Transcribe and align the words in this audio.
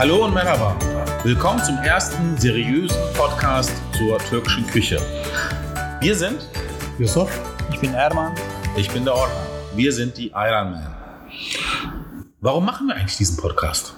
Hallo 0.00 0.24
und 0.24 0.32
Merhaba. 0.32 0.78
Willkommen 1.24 1.62
zum 1.62 1.76
ersten 1.76 2.34
seriösen 2.38 2.96
Podcast 3.12 3.70
zur 3.98 4.16
türkischen 4.16 4.66
Küche. 4.66 4.98
Wir 6.00 6.14
sind 6.14 6.48
Yusuf. 6.98 7.30
Ich 7.70 7.80
bin 7.80 7.92
Erman. 7.92 8.34
Ich 8.78 8.90
bin 8.90 9.04
der 9.04 9.14
Orhan. 9.14 9.46
Wir 9.76 9.92
sind 9.92 10.16
die 10.16 10.28
Iron 10.28 10.70
Man. 10.70 10.96
Warum 12.40 12.64
machen 12.64 12.86
wir 12.86 12.94
eigentlich 12.94 13.18
diesen 13.18 13.36
Podcast? 13.36 13.94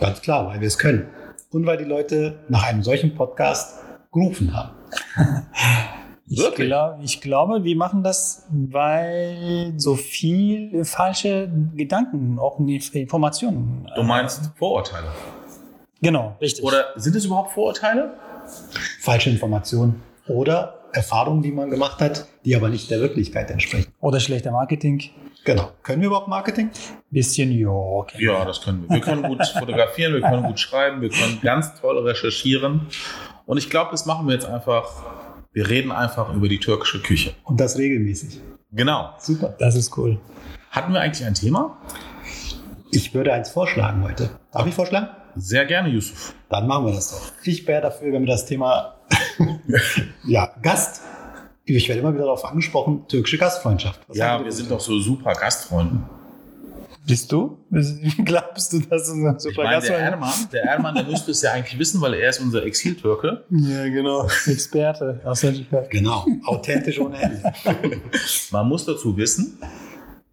Ganz 0.00 0.20
klar, 0.20 0.48
weil 0.48 0.60
wir 0.60 0.66
es 0.66 0.78
können. 0.78 1.06
Und 1.52 1.64
weil 1.64 1.76
die 1.76 1.84
Leute 1.84 2.40
nach 2.48 2.64
einem 2.64 2.82
solchen 2.82 3.14
Podcast 3.14 3.84
gerufen 4.10 4.52
haben. 4.52 4.72
Ich, 6.26 6.38
Wirklich? 6.38 6.68
glaub, 6.68 6.98
ich 7.02 7.20
glaube, 7.20 7.64
wir 7.64 7.76
machen 7.76 8.02
das, 8.02 8.46
weil 8.50 9.74
so 9.76 9.94
viel 9.94 10.84
falsche 10.84 11.50
Gedanken, 11.74 12.38
auch 12.38 12.58
Informationen. 12.58 13.86
Du 13.94 14.02
meinst 14.02 14.50
Vorurteile. 14.56 15.08
Genau, 16.00 16.36
richtig. 16.40 16.64
Oder 16.64 16.92
sind 16.96 17.14
es 17.16 17.26
überhaupt 17.26 17.52
Vorurteile? 17.52 18.14
Falsche 19.00 19.30
Informationen 19.30 20.02
oder 20.26 20.80
Erfahrungen, 20.92 21.42
die 21.42 21.50
man 21.50 21.70
gemacht 21.70 22.00
hat, 22.00 22.26
die 22.44 22.54
aber 22.56 22.68
nicht 22.68 22.90
der 22.90 23.00
Wirklichkeit 23.00 23.50
entsprechen. 23.50 23.92
Oder 24.00 24.20
schlechter 24.20 24.50
Marketing. 24.50 25.02
Genau. 25.44 25.70
Können 25.82 26.00
wir 26.00 26.06
überhaupt 26.06 26.28
Marketing? 26.28 26.70
Bisschen, 27.10 27.52
ja, 27.52 27.68
okay. 27.68 28.24
Ja, 28.24 28.44
das 28.44 28.62
können 28.62 28.82
wir. 28.82 28.94
Wir 28.94 29.00
können 29.00 29.22
gut 29.22 29.46
fotografieren, 29.58 30.14
wir 30.14 30.22
können 30.22 30.42
gut 30.42 30.58
schreiben, 30.58 31.02
wir 31.02 31.10
können 31.10 31.40
ganz 31.42 31.78
toll 31.80 31.98
recherchieren. 31.98 32.86
Und 33.44 33.58
ich 33.58 33.68
glaube, 33.68 33.90
das 33.90 34.06
machen 34.06 34.26
wir 34.26 34.34
jetzt 34.34 34.46
einfach. 34.46 35.04
Wir 35.54 35.70
reden 35.70 35.92
einfach 35.92 36.34
über 36.34 36.48
die 36.48 36.58
türkische 36.58 37.00
Küche. 37.00 37.32
Und 37.44 37.60
das 37.60 37.78
regelmäßig. 37.78 38.40
Genau. 38.72 39.14
Super. 39.20 39.54
Das 39.60 39.76
ist 39.76 39.96
cool. 39.96 40.18
Hatten 40.72 40.92
wir 40.92 41.00
eigentlich 41.00 41.24
ein 41.24 41.34
Thema? 41.34 41.78
Ich 42.90 43.14
würde 43.14 43.32
eins 43.32 43.50
vorschlagen 43.50 44.02
heute. 44.02 44.30
Darf 44.50 44.66
ich 44.66 44.74
vorschlagen? 44.74 45.10
Sehr 45.36 45.64
gerne, 45.64 45.90
Yusuf. 45.90 46.34
Dann 46.48 46.66
machen 46.66 46.86
wir 46.86 46.92
das 46.92 47.12
doch. 47.12 47.46
Ich 47.46 47.64
wäre 47.68 47.82
dafür, 47.82 48.12
wenn 48.12 48.22
wir 48.22 48.32
das 48.32 48.46
Thema 48.46 48.96
ja, 50.26 50.52
Gast. 50.60 51.02
Ich 51.64 51.88
werde 51.88 52.00
immer 52.00 52.12
wieder 52.12 52.24
darauf 52.24 52.44
angesprochen, 52.44 53.06
türkische 53.06 53.38
Gastfreundschaft. 53.38 54.00
Was 54.08 54.16
Ja, 54.16 54.44
wir 54.44 54.50
sind 54.50 54.72
doch 54.72 54.80
so 54.80 54.98
super 54.98 55.34
Gastfreunde. 55.34 56.00
Bist 57.06 57.30
du? 57.32 57.58
Glaubst 58.24 58.72
du, 58.72 58.80
dass 58.80 59.06
du 59.06 59.12
so 59.12 59.26
ein 59.26 59.36
Ich 59.36 59.42
super 59.42 59.64
meine, 59.64 59.76
Gast 59.76 59.88
der 59.88 59.98
Erman, 59.98 60.32
der 60.52 60.62
Erman, 60.64 60.94
der 60.94 61.04
müsste 61.04 61.32
es 61.32 61.42
ja 61.42 61.52
eigentlich 61.52 61.78
wissen, 61.78 62.00
weil 62.00 62.14
er 62.14 62.30
ist 62.30 62.40
unser 62.40 62.64
Exiltürke. 62.64 63.44
Ja, 63.50 63.84
genau. 63.88 64.26
Experte 64.46 65.20
aus 65.24 65.40
der 65.40 65.52
Genau. 65.90 66.26
Authentisch 66.46 66.98
ohne 66.98 67.20
Ende. 67.20 67.52
Man 68.50 68.68
muss 68.68 68.86
dazu 68.86 69.14
wissen, 69.16 69.58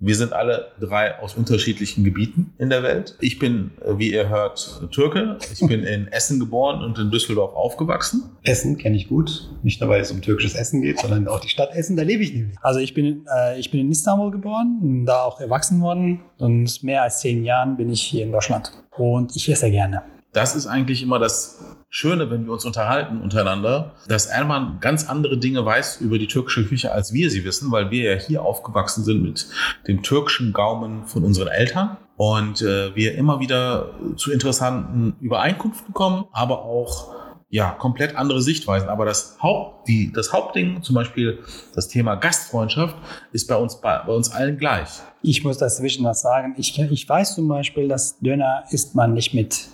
wir 0.02 0.16
sind 0.16 0.34
alle 0.34 0.72
drei 0.80 1.20
aus 1.20 1.36
unterschiedlichen 1.36 2.04
Gebieten 2.04 2.54
in 2.58 2.70
der 2.70 2.82
Welt. 2.82 3.16
Ich 3.22 3.38
bin, 3.38 3.72
äh, 3.86 3.98
wie 3.98 4.12
ihr 4.12 4.30
hört, 4.30 4.90
Türke. 4.92 5.38
Ich 5.54 5.60
bin 5.60 5.84
in 5.84 6.08
Essen 6.08 6.40
geboren 6.40 6.84
und 6.84 6.98
in 6.98 7.12
Düsseldorf 7.12 7.54
aufgewachsen. 7.54 8.24
Essen 8.44 8.78
kenne 8.78 8.98
ich 8.98 9.08
gut. 9.08 9.50
Nicht 9.62 9.80
nur, 9.80 9.90
weil 9.92 10.02
es 10.02 10.12
um 10.12 10.22
türkisches 10.22 10.56
Essen 10.56 10.82
geht, 10.82 11.00
sondern 11.00 11.28
auch 11.28 11.40
die 11.40 11.50
Stadt 11.50 11.74
Essen, 11.76 11.96
da 11.96 12.04
lebe 12.04 12.24
ich 12.24 12.34
nämlich. 12.34 12.58
Also 12.62 12.80
ich 12.80 12.96
bin, 12.96 13.26
äh, 13.34 13.60
ich 13.60 13.70
bin 13.70 13.80
in 13.80 13.92
Istanbul 13.92 14.32
geboren, 14.32 15.06
da 15.06 15.22
auch 15.22 15.40
erwachsen 15.40 15.82
worden 15.82 16.22
und 16.40 16.84
mehr 16.84 17.04
als 17.04 17.20
zehn 17.20 17.44
Jahren 17.44 17.78
bin 17.78 17.92
ich 17.92 18.02
hier 18.02 18.24
in 18.24 18.32
Deutschland. 18.32 18.72
Und 18.98 19.36
ich 19.36 19.48
esse 19.50 19.70
gerne. 19.70 20.02
Das 20.34 20.56
ist 20.56 20.66
eigentlich 20.66 21.04
immer 21.04 21.20
das 21.20 21.60
Schöne, 21.90 22.30
wenn 22.32 22.46
wir 22.46 22.54
uns 22.54 22.64
unterhalten 22.64 23.20
untereinander, 23.22 23.96
dass 24.08 24.28
Erman 24.28 24.78
ganz 24.80 25.10
andere 25.10 25.38
Dinge 25.38 25.66
weiß 25.66 26.00
über 26.00 26.18
die 26.18 26.28
türkische 26.28 26.66
Küche, 26.66 26.94
als 26.94 27.12
wir 27.12 27.30
sie 27.30 27.44
wissen, 27.44 27.70
weil 27.72 27.92
wir 27.92 28.14
ja 28.14 28.18
hier 28.18 28.42
aufgewachsen 28.42 29.04
sind 29.04 29.22
mit 29.22 29.48
dem 29.88 30.02
türkischen 30.04 30.54
Gaumen 30.54 31.06
von 31.06 31.26
unseren 31.26 31.50
Eltern 31.50 31.98
und 32.16 32.62
äh, 32.62 32.96
wir 32.96 33.16
immer 33.16 33.42
wieder 33.42 33.90
zu 34.16 34.32
interessanten 34.32 35.16
Übereinkünften 35.20 35.94
kommen, 35.94 36.26
aber 36.32 36.64
auch 36.64 37.14
ja, 37.50 37.72
komplett 37.72 38.16
andere 38.16 38.42
Sichtweisen. 38.42 38.88
Aber 38.88 39.04
das 39.04 39.38
Haupt, 39.42 39.90
die, 39.90 40.14
das 40.14 40.32
Hauptding, 40.32 40.82
zum 40.82 40.96
Beispiel 40.96 41.40
das 41.76 41.90
Thema 41.90 42.16
Gastfreundschaft, 42.16 42.96
ist 43.34 43.50
bei 43.50 43.58
uns, 43.58 43.82
bei, 43.82 43.98
bei 43.98 44.14
uns 44.14 44.32
allen 44.32 44.58
gleich. 44.58 45.02
Ich 45.22 45.44
muss 45.44 45.58
dazwischen 45.58 46.06
was 46.06 46.22
sagen. 46.22 46.56
Ich, 46.58 46.80
ich 46.80 47.10
weiß 47.10 47.36
zum 47.36 47.50
Beispiel, 47.50 47.90
dass 47.90 48.18
Döner 48.20 48.64
isst 48.72 48.96
man 48.96 49.14
nicht 49.14 49.34
mit 49.34 49.68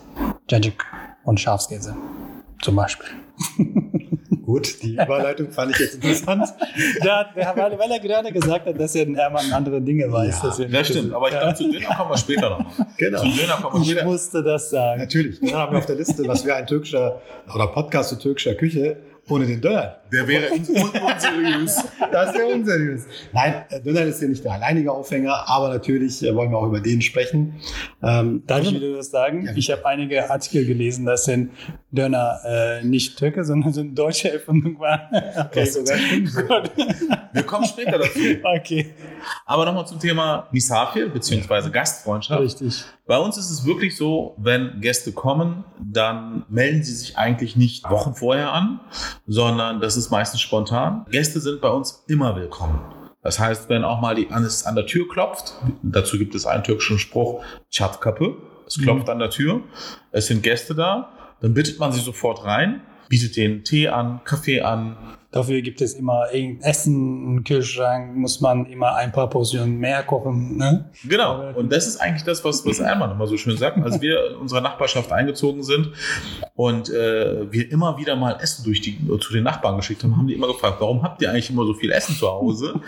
Cacık 0.49 0.83
und 1.23 1.39
Schafskäse. 1.39 1.95
Zum 2.61 2.75
Beispiel. 2.75 3.07
Gut, 4.45 4.81
die 4.81 4.93
Überleitung 4.93 5.51
fand 5.51 5.71
ich 5.73 5.79
jetzt 5.79 5.95
interessant. 5.95 6.47
Ja, 7.03 7.25
weil, 7.35 7.77
weil 7.77 7.91
er 7.91 7.99
gerade 7.99 8.31
gesagt 8.31 8.65
hat, 8.65 8.79
dass 8.79 8.95
er 8.95 9.03
in 9.03 9.15
Hermann 9.15 9.51
andere 9.51 9.81
Dinge 9.81 10.09
weiß. 10.11 10.41
Ja, 10.59 10.65
Das 10.67 10.87
stimmt, 10.87 11.13
aber 11.13 11.27
ich 11.27 11.37
glaube, 11.37 11.53
zu 11.53 11.69
Döner 11.71 11.95
kommen 11.95 12.09
wir 12.11 12.17
später 12.17 12.49
noch. 12.51 12.65
Genau. 12.97 13.19
Zu 13.21 13.27
Döner 13.27 13.53
kommen 13.61 13.73
wir 13.75 13.81
Ich 13.81 13.91
später. 13.91 14.05
musste 14.05 14.43
das 14.43 14.69
sagen. 14.69 15.01
Natürlich. 15.01 15.39
Dann 15.41 15.53
haben 15.53 15.73
wir 15.73 15.79
auf 15.79 15.85
der 15.85 15.95
Liste, 15.97 16.25
was 16.27 16.45
wäre 16.45 16.57
ein 16.57 16.65
türkischer 16.67 17.21
oder 17.53 17.67
Podcast 17.67 18.09
zu 18.09 18.15
türkischer 18.19 18.55
Küche 18.55 18.97
ohne 19.29 19.45
den 19.45 19.61
Döner. 19.61 19.97
Der 20.11 20.27
wäre 20.27 20.51
un 20.51 20.59
un 20.59 21.01
unseriös. 21.01 21.83
Das 22.11 22.33
wäre 22.33 22.47
unseriös. 22.47 23.05
Nein, 23.33 23.65
äh, 23.69 23.81
Döner 23.81 24.03
ist 24.03 24.21
ja 24.21 24.27
nicht 24.27 24.43
der 24.43 24.53
alleinige 24.53 24.91
Aufhänger, 24.91 25.47
aber 25.47 25.69
natürlich 25.69 26.23
äh, 26.23 26.33
wollen 26.33 26.51
wir 26.51 26.57
auch 26.57 26.67
über 26.67 26.79
den 26.79 27.01
sprechen. 27.01 27.55
Ähm, 28.01 28.43
Darf 28.47 28.61
ich 28.63 28.73
wieder 28.73 28.97
was 28.97 29.09
sagen? 29.09 29.45
Ja, 29.45 29.51
ich 29.55 29.69
habe 29.71 29.85
einige 29.85 30.29
Artikel 30.29 30.65
gelesen, 30.65 31.05
dass 31.05 31.27
ein 31.27 31.51
Döner 31.89 32.39
äh, 32.43 32.83
nicht 32.83 33.17
Türke, 33.17 33.45
sondern 33.45 33.71
so 33.71 33.79
eine 33.79 33.91
deutsche 33.91 34.31
Erfindung 34.33 34.79
war. 34.79 35.09
Okay, 35.11 35.61
Was 35.61 35.73
sogar. 35.73 35.97
Wir 37.33 37.43
kommen 37.43 37.65
später 37.65 37.97
dazu. 37.97 38.19
okay, 38.43 38.93
Aber 39.45 39.65
nochmal 39.65 39.87
zum 39.87 39.99
Thema 39.99 40.47
Misafir 40.51 41.07
bzw. 41.07 41.69
Gastfreundschaft. 41.69 42.41
richtig. 42.41 42.83
Bei 43.05 43.17
uns 43.17 43.37
ist 43.37 43.49
es 43.49 43.65
wirklich 43.65 43.95
so, 43.95 44.35
wenn 44.37 44.81
Gäste 44.81 45.13
kommen, 45.13 45.63
dann 45.79 46.45
melden 46.49 46.83
sie 46.83 46.93
sich 46.93 47.17
eigentlich 47.17 47.55
nicht 47.55 47.89
Wochen 47.89 48.13
vorher 48.15 48.51
an, 48.51 48.81
sondern 49.25 49.79
das 49.79 49.95
ist 49.95 50.09
meistens 50.09 50.41
spontan. 50.41 51.05
Gäste 51.09 51.39
sind 51.39 51.61
bei 51.61 51.69
uns 51.69 52.03
immer 52.07 52.35
willkommen. 52.35 52.81
Das 53.21 53.39
heißt, 53.39 53.69
wenn 53.69 53.83
auch 53.83 54.01
mal 54.01 54.15
die 54.15 54.29
an, 54.29 54.47
an 54.65 54.75
der 54.75 54.85
Tür 54.85 55.07
klopft, 55.07 55.53
dazu 55.83 56.17
gibt 56.17 56.35
es 56.35 56.45
einen 56.45 56.63
türkischen 56.63 56.99
Spruch, 56.99 57.43
Çat 57.69 57.99
es 58.67 58.77
klopft 58.77 59.09
an 59.09 59.19
der 59.19 59.29
Tür, 59.29 59.61
es 60.11 60.27
sind 60.27 60.43
Gäste 60.43 60.75
da, 60.75 61.09
dann 61.41 61.53
bittet 61.53 61.79
man 61.79 61.91
sie 61.91 62.01
sofort 62.01 62.43
rein, 62.43 62.81
bietet 63.09 63.35
denen 63.35 63.63
Tee 63.63 63.87
an, 63.89 64.21
Kaffee 64.23 64.61
an, 64.61 64.97
Dafür 65.29 65.61
gibt 65.61 65.81
es 65.81 65.93
immer 65.93 66.27
Essen 66.61 67.25
im 67.25 67.43
Kühlschrank, 67.43 68.15
muss 68.15 68.39
man 68.39 68.65
immer 68.65 68.95
ein 68.95 69.11
paar 69.11 69.29
Portionen 69.29 69.77
mehr 69.77 70.01
kochen. 70.03 70.55
Ne? 70.55 70.89
Genau. 71.03 71.51
Und 71.53 71.69
das 71.71 71.85
ist 71.85 71.97
eigentlich 71.97 72.23
das, 72.23 72.45
was, 72.45 72.65
was 72.65 72.79
Ermann 72.79 73.11
immer 73.11 73.27
so 73.27 73.35
schön 73.35 73.57
sagt. 73.57 73.77
Als 73.77 73.99
wir 73.99 74.31
in 74.31 74.35
unserer 74.37 74.61
Nachbarschaft 74.61 75.11
eingezogen 75.11 75.63
sind 75.63 75.91
und 76.55 76.89
äh, 76.89 77.51
wir 77.51 77.69
immer 77.69 77.97
wieder 77.97 78.15
mal 78.15 78.37
Essen 78.41 78.63
durch 78.63 78.79
die, 78.79 78.97
zu 79.19 79.33
den 79.33 79.43
Nachbarn 79.43 79.75
geschickt 79.75 80.01
haben, 80.03 80.15
haben 80.15 80.27
die 80.27 80.33
immer 80.33 80.47
gefragt, 80.47 80.77
warum 80.79 81.03
habt 81.03 81.21
ihr 81.21 81.29
eigentlich 81.29 81.49
immer 81.49 81.65
so 81.65 81.73
viel 81.73 81.91
Essen 81.91 82.15
zu 82.15 82.27
Hause? 82.29 82.79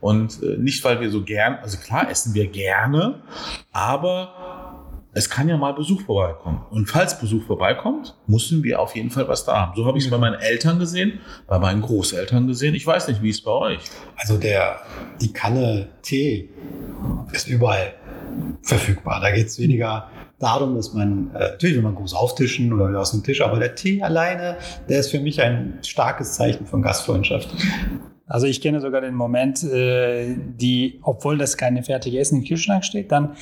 Und 0.00 0.42
äh, 0.44 0.56
nicht, 0.58 0.84
weil 0.84 1.00
wir 1.00 1.10
so 1.10 1.24
gern, 1.24 1.58
also 1.60 1.76
klar 1.76 2.08
essen 2.08 2.34
wir 2.34 2.46
gerne, 2.46 3.20
aber 3.72 4.59
es 5.12 5.28
kann 5.28 5.48
ja 5.48 5.56
mal 5.56 5.72
Besuch 5.72 6.02
vorbeikommen. 6.02 6.62
Und 6.70 6.86
falls 6.86 7.18
Besuch 7.18 7.42
vorbeikommt, 7.44 8.16
müssen 8.26 8.62
wir 8.62 8.80
auf 8.80 8.94
jeden 8.94 9.10
Fall 9.10 9.26
was 9.26 9.44
da 9.44 9.60
haben. 9.60 9.72
So 9.74 9.86
habe 9.86 9.98
ich 9.98 10.04
es 10.04 10.10
bei 10.10 10.18
meinen 10.18 10.38
Eltern 10.38 10.78
gesehen, 10.78 11.20
bei 11.48 11.58
meinen 11.58 11.82
Großeltern 11.82 12.46
gesehen. 12.46 12.74
Ich 12.74 12.86
weiß 12.86 13.08
nicht, 13.08 13.20
wie 13.22 13.30
es 13.30 13.40
bei 13.40 13.50
euch. 13.50 13.80
Also 14.16 14.36
der, 14.36 14.80
die 15.20 15.32
Kanne 15.32 15.88
Tee 16.02 16.48
ist 17.32 17.48
überall 17.48 17.94
verfügbar. 18.62 19.20
Da 19.20 19.32
geht 19.32 19.48
es 19.48 19.58
weniger 19.58 20.08
darum, 20.38 20.76
dass 20.76 20.94
man, 20.94 21.34
äh, 21.34 21.50
natürlich 21.50 21.76
will 21.76 21.82
man 21.82 21.96
groß 21.96 22.14
auftischen 22.14 22.72
oder 22.72 22.88
wieder 22.88 23.00
aus 23.00 23.10
dem 23.10 23.22
Tisch, 23.22 23.40
aber 23.40 23.58
der 23.58 23.74
Tee 23.74 24.02
alleine, 24.02 24.56
der 24.88 25.00
ist 25.00 25.10
für 25.10 25.20
mich 25.20 25.42
ein 25.42 25.78
starkes 25.82 26.34
Zeichen 26.34 26.66
von 26.66 26.82
Gastfreundschaft. 26.82 27.48
Also 28.26 28.46
ich 28.46 28.60
kenne 28.60 28.80
sogar 28.80 29.00
den 29.00 29.14
Moment, 29.14 29.64
äh, 29.64 30.36
die, 30.38 31.00
obwohl 31.02 31.36
das 31.36 31.56
keine 31.56 31.82
fertige 31.82 32.20
Essen 32.20 32.38
im 32.38 32.44
Kühlschrank 32.44 32.84
steht, 32.84 33.10
dann 33.10 33.34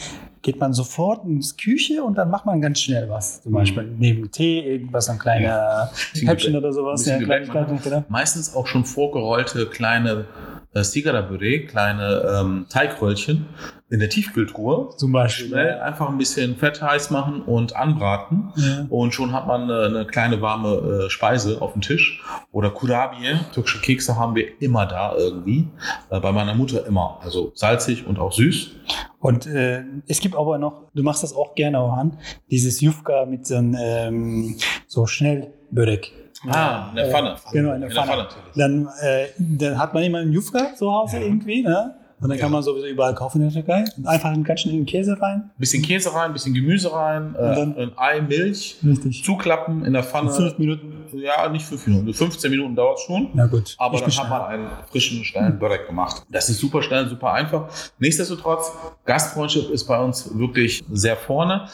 geht 0.42 0.60
man 0.60 0.72
sofort 0.72 1.24
ins 1.24 1.56
Küche 1.56 2.02
und 2.02 2.16
dann 2.16 2.30
macht 2.30 2.46
man 2.46 2.60
ganz 2.60 2.80
schnell 2.80 3.08
was. 3.08 3.42
Zum 3.42 3.52
Beispiel 3.52 3.84
neben 3.98 4.30
Tee 4.30 4.60
irgendwas, 4.60 5.08
ein 5.08 5.18
kleiner 5.18 5.90
Häppchen 6.14 6.56
oder 6.56 6.72
sowas. 6.72 7.04
Ja, 7.06 7.18
genau. 7.18 8.04
Meistens 8.08 8.54
auch 8.54 8.66
schon 8.66 8.84
vorgerollte 8.84 9.66
kleine 9.66 10.26
äh, 10.74 10.82
Sigara-Büree, 10.82 11.66
kleine 11.66 12.40
ähm, 12.40 12.66
Teigröllchen 12.68 13.46
in 13.90 14.00
der 14.00 14.10
Tiefkühltruhe. 14.10 14.90
Zum 14.96 15.12
Beispiel. 15.12 15.48
Schnell 15.48 15.80
einfach 15.80 16.08
ein 16.08 16.18
bisschen 16.18 16.56
Fett 16.56 16.82
heiß 16.82 17.10
machen 17.10 17.42
und 17.42 17.74
anbraten. 17.74 18.52
Ja. 18.56 18.86
Und 18.90 19.14
schon 19.14 19.32
hat 19.32 19.46
man 19.46 19.62
eine, 19.62 19.86
eine 19.86 20.06
kleine 20.06 20.42
warme 20.42 21.06
äh, 21.06 21.10
Speise 21.10 21.62
auf 21.62 21.72
dem 21.72 21.80
Tisch. 21.80 22.22
Oder 22.52 22.70
Kurabiye, 22.70 23.40
türkische 23.54 23.80
Kekse 23.80 24.16
haben 24.16 24.34
wir 24.34 24.60
immer 24.60 24.86
da 24.86 25.14
irgendwie. 25.16 25.68
Äh, 26.10 26.20
bei 26.20 26.32
meiner 26.32 26.54
Mutter 26.54 26.86
immer. 26.86 27.18
Also 27.22 27.52
salzig 27.54 28.06
und 28.06 28.18
auch 28.18 28.32
süß. 28.32 28.72
Und 29.20 29.46
äh, 29.46 29.84
es 30.06 30.20
gibt 30.20 30.36
aber 30.36 30.58
noch, 30.58 30.90
du 30.94 31.02
machst 31.02 31.22
das 31.22 31.34
auch 31.34 31.54
gerne 31.54 31.78
an, 31.78 32.18
dieses 32.50 32.80
Jufka 32.80 33.24
mit 33.26 33.46
so 33.46 33.56
einem 33.56 33.76
ähm, 33.78 34.56
so 34.86 35.06
Schnellbörek. 35.06 36.12
Ah, 36.46 36.88
in 36.90 36.96
der 36.96 37.10
Pfanne. 37.10 37.36
Genau, 37.52 37.72
in 37.74 37.80
der 37.80 37.88
In 37.90 37.94
der 37.94 38.04
Pfanne. 38.04 38.28
Pfanne. 38.28 38.42
Dann, 38.54 38.88
äh, 39.00 39.26
dann 39.38 39.78
hat 39.78 39.94
man 39.94 40.02
immer 40.04 40.18
einen 40.18 40.32
Jufka 40.32 40.74
zu 40.74 40.92
Hause 40.92 41.16
Ja. 41.18 41.22
irgendwie, 41.24 41.62
ne? 41.62 41.94
Und 42.20 42.28
dann 42.30 42.38
kann 42.38 42.50
man 42.50 42.62
sowieso 42.62 42.86
überall 42.86 43.14
kaufen 43.14 43.40
in 43.40 43.48
der 43.48 43.62
Türkei. 43.62 43.84
Einfach 44.04 44.30
einen 44.30 44.42
ganz 44.44 44.60
schön 44.60 44.84
Käse 44.86 45.20
rein. 45.20 45.50
Bisschen 45.56 45.82
Käse 45.82 46.12
rein, 46.12 46.32
bisschen 46.32 46.52
Gemüse 46.54 46.92
rein, 46.92 47.34
äh, 47.38 47.60
ein 47.60 47.92
Ei, 47.96 48.20
Milch, 48.20 48.76
Richtig. 48.84 49.22
zuklappen 49.24 49.84
in 49.84 49.92
der 49.92 50.02
Pfanne. 50.02 50.30
In 50.30 50.36
fünf 50.36 50.58
Minuten. 50.58 50.92
Ja, 51.14 51.48
nicht 51.48 51.64
fünf 51.64 51.86
Minuten. 51.86 52.12
15 52.12 52.50
Minuten 52.50 52.74
dauert 52.74 52.98
schon. 53.00 53.28
Na 53.34 53.46
gut. 53.46 53.74
Aber 53.78 53.94
Ich 53.94 54.00
dann 54.00 54.16
hat 54.16 54.30
man 54.30 54.42
einen 54.42 54.68
frischen, 54.90 55.24
schnellen 55.24 55.58
Börek 55.58 55.86
gemacht. 55.86 56.22
Das 56.30 56.48
ist 56.48 56.58
super 56.58 56.82
schnell, 56.82 57.08
super 57.08 57.32
einfach. 57.32 57.68
Nichtsdestotrotz, 57.98 58.72
Gastfreundschaft 59.04 59.70
ist 59.70 59.84
bei 59.84 59.98
uns 59.98 60.36
wirklich 60.36 60.84
sehr 60.92 61.16
vorne. 61.16 61.68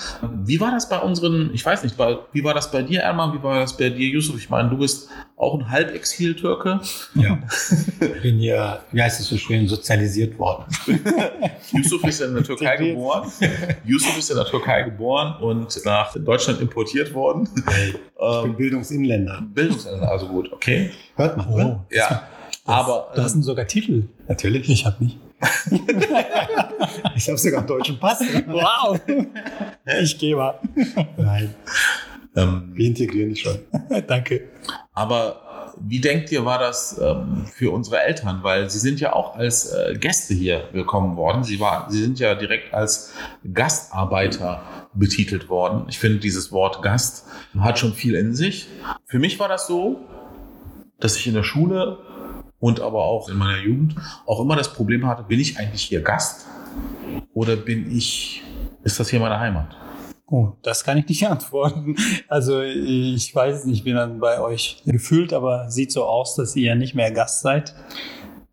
Wie 0.44 0.60
war 0.60 0.70
das 0.70 0.88
bei 0.88 0.98
unseren, 1.00 1.50
ich 1.54 1.64
weiß 1.64 1.82
nicht, 1.84 1.96
bei, 1.96 2.18
wie 2.32 2.44
war 2.44 2.54
das 2.54 2.70
bei 2.70 2.82
dir, 2.82 3.00
Erman? 3.00 3.32
Wie 3.36 3.42
war 3.42 3.60
das 3.60 3.76
bei 3.76 3.90
dir, 3.90 4.06
Yusuf? 4.08 4.36
Ich 4.38 4.50
meine, 4.50 4.68
du 4.70 4.76
bist 4.78 5.08
auch 5.36 5.58
ein 5.58 5.68
Halbexil-Türke. 5.70 6.80
Ja. 7.14 7.38
Bin 8.22 8.38
hier, 8.38 8.80
wie 8.92 9.02
heißt 9.02 9.20
es 9.20 9.26
so 9.26 9.36
schön, 9.36 9.66
sozialisiert 9.66 10.38
worden. 10.38 10.64
Yusuf 11.72 12.04
ist 12.04 12.20
in 12.20 12.34
der 12.34 12.44
Türkei 12.44 12.76
geboren. 12.76 13.30
Yusuf 13.84 14.16
ist 14.16 14.30
in 14.30 14.36
der 14.36 14.46
Türkei 14.46 14.82
geboren 14.82 15.36
und 15.42 15.84
nach 15.84 16.14
Deutschland 16.14 16.60
importiert 16.60 17.12
worden. 17.14 17.48
Ich 17.56 17.64
bin 17.64 18.00
Ähm, 18.20 18.56
Bildungsinländer. 18.56 19.42
Bildungsländer, 19.52 20.08
also 20.10 20.28
gut, 20.28 20.52
okay. 20.52 20.90
Hört 21.16 21.36
man, 21.36 21.48
oder? 21.48 21.84
Oh, 21.90 21.94
Ja, 21.94 22.28
aber 22.64 23.12
da 23.14 23.28
sind 23.28 23.42
sogar 23.42 23.66
Titel. 23.66 24.04
Natürlich. 24.28 24.68
Ich 24.70 24.86
habe 24.86 25.04
nicht. 25.04 25.18
Ich 27.16 27.28
habe 27.28 27.38
sogar 27.38 27.58
einen 27.60 27.68
deutschen 27.68 27.98
Pass. 27.98 28.20
Wow. 28.46 28.98
ich 30.02 30.18
gehe 30.18 30.34
mal. 30.36 30.58
Nein, 31.16 31.54
ähm, 32.36 32.70
wir 32.74 32.86
integrieren 32.86 33.30
dich 33.30 33.42
schon. 33.42 33.58
Danke. 34.06 34.48
Aber 34.94 35.74
wie 35.80 36.00
denkt 36.00 36.30
ihr, 36.30 36.44
war 36.44 36.58
das 36.58 36.98
ähm, 37.02 37.46
für 37.52 37.72
unsere 37.72 38.00
Eltern? 38.00 38.40
Weil 38.42 38.70
sie 38.70 38.78
sind 38.78 39.00
ja 39.00 39.12
auch 39.12 39.36
als 39.36 39.72
äh, 39.72 39.94
Gäste 39.98 40.34
hier 40.34 40.68
willkommen 40.72 41.16
worden. 41.16 41.42
Sie, 41.42 41.58
war, 41.58 41.90
sie 41.90 42.00
sind 42.00 42.20
ja 42.20 42.34
direkt 42.34 42.72
als 42.72 43.12
Gastarbeiter 43.52 44.62
betitelt 44.94 45.48
worden. 45.48 45.86
Ich 45.88 45.98
finde, 45.98 46.18
dieses 46.18 46.52
Wort 46.52 46.80
Gast 46.82 47.26
hat 47.58 47.78
schon 47.78 47.92
viel 47.92 48.14
in 48.14 48.34
sich. 48.34 48.68
Für 49.06 49.18
mich 49.18 49.40
war 49.40 49.48
das 49.48 49.66
so, 49.66 50.00
dass 51.00 51.16
ich 51.16 51.26
in 51.26 51.34
der 51.34 51.42
Schule 51.42 51.98
und 52.60 52.80
aber 52.80 53.04
auch 53.04 53.28
in 53.28 53.36
meiner 53.36 53.60
Jugend 53.60 53.96
auch 54.26 54.40
immer 54.40 54.56
das 54.56 54.72
Problem 54.72 55.06
hatte, 55.06 55.24
bin 55.24 55.40
ich 55.40 55.58
eigentlich 55.58 55.82
hier 55.82 56.02
Gast 56.02 56.46
oder 57.34 57.56
bin 57.56 57.94
ich, 57.94 58.42
ist 58.84 59.00
das 59.00 59.10
hier 59.10 59.20
meine 59.20 59.38
Heimat? 59.38 59.76
Oh, 60.26 60.52
das 60.62 60.84
kann 60.84 60.96
ich 60.98 61.06
nicht 61.06 61.28
antworten. 61.28 61.96
Also 62.28 62.62
ich 62.62 63.34
weiß 63.34 63.58
es 63.58 63.64
nicht, 63.66 63.78
ich 63.78 63.84
bin 63.84 63.94
dann 63.96 64.20
bei 64.20 64.40
euch 64.40 64.82
gefühlt, 64.86 65.32
aber 65.32 65.70
sieht 65.70 65.92
so 65.92 66.04
aus, 66.04 66.34
dass 66.36 66.56
ihr 66.56 66.74
nicht 66.74 66.94
mehr 66.94 67.10
Gast 67.12 67.42
seid, 67.42 67.74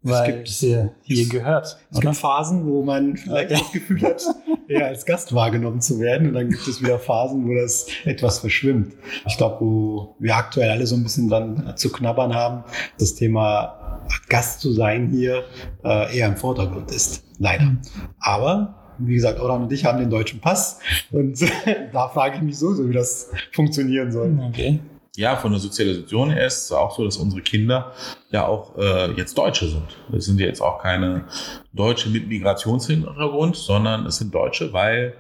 weil 0.04 0.34
gibt- 0.44 0.62
ihr 0.64 0.92
hier 1.02 1.24
es- 1.24 1.30
gehört. 1.30 1.78
Es 1.92 2.02
gibt 2.02 2.16
Phasen, 2.18 2.66
wo 2.68 2.84
man 2.84 3.16
vielleicht 3.16 3.52
das 3.52 3.72
Gefühl 3.72 4.02
hat, 4.02 4.22
eher 4.68 4.88
als 4.88 5.06
Gast 5.06 5.34
wahrgenommen 5.34 5.80
zu 5.80 6.00
werden. 6.00 6.28
Und 6.28 6.34
dann 6.34 6.50
gibt 6.50 6.68
es 6.68 6.82
wieder 6.82 7.00
Phasen, 7.00 7.48
wo 7.48 7.54
das 7.56 7.86
etwas 8.04 8.40
verschwimmt. 8.40 8.94
Ich 9.26 9.38
glaube, 9.38 9.62
wo 9.66 10.16
wir 10.20 10.36
aktuell 10.36 10.70
alle 10.72 10.86
so 10.86 10.96
ein 10.96 11.04
bisschen 11.04 11.30
dann 11.30 11.74
zu 11.78 11.90
knabbern 11.92 12.36
haben, 12.36 12.64
das 13.00 13.16
Thema 13.16 14.02
Gast 14.28 14.60
zu 14.60 14.74
sein 14.74 15.08
hier 15.12 15.46
äh, 15.86 16.18
eher 16.18 16.28
im 16.28 16.36
Vordergrund 16.36 16.92
ist. 16.92 17.24
Leider. 17.40 17.78
Aber 18.20 18.76
wie 19.08 19.16
gesagt, 19.16 19.40
Oran 19.40 19.64
und 19.64 19.72
ich 19.72 19.86
haben 19.86 20.00
den 20.00 20.10
deutschen 20.10 20.40
Pass 20.40 20.80
und 21.12 21.40
da 21.94 22.10
frage 22.10 22.38
ich 22.38 22.42
mich 22.42 22.58
so, 22.58 22.74
so 22.74 22.88
wie 22.90 22.94
das 22.94 23.32
funktionieren 23.52 24.12
soll. 24.12 24.38
Okay. 24.50 24.80
Ja, 25.18 25.36
von 25.36 25.52
der 25.52 25.60
Sozialisation 25.60 26.32
her 26.32 26.48
ist 26.48 26.66
es 26.66 26.72
auch 26.72 26.96
so, 26.96 27.04
dass 27.04 27.18
unsere 27.18 27.42
Kinder 27.42 27.92
ja 28.32 28.48
auch 28.48 28.78
äh, 28.78 29.12
jetzt 29.14 29.38
Deutsche 29.38 29.68
sind. 29.68 29.98
Es 30.16 30.26
sind 30.26 30.40
ja 30.40 30.46
jetzt 30.46 30.62
auch 30.62 30.82
keine 30.82 31.26
Deutsche 31.74 32.10
mit 32.10 32.30
Migrationshintergrund, 32.30 33.58
sondern 33.58 34.06
es 34.06 34.18
sind 34.18 34.34
Deutsche, 34.34 34.72
weil 34.72 35.16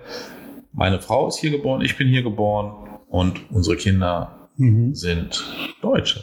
meine 0.72 1.02
Frau 1.02 1.28
ist 1.28 1.40
hier 1.40 1.52
geboren, 1.52 1.82
ich 1.82 1.98
bin 1.98 2.08
hier 2.08 2.24
geboren 2.24 3.00
und 3.10 3.52
unsere 3.52 3.76
Kinder 3.76 4.38
Mhm. 4.58 4.94
sind 4.94 5.44
Deutsche. 5.82 6.22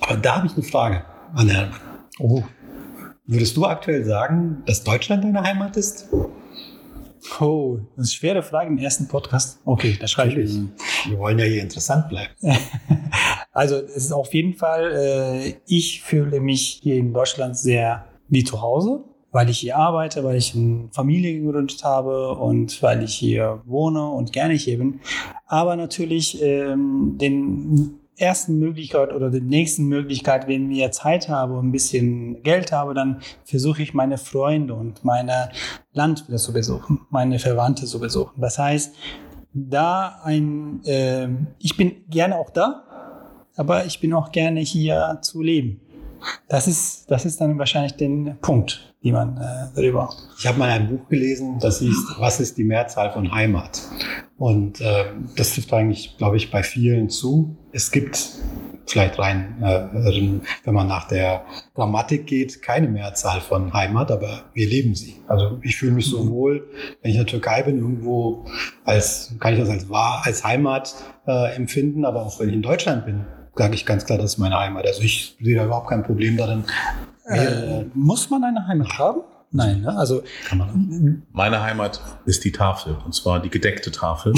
Aber 0.00 0.16
da 0.16 0.36
habe 0.36 0.46
ich 0.46 0.54
eine 0.54 0.62
Frage 0.62 1.04
an 1.34 1.48
Herrn. 1.48 1.70
Oh. 2.18 2.42
Würdest 3.26 3.56
du 3.56 3.64
aktuell 3.66 4.04
sagen, 4.04 4.62
dass 4.66 4.82
Deutschland 4.84 5.24
deine 5.24 5.42
Heimat 5.42 5.76
ist? 5.76 6.08
Oh, 7.40 7.78
das 7.78 7.86
ist 7.86 7.96
eine 7.96 8.06
schwere 8.06 8.42
Frage 8.42 8.70
im 8.70 8.78
ersten 8.78 9.08
Podcast. 9.08 9.60
Okay, 9.64 9.96
da 10.00 10.06
schreibe 10.06 10.40
ich. 10.40 10.58
Wir 11.08 11.18
wollen 11.18 11.38
ja 11.38 11.44
hier 11.44 11.62
interessant 11.62 12.08
bleiben. 12.08 12.32
Also 13.54 13.76
es 13.76 13.96
ist 13.96 14.12
auf 14.12 14.32
jeden 14.32 14.54
Fall, 14.54 14.92
äh, 14.92 15.54
ich 15.66 16.00
fühle 16.00 16.40
mich 16.40 16.80
hier 16.82 16.96
in 16.96 17.12
Deutschland 17.12 17.56
sehr 17.56 18.06
wie 18.28 18.44
zu 18.44 18.62
Hause, 18.62 19.04
weil 19.30 19.50
ich 19.50 19.58
hier 19.58 19.76
arbeite, 19.76 20.24
weil 20.24 20.36
ich 20.36 20.54
eine 20.54 20.88
Familie 20.90 21.38
gegründet 21.38 21.84
habe 21.84 22.34
und 22.34 22.82
weil 22.82 23.02
ich 23.02 23.14
hier 23.14 23.60
wohne 23.66 24.08
und 24.08 24.32
gerne 24.32 24.54
hier 24.54 24.78
bin. 24.78 25.00
Aber 25.46 25.76
natürlich 25.76 26.40
ähm, 26.42 27.18
den 27.20 27.98
ersten 28.22 28.58
Möglichkeit 28.58 29.12
oder 29.12 29.30
den 29.30 29.46
nächsten 29.48 29.84
Möglichkeit, 29.84 30.48
wenn 30.48 30.70
ich 30.70 30.90
Zeit 30.92 31.28
habe 31.28 31.54
und 31.54 31.68
ein 31.68 31.72
bisschen 31.72 32.42
Geld 32.42 32.72
habe, 32.72 32.94
dann 32.94 33.20
versuche 33.44 33.82
ich 33.82 33.92
meine 33.92 34.16
Freunde 34.16 34.74
und 34.74 35.04
meine 35.04 35.50
Land 35.92 36.28
wieder 36.28 36.38
zu 36.38 36.52
besuchen, 36.52 37.00
meine 37.10 37.38
Verwandte 37.38 37.84
zu 37.84 38.00
besuchen. 38.00 38.40
Das 38.40 38.58
heißt, 38.58 38.94
da 39.52 40.20
ein, 40.24 40.80
ähm, 40.86 41.48
ich 41.58 41.76
bin 41.76 42.08
gerne 42.08 42.36
auch 42.36 42.50
da, 42.50 42.84
aber 43.56 43.84
ich 43.84 44.00
bin 44.00 44.14
auch 44.14 44.32
gerne 44.32 44.60
hier 44.60 45.18
zu 45.20 45.42
leben. 45.42 45.81
Das 46.48 46.68
ist, 46.68 47.10
das 47.10 47.24
ist 47.24 47.40
dann 47.40 47.58
wahrscheinlich 47.58 47.94
den 47.94 48.36
Punkt, 48.40 48.94
die 49.02 49.12
man 49.12 49.36
äh, 49.36 49.74
darüber. 49.74 50.10
Ich 50.38 50.46
habe 50.46 50.58
mal 50.58 50.70
ein 50.70 50.88
Buch 50.88 51.08
gelesen, 51.08 51.58
das 51.60 51.78
hieß 51.80 52.16
Was 52.18 52.40
ist 52.40 52.58
die 52.58 52.64
Mehrzahl 52.64 53.12
von 53.12 53.32
Heimat? 53.32 53.80
Und 54.38 54.80
ähm, 54.80 55.28
das 55.36 55.54
trifft 55.54 55.72
eigentlich, 55.72 56.16
glaube 56.18 56.36
ich, 56.36 56.50
bei 56.50 56.62
vielen 56.62 57.08
zu. 57.08 57.56
Es 57.72 57.90
gibt 57.90 58.18
vielleicht 58.86 59.18
rein, 59.18 59.56
äh, 59.62 60.40
wenn 60.64 60.74
man 60.74 60.88
nach 60.88 61.08
der 61.08 61.44
Grammatik 61.74 62.26
geht, 62.26 62.62
keine 62.62 62.88
Mehrzahl 62.88 63.40
von 63.40 63.72
Heimat, 63.72 64.10
aber 64.10 64.44
wir 64.54 64.68
leben 64.68 64.94
sie. 64.94 65.16
Also 65.28 65.58
ich 65.62 65.76
fühle 65.76 65.92
mich 65.92 66.06
so 66.06 66.28
wohl, 66.30 66.68
wenn 67.00 67.10
ich 67.10 67.16
in 67.16 67.22
der 67.22 67.30
Türkei 67.30 67.62
bin, 67.62 67.78
irgendwo 67.78 68.46
als, 68.84 69.34
kann 69.40 69.54
ich 69.54 69.60
das 69.60 69.68
als 69.68 69.88
wahr, 69.88 70.22
als 70.24 70.44
Heimat 70.44 70.94
äh, 71.26 71.54
empfinden, 71.54 72.04
aber 72.04 72.26
auch 72.26 72.38
wenn 72.40 72.48
ich 72.48 72.54
in 72.54 72.62
Deutschland 72.62 73.06
bin, 73.06 73.24
sage 73.54 73.74
ich 73.74 73.86
ganz 73.86 74.04
klar, 74.04 74.18
das 74.18 74.32
ist 74.32 74.38
meine 74.38 74.58
Heimat. 74.58 74.86
Also 74.86 75.02
ich 75.02 75.36
sehe 75.40 75.56
da 75.56 75.64
überhaupt 75.64 75.88
kein 75.88 76.02
Problem 76.02 76.36
darin. 76.36 76.64
Äh, 77.26 77.84
muss 77.94 78.30
man 78.30 78.44
eine 78.44 78.66
Heimat 78.66 78.98
haben? 78.98 79.20
Nein, 79.54 79.82
ne? 79.82 79.94
also 79.94 80.22
Kann 80.46 80.58
man 80.58 81.22
Meine 81.32 81.62
Heimat 81.62 82.00
ist 82.24 82.42
die 82.42 82.52
Tafel, 82.52 82.96
und 83.04 83.14
zwar 83.14 83.40
die 83.42 83.50
gedeckte 83.50 83.90
Tafel. 83.92 84.32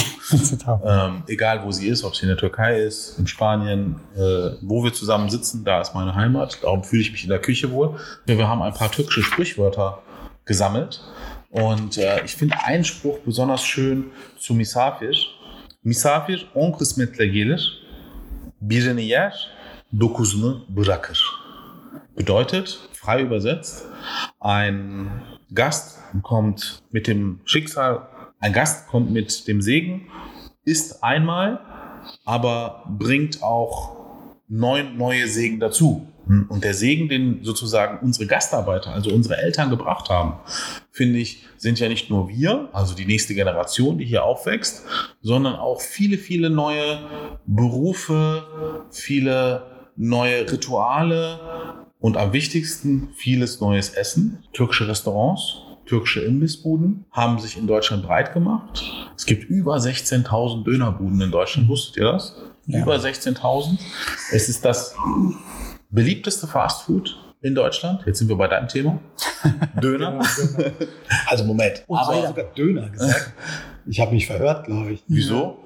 ähm, 0.84 1.22
egal 1.28 1.64
wo 1.64 1.70
sie 1.70 1.86
ist, 1.86 2.02
ob 2.02 2.16
sie 2.16 2.22
in 2.22 2.28
der 2.28 2.36
Türkei 2.36 2.80
ist, 2.80 3.16
in 3.18 3.28
Spanien, 3.28 4.00
äh, 4.16 4.56
wo 4.60 4.82
wir 4.82 4.92
zusammen 4.92 5.30
sitzen, 5.30 5.64
da 5.64 5.80
ist 5.80 5.94
meine 5.94 6.16
Heimat. 6.16 6.58
Darum 6.62 6.82
fühle 6.82 7.02
ich 7.02 7.12
mich 7.12 7.22
in 7.22 7.30
der 7.30 7.38
Küche 7.38 7.70
wohl. 7.70 7.96
Wir 8.26 8.48
haben 8.48 8.60
ein 8.62 8.74
paar 8.74 8.90
türkische 8.90 9.22
Sprichwörter 9.22 10.02
gesammelt. 10.44 11.00
Und 11.50 11.96
äh, 11.98 12.24
ich 12.24 12.34
finde 12.34 12.56
einen 12.64 12.82
Spruch 12.82 13.20
besonders 13.20 13.62
schön 13.62 14.06
zu 14.36 14.54
Misafir. 14.54 15.12
Misafir 15.84 16.40
on 16.54 16.72
kısmetle 16.72 17.30
gelir, 17.30 17.60
birini 18.70 19.04
yer, 19.04 19.50
dokuzunu 20.00 20.64
bırakır. 20.68 21.24
Bedeutet, 22.18 22.78
frei 22.92 23.22
übersetzt, 23.22 23.86
ein 24.40 25.08
Gast 25.52 25.98
kommt 26.22 26.82
mit 26.92 27.06
dem 27.06 27.40
Schicksal, 27.44 28.08
ein 28.40 28.52
Gast 28.52 28.88
kommt 28.88 29.10
mit 29.10 29.48
dem 29.48 29.60
Segen, 29.60 30.08
isst 30.64 31.02
einmal, 31.02 31.60
aber 32.24 32.84
bringt 32.98 33.42
auch 33.42 33.96
neun 34.48 34.96
neue 34.96 35.26
Segen 35.26 35.60
dazu. 35.60 36.06
Und 36.26 36.64
der 36.64 36.74
Segen, 36.74 37.08
den 37.08 37.44
sozusagen 37.44 37.98
unsere 37.98 38.26
Gastarbeiter, 38.26 38.92
also 38.92 39.10
unsere 39.10 39.36
Eltern 39.36 39.68
gebracht 39.68 40.08
haben, 40.08 40.38
finde 40.94 41.18
ich, 41.18 41.42
sind 41.56 41.80
ja 41.80 41.88
nicht 41.88 42.08
nur 42.08 42.28
wir, 42.28 42.68
also 42.72 42.94
die 42.94 43.04
nächste 43.04 43.34
Generation, 43.34 43.98
die 43.98 44.04
hier 44.04 44.22
aufwächst, 44.22 44.84
sondern 45.22 45.56
auch 45.56 45.80
viele, 45.80 46.18
viele 46.18 46.50
neue 46.50 47.00
Berufe, 47.46 48.84
viele 48.92 49.64
neue 49.96 50.50
Rituale 50.50 51.40
und 51.98 52.16
am 52.16 52.32
wichtigsten 52.32 53.08
vieles 53.16 53.60
neues 53.60 53.90
Essen. 53.90 54.44
Türkische 54.52 54.86
Restaurants, 54.86 55.56
türkische 55.84 56.20
Imbissbuden 56.20 57.06
haben 57.10 57.40
sich 57.40 57.56
in 57.56 57.66
Deutschland 57.66 58.04
breit 58.06 58.32
gemacht. 58.32 58.84
Es 59.16 59.26
gibt 59.26 59.50
über 59.50 59.76
16.000 59.78 60.62
Dönerbuden 60.62 61.20
in 61.20 61.32
Deutschland. 61.32 61.68
Wusstet 61.68 61.96
ihr 61.96 62.04
das? 62.04 62.36
Ja. 62.66 62.82
Über 62.82 62.94
16.000. 62.94 63.80
Es 64.30 64.48
ist 64.48 64.64
das 64.64 64.94
beliebteste 65.90 66.46
Fastfood 66.46 67.18
in 67.44 67.54
Deutschland. 67.54 68.00
Jetzt 68.06 68.18
sind 68.18 68.28
wir 68.28 68.36
bei 68.36 68.48
deinem 68.48 68.68
Thema. 68.68 68.98
Döner. 69.82 70.18
Also 71.26 71.44
Moment. 71.44 71.84
Und 71.86 71.98
Aber 71.98 72.26
sogar 72.26 72.46
Döner 72.56 72.88
gesagt. 72.88 73.32
Ich 73.86 74.00
habe 74.00 74.12
mich 74.12 74.26
verhört, 74.26 74.64
glaube 74.64 74.92
ich. 74.92 75.04
Wieso? 75.08 75.58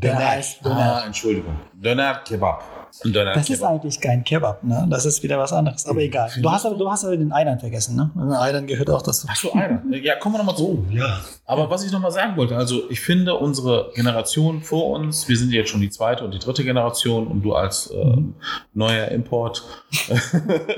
Der 0.00 0.14
Döner. 0.14 0.28
heißt 0.28 0.64
Döner. 0.64 1.02
Ah, 1.02 1.06
Entschuldigung. 1.06 1.56
Döner 1.74 2.16
Kebab. 2.24 2.62
Döner 3.04 3.32
Das 3.34 3.50
ist 3.50 3.62
eigentlich 3.62 4.00
kein 4.00 4.22
Kebab, 4.22 4.62
ne? 4.62 4.86
Das 4.88 5.04
ist 5.04 5.20
wieder 5.22 5.36
was 5.38 5.52
anderes. 5.52 5.84
Aber 5.86 5.98
egal. 6.00 6.30
Du 6.40 6.48
hast 6.50 6.64
aber, 6.64 6.76
du 6.76 6.88
hast 6.88 7.04
aber 7.04 7.16
den 7.16 7.32
Eidern 7.32 7.58
vergessen, 7.58 7.96
ne? 7.96 8.10
Den 8.14 8.32
Eidern 8.32 8.66
gehört 8.68 8.88
auch 8.88 9.02
dazu. 9.02 9.26
Achso, 9.28 9.52
einer. 9.52 9.82
Ja, 9.90 10.14
kommen 10.16 10.36
wir 10.36 10.38
nochmal 10.38 10.56
zu. 10.56 10.86
Ja. 10.90 11.18
Aber 11.44 11.68
was 11.70 11.84
ich 11.84 11.90
nochmal 11.90 12.12
sagen 12.12 12.36
wollte, 12.36 12.56
also 12.56 12.88
ich 12.90 13.00
finde 13.00 13.34
unsere 13.34 13.90
Generation 13.96 14.62
vor 14.62 14.90
uns, 14.90 15.28
wir 15.28 15.36
sind 15.36 15.52
jetzt 15.52 15.70
schon 15.70 15.80
die 15.80 15.90
zweite 15.90 16.24
und 16.24 16.32
die 16.34 16.38
dritte 16.38 16.62
Generation 16.62 17.26
und 17.26 17.42
du 17.42 17.54
als 17.54 17.92
ähm, 17.92 18.34
neuer 18.74 19.08
Import, 19.08 19.64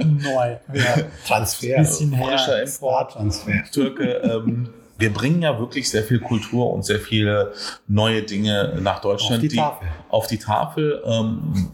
Neu. 0.05 0.57
Ja. 0.73 0.85
Transfer. 1.27 1.79
Bisschen 1.79 2.13
her. 2.13 2.31
Import, 2.31 2.69
Sporttransfer. 2.69 3.53
Türke, 3.73 4.05
ähm, 4.25 4.71
wir 4.99 5.13
bringen 5.13 5.43
ja 5.43 5.59
wirklich 5.59 5.91
sehr 5.91 6.03
viel 6.03 6.21
Kultur 6.21 6.73
und 6.73 6.85
sehr 6.85 7.01
viele 7.01 7.53
neue 7.87 8.23
Dinge 8.23 8.79
nach 8.81 9.01
Deutschland. 9.01 9.43
Auf 9.43 9.49
die 9.49 9.57
Tafel. 9.57 9.89
Auf 10.09 10.27
die 10.27 10.39
Tafel, 10.39 11.03
ähm, 11.05 11.71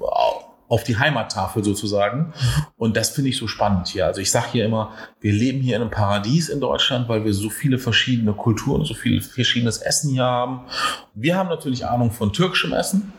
auf 0.69 0.85
die 0.85 0.99
Heimattafel 0.99 1.62
sozusagen. 1.62 2.33
Und 2.76 2.97
das 2.97 3.11
finde 3.11 3.31
ich 3.31 3.37
so 3.37 3.47
spannend 3.47 3.88
hier. 3.88 4.07
Also 4.07 4.21
ich 4.21 4.31
sage 4.31 4.47
hier 4.52 4.64
immer, 4.64 4.93
wir 5.21 5.33
leben 5.33 5.61
hier 5.61 5.76
in 5.76 5.83
einem 5.83 5.91
Paradies 5.91 6.49
in 6.49 6.61
Deutschland, 6.61 7.09
weil 7.09 7.25
wir 7.25 7.35
so 7.35 7.50
viele 7.50 7.79
verschiedene 7.79 8.33
Kulturen, 8.33 8.85
so 8.85 8.95
viel 8.95 9.21
verschiedenes 9.21 9.79
Essen 9.79 10.11
hier 10.11 10.25
haben. 10.25 10.62
Wir 11.14 11.37
haben 11.37 11.49
natürlich 11.49 11.87
Ahnung 11.87 12.11
von 12.11 12.33
türkischem 12.33 12.73
Essen, 12.73 13.12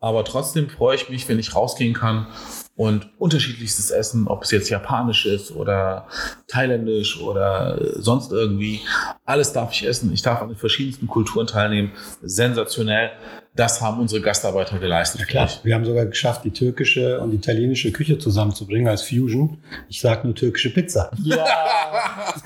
aber 0.00 0.24
trotzdem 0.24 0.70
freue 0.70 0.96
ich 0.96 1.08
mich, 1.08 1.28
wenn 1.28 1.38
ich 1.38 1.54
rausgehen 1.54 1.92
kann 1.92 2.28
und 2.76 3.08
unterschiedlichstes 3.18 3.90
Essen, 3.90 4.28
ob 4.28 4.42
es 4.42 4.50
jetzt 4.50 4.68
japanisch 4.68 5.24
ist 5.24 5.50
oder 5.50 6.06
thailändisch 6.46 7.20
oder 7.20 7.78
sonst 7.96 8.32
irgendwie, 8.32 8.80
alles 9.24 9.52
darf 9.52 9.72
ich 9.72 9.86
essen. 9.86 10.12
Ich 10.12 10.22
darf 10.22 10.42
an 10.42 10.48
den 10.48 10.58
verschiedensten 10.58 11.06
Kulturen 11.06 11.46
teilnehmen. 11.46 11.92
Sensationell. 12.22 13.12
Das 13.56 13.80
haben 13.80 14.00
unsere 14.00 14.20
Gastarbeiter 14.20 14.78
geleistet. 14.78 15.22
Ja, 15.22 15.26
klar. 15.26 15.50
Wir 15.62 15.74
haben 15.74 15.84
sogar 15.84 16.06
geschafft, 16.06 16.44
die 16.44 16.50
türkische 16.50 17.20
und 17.20 17.32
italienische 17.32 17.90
Küche 17.90 18.18
zusammenzubringen 18.18 18.88
als 18.88 19.02
Fusion. 19.02 19.58
Ich 19.88 20.00
sage 20.00 20.26
nur 20.26 20.34
türkische 20.34 20.70
Pizza. 20.70 21.10
Ja. 21.24 21.44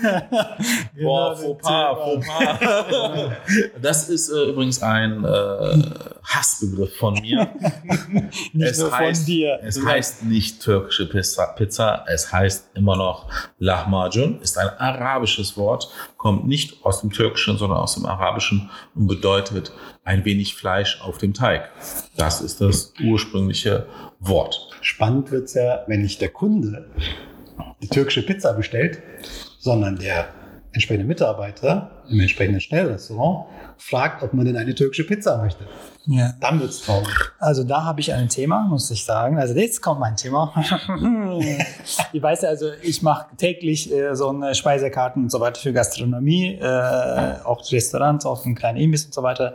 Boah, 1.02 1.20
Genau, 1.20 1.34
faux 1.36 1.62
pas, 1.62 1.94
faux 1.94 2.26
pas. 2.26 3.32
Das 3.80 4.08
ist 4.08 4.30
äh, 4.30 4.50
übrigens 4.50 4.82
ein 4.82 5.24
äh, 5.24 5.82
Hassbegriff 6.22 6.96
von 6.96 7.14
mir. 7.14 7.48
Nicht 8.52 8.78
nur 8.78 8.90
von 8.90 9.24
dir. 9.26 9.60
Es 9.62 9.84
heißt 9.84 10.24
nicht 10.24 10.62
türkische 10.62 11.08
Pizza, 11.08 11.46
Pizza, 11.48 12.04
es 12.08 12.32
heißt 12.32 12.70
immer 12.74 12.96
noch 12.96 13.26
Lahmacun, 13.58 14.40
ist 14.40 14.58
ein 14.58 14.68
arabisches 14.78 15.56
Wort, 15.56 15.90
kommt 16.16 16.46
nicht 16.46 16.84
aus 16.84 17.00
dem 17.00 17.10
Türkischen, 17.10 17.58
sondern 17.58 17.78
aus 17.78 17.94
dem 17.94 18.06
Arabischen 18.06 18.70
und 18.94 19.06
bedeutet 19.06 19.72
ein 20.10 20.24
wenig 20.24 20.56
Fleisch 20.56 21.00
auf 21.02 21.18
dem 21.18 21.34
Teig. 21.34 21.70
Das 22.16 22.40
ist 22.40 22.60
das 22.60 22.92
ursprüngliche 23.00 23.86
Wort. 24.18 24.68
Spannend 24.80 25.30
wird's 25.30 25.54
ja, 25.54 25.84
wenn 25.86 26.02
nicht 26.02 26.20
der 26.20 26.30
Kunde 26.30 26.90
die 27.80 27.88
türkische 27.88 28.22
Pizza 28.26 28.52
bestellt, 28.52 29.00
sondern 29.60 29.96
der 29.98 30.28
entsprechende 30.72 31.06
Mitarbeiter 31.06 31.90
im 32.08 32.20
entsprechenden 32.20 32.60
Schnellrestaurant 32.60 33.46
fragt, 33.76 34.22
ob 34.22 34.34
man 34.34 34.44
denn 34.44 34.56
eine 34.56 34.74
türkische 34.74 35.04
Pizza 35.04 35.38
möchte. 35.38 35.64
Ja. 36.06 36.34
Dann 36.40 36.60
wird's 36.60 36.82
traurig. 36.82 37.08
Also 37.38 37.64
da 37.64 37.84
habe 37.84 38.00
ich 38.00 38.12
ein 38.12 38.28
Thema, 38.28 38.62
muss 38.68 38.90
ich 38.90 39.04
sagen. 39.04 39.38
Also 39.38 39.54
jetzt 39.54 39.80
kommt 39.80 40.00
mein 40.00 40.16
Thema. 40.16 40.52
ich 42.12 42.22
weiß 42.22 42.42
ja, 42.42 42.48
also 42.48 42.66
ich 42.82 43.02
mache 43.02 43.36
täglich 43.36 43.92
äh, 43.92 44.14
so 44.14 44.28
eine 44.28 44.54
Speisekarten 44.54 45.24
und 45.24 45.30
so 45.30 45.40
weiter 45.40 45.60
für 45.60 45.72
Gastronomie, 45.72 46.54
äh, 46.54 47.34
auch 47.44 47.62
Restaurants, 47.70 48.24
auch 48.26 48.44
einen 48.44 48.54
kleinen 48.54 48.78
Imbiss 48.78 49.06
und 49.06 49.14
so 49.14 49.22
weiter. 49.22 49.54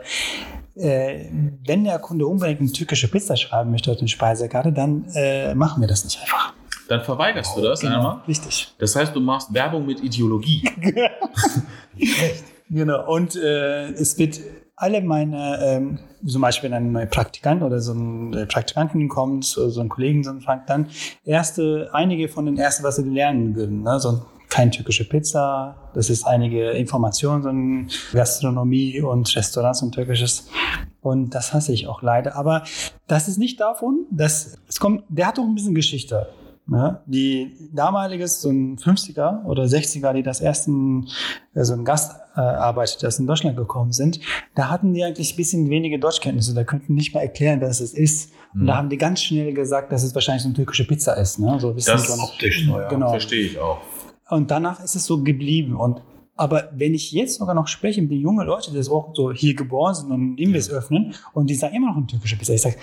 Äh, 0.74 1.26
wenn 1.64 1.84
der 1.84 1.98
Kunde 1.98 2.26
unbedingt 2.26 2.60
eine 2.60 2.72
türkische 2.72 3.08
Pizza 3.08 3.36
schreiben 3.36 3.70
möchte 3.70 3.90
auf 3.90 3.98
eine 3.98 4.08
Speisekarte, 4.08 4.72
dann 4.72 5.06
äh, 5.14 5.54
machen 5.54 5.80
wir 5.80 5.88
das 5.88 6.04
nicht 6.04 6.20
einfach. 6.20 6.52
Dann 6.88 7.02
verweigerst 7.02 7.56
du 7.56 7.62
das 7.62 7.80
Genau, 7.80 7.96
einmal. 7.96 8.20
richtig. 8.28 8.74
Das 8.78 8.94
heißt, 8.94 9.14
du 9.14 9.20
machst 9.20 9.52
Werbung 9.52 9.86
mit 9.86 10.02
Ideologie. 10.02 10.68
Genau. 12.68 13.06
Und 13.12 13.36
äh, 13.36 13.90
es 13.92 14.18
wird 14.18 14.40
alle 14.74 15.00
meine, 15.00 15.58
ähm, 15.62 15.98
zum 16.26 16.42
Beispiel 16.42 16.70
wenn 16.70 16.76
ein 16.76 16.92
neuer 16.92 17.06
Praktikant 17.06 17.62
oder 17.62 17.80
so 17.80 17.92
ein 17.92 18.34
äh, 18.34 18.46
Praktikanten 18.46 19.08
kommt, 19.08 19.44
so, 19.44 19.68
so 19.70 19.80
ein 19.80 19.88
Kollegen, 19.88 20.24
so 20.24 20.30
ein 20.30 20.40
fragt 20.40 20.68
dann 20.68 20.88
erste, 21.24 21.88
einige 21.92 22.28
von 22.28 22.46
den 22.46 22.58
ersten, 22.58 22.82
was 22.82 22.96
sie 22.96 23.04
lernen 23.04 23.54
würden, 23.54 23.82
ne? 23.82 24.00
so 24.00 24.22
kein 24.48 24.70
türkische 24.70 25.08
Pizza, 25.08 25.76
das 25.94 26.10
ist 26.10 26.26
einige 26.26 26.70
Informationen, 26.70 27.42
so 27.42 27.48
ein 27.50 27.90
Gastronomie 28.12 29.00
und 29.00 29.34
Restaurants 29.36 29.82
und 29.82 29.92
türkisches. 29.94 30.48
Und 31.00 31.34
das 31.34 31.52
hasse 31.52 31.72
ich 31.72 31.86
auch 31.86 32.02
leider. 32.02 32.36
Aber 32.36 32.64
das 33.06 33.28
ist 33.28 33.38
nicht 33.38 33.60
davon, 33.60 34.06
dass 34.10 34.58
es 34.68 34.80
kommt, 34.80 35.04
der 35.08 35.28
hat 35.28 35.38
doch 35.38 35.44
ein 35.44 35.54
bisschen 35.54 35.74
Geschichte. 35.74 36.26
Ne? 36.68 37.00
Die 37.06 37.56
damaliges, 37.72 38.40
so 38.40 38.48
ein 38.50 38.76
50er 38.76 39.44
oder 39.44 39.64
60er, 39.64 40.12
die 40.14 40.22
das 40.24 40.40
ersten, 40.40 41.06
äh, 41.54 41.62
so 41.62 41.74
ein 41.74 41.84
Gastarbeiter, 41.84 42.98
das 43.02 43.18
in 43.20 43.26
Deutschland 43.26 43.56
gekommen 43.56 43.92
sind, 43.92 44.18
da 44.56 44.68
hatten 44.68 44.92
die 44.92 45.04
eigentlich 45.04 45.34
ein 45.34 45.36
bisschen 45.36 45.70
wenige 45.70 45.98
Deutschkenntnisse, 46.00 46.54
da 46.54 46.64
könnten 46.64 46.94
nicht 46.94 47.14
mal 47.14 47.20
erklären, 47.20 47.60
was 47.60 47.80
es 47.80 47.94
ist. 47.94 48.32
Und 48.52 48.62
Mhm. 48.62 48.66
da 48.66 48.76
haben 48.78 48.88
die 48.88 48.98
ganz 48.98 49.22
schnell 49.22 49.52
gesagt, 49.54 49.92
dass 49.92 50.02
es 50.02 50.14
wahrscheinlich 50.14 50.42
so 50.42 50.48
eine 50.48 50.54
türkische 50.56 50.86
Pizza 50.86 51.14
ist. 51.14 51.38
Ne? 51.38 51.56
So 51.60 51.76
wissen 51.76 51.90
Das 51.92 52.02
die 52.02 52.08
schon. 52.08 52.20
optisch 52.20 52.66
ja. 52.66 52.88
Genau. 52.88 53.10
Verstehe 53.10 53.46
ich 53.46 53.58
auch. 53.58 53.78
Und 54.28 54.50
danach 54.50 54.82
ist 54.82 54.96
es 54.96 55.06
so 55.06 55.22
geblieben. 55.22 55.76
Und 55.76 56.02
aber 56.38 56.68
wenn 56.74 56.92
ich 56.94 57.12
jetzt 57.12 57.38
sogar 57.38 57.54
noch 57.54 57.66
spreche 57.68 58.02
mit 58.02 58.10
den 58.10 58.20
jungen 58.20 58.46
Leuten, 58.46 58.72
die 58.72 58.76
das 58.76 58.90
auch 58.90 59.10
so 59.14 59.32
hier 59.32 59.54
geboren 59.54 59.94
sind 59.94 60.10
und 60.10 60.36
Imbiss 60.38 60.68
öffnen 60.68 61.14
und 61.32 61.48
die 61.48 61.54
sagen 61.54 61.74
immer 61.76 61.88
noch 61.90 61.96
eine 61.96 62.06
türkische 62.06 62.36
Pizza, 62.36 62.52
ich 62.54 62.60
sage, 62.60 62.76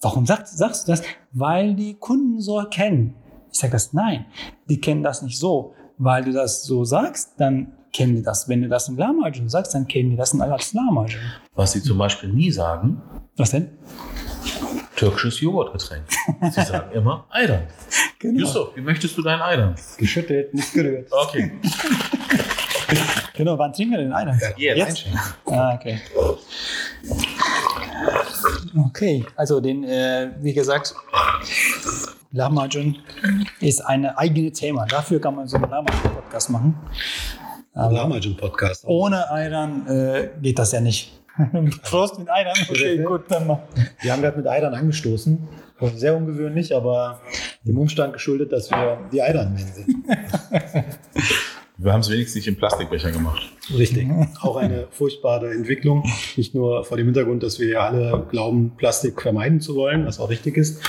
warum 0.00 0.26
sagst, 0.26 0.56
sagst 0.58 0.86
du 0.86 0.92
das? 0.92 1.02
Weil 1.32 1.74
die 1.74 1.94
Kunden 1.94 2.40
so 2.40 2.58
erkennen. 2.58 3.14
Ich 3.52 3.58
sage 3.58 3.72
das, 3.72 3.92
nein, 3.92 4.26
die 4.68 4.80
kennen 4.80 5.02
das 5.02 5.22
nicht 5.22 5.38
so. 5.38 5.74
Weil 5.98 6.24
du 6.24 6.32
das 6.32 6.62
so 6.64 6.84
sagst, 6.84 7.32
dann 7.38 7.72
kennen 7.92 8.16
die 8.16 8.22
das. 8.22 8.48
Wenn 8.48 8.62
du 8.62 8.68
das 8.68 8.88
in 8.88 8.96
Lahmacun 8.96 9.48
sagst, 9.48 9.74
dann 9.74 9.86
kennen 9.86 10.10
die 10.10 10.16
das 10.16 10.32
in 10.32 10.40
als 10.40 10.72
Lahmacun. 10.72 11.20
Was 11.54 11.72
sie 11.72 11.82
zum 11.82 11.98
Beispiel 11.98 12.30
nie 12.32 12.50
sagen, 12.50 13.02
Was 13.36 13.50
denn? 13.50 13.68
türkisches 14.96 15.40
Joghurtgetränk. 15.40 16.04
Sie 16.42 16.60
sagen 16.62 16.92
immer 16.92 17.26
Eidern. 17.30 17.62
Genau. 18.22 18.40
Yusuf, 18.40 18.76
wie 18.76 18.82
möchtest 18.82 19.16
du 19.16 19.22
deinen 19.22 19.40
Eidern? 19.40 19.74
Geschüttelt, 19.96 20.52
nicht 20.52 20.74
gerührt. 20.74 21.08
Okay. 21.10 21.52
Genau, 23.34 23.56
wann 23.56 23.72
trinken 23.72 23.92
wir 23.92 23.98
denn 24.00 24.12
einer? 24.12 24.36
Jetzt. 24.58 25.06
Ah, 25.46 25.74
okay. 25.74 25.98
Okay, 28.88 29.24
also 29.36 29.60
den, 29.60 29.84
äh, 29.84 30.32
wie 30.40 30.52
gesagt, 30.52 30.94
Lahmacun 32.32 32.96
ist 33.60 33.80
ein 33.80 34.06
eigenes 34.06 34.58
Thema. 34.58 34.86
Dafür 34.86 35.20
kann 35.20 35.34
man 35.34 35.48
so 35.48 35.56
einen 35.56 35.68
Lahmacun-Podcast 35.68 36.50
machen. 36.50 36.76
Aber 37.74 37.92
Lahmacun-Podcast. 37.92 38.84
ohne 38.86 39.28
Eiern 39.32 39.86
äh, 39.88 40.28
geht 40.40 40.58
das 40.58 40.70
ja 40.72 40.80
nicht. 40.80 41.20
Prost 41.82 42.18
mit 42.20 42.30
Eiern. 42.30 42.54
Okay, 42.68 42.98
gut, 42.98 43.22
dann 43.28 43.46
mal. 43.48 43.62
Wir 44.00 44.12
haben 44.12 44.22
gerade 44.22 44.36
mit 44.36 44.46
Eidern 44.46 44.74
angestoßen. 44.74 45.48
Sehr 45.96 46.16
ungewöhnlich, 46.16 46.76
aber 46.76 47.20
dem 47.64 47.78
Umstand 47.78 48.12
geschuldet, 48.12 48.52
dass 48.52 48.70
wir 48.70 48.98
die 49.10 49.22
Eidern-Men 49.22 49.66
sind. 49.66 50.04
Wir 51.78 51.94
haben 51.94 52.00
es 52.00 52.10
wenigstens 52.10 52.36
nicht 52.36 52.46
in 52.48 52.56
Plastikbecher 52.56 53.10
gemacht. 53.10 53.42
Richtig. 53.76 54.06
Auch 54.42 54.56
eine 54.56 54.88
furchtbare 54.90 55.50
Entwicklung. 55.50 56.04
Nicht 56.36 56.54
nur 56.54 56.84
vor 56.84 56.98
dem 56.98 57.06
Hintergrund, 57.06 57.42
dass 57.42 57.58
wir 57.58 57.68
ja 57.68 57.88
alle 57.88 58.26
glauben, 58.30 58.72
Plastik 58.76 59.22
vermeiden 59.22 59.60
zu 59.62 59.74
wollen, 59.74 60.04
was 60.04 60.20
auch 60.20 60.28
richtig 60.28 60.58
ist. 60.58 60.82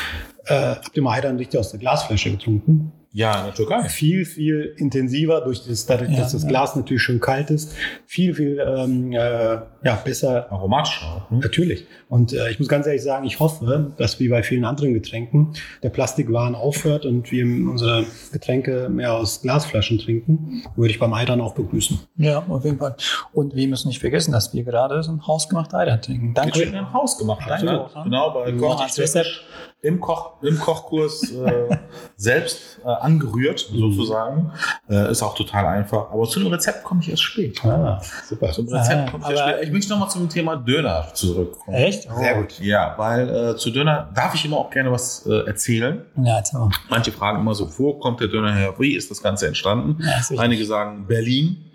Äh, 0.45 0.75
habt 0.75 0.95
ihr 0.95 1.03
mal 1.03 1.17
Eidern 1.17 1.37
richtig 1.37 1.59
aus 1.59 1.71
der 1.71 1.79
Glasflasche 1.79 2.31
getrunken? 2.31 2.91
Ja, 3.13 3.39
in 3.39 3.45
der 3.47 3.53
Türkei. 3.53 3.89
Viel, 3.89 4.23
viel 4.23 4.73
intensiver, 4.77 5.41
durch 5.41 5.65
das, 5.67 5.85
dadurch, 5.85 6.11
Ja, 6.11 6.19
dass 6.19 6.31
das 6.31 6.43
ja. 6.43 6.49
Glas 6.49 6.77
natürlich 6.77 7.03
schön 7.03 7.19
kalt 7.19 7.49
ist. 7.49 7.75
Viel, 8.05 8.33
viel 8.33 8.57
ähm, 8.65 9.11
äh, 9.11 9.17
ja, 9.17 9.95
besser 10.05 10.49
Aromatisch 10.49 11.01
auch. 11.03 11.29
Ne? 11.29 11.39
Natürlich. 11.39 11.85
Und 12.07 12.31
äh, 12.31 12.51
ich 12.51 12.59
muss 12.59 12.69
ganz 12.69 12.87
ehrlich 12.87 13.03
sagen, 13.03 13.25
ich 13.25 13.41
hoffe, 13.41 13.91
dass 13.97 14.21
wie 14.21 14.29
bei 14.29 14.43
vielen 14.43 14.63
anderen 14.63 14.93
Getränken 14.93 15.53
der 15.83 15.89
Plastikwahn 15.89 16.55
aufhört 16.55 17.05
und 17.05 17.29
wir 17.33 17.43
unsere 17.45 18.05
Getränke 18.31 18.87
mehr 18.87 19.13
aus 19.13 19.41
Glasflaschen 19.41 19.99
trinken. 19.99 20.63
Würde 20.77 20.91
ich 20.91 20.99
beim 20.99 21.13
Eidern 21.13 21.41
auch 21.41 21.53
begrüßen. 21.53 21.99
Ja, 22.15 22.45
auf 22.47 22.63
jeden 22.63 22.77
Fall. 22.77 22.95
Und 23.33 23.55
wir 23.55 23.67
müssen 23.67 23.89
nicht 23.89 23.99
vergessen, 23.99 24.31
dass 24.31 24.53
wir 24.53 24.63
gerade 24.63 25.03
so 25.03 25.11
ein 25.11 25.27
hausgemacht 25.27 25.73
Eier 25.73 25.99
trinken. 25.99 26.29
Wir 26.29 26.33
Danke. 26.35 26.59
trinken 26.59 26.75
im 26.77 26.93
Haus 26.93 27.17
gemacht. 27.17 27.43
Danke. 27.45 27.65
Ne? 27.65 27.89
Genau, 28.05 28.31
bei 28.31 28.53
Koch 28.53 28.81
Rezept. 28.97 29.43
Im, 29.81 29.99
Koch, 29.99 30.33
im 30.43 30.59
Kochkurs 30.59 31.31
äh, 31.31 31.77
selbst 32.15 32.79
äh, 32.83 32.87
angerührt, 32.87 33.59
sozusagen. 33.59 34.51
Äh, 34.89 35.11
ist 35.11 35.23
auch 35.23 35.33
total 35.35 35.65
einfach. 35.65 36.11
Aber 36.11 36.23
zu 36.25 36.39
dem 36.39 36.49
Rezept 36.51 36.83
komme 36.83 37.01
ich 37.01 37.09
erst 37.09 37.23
spät. 37.23 37.63
Ah, 37.65 37.99
super. 38.27 38.51
Zum 38.51 38.67
Rezept 38.67 39.07
Ah, 39.07 39.11
komme 39.11 39.23
ich 39.25 39.31
erst 39.31 39.43
spät. 39.43 39.63
Ich 39.63 39.71
möchte 39.71 39.91
nochmal 39.91 40.09
zum 40.09 40.29
Thema 40.29 40.55
Döner 40.55 41.07
zurückkommen. 41.13 41.75
Echt? 41.75 42.07
Sehr 42.15 42.35
gut. 42.35 42.59
Ja, 42.59 42.93
weil 42.97 43.29
äh, 43.29 43.57
zu 43.57 43.71
Döner 43.71 44.09
darf 44.13 44.35
ich 44.35 44.45
immer 44.45 44.57
auch 44.57 44.69
gerne 44.69 44.91
was 44.91 45.25
äh, 45.25 45.47
erzählen. 45.47 46.05
Ja, 46.17 46.37
erzähl 46.37 46.59
mal. 46.59 46.69
Manche 46.89 47.11
fragen 47.11 47.39
immer 47.39 47.55
so, 47.55 47.67
wo 47.79 47.93
kommt 47.93 48.19
der 48.19 48.27
Döner 48.27 48.53
her? 48.53 48.75
Wie 48.77 48.95
ist 48.95 49.09
das 49.09 49.21
Ganze 49.23 49.47
entstanden? 49.47 49.97
Ja. 50.03 50.39
Einige 50.39 50.65
sagen 50.65 51.07
Berlin. 51.07 51.65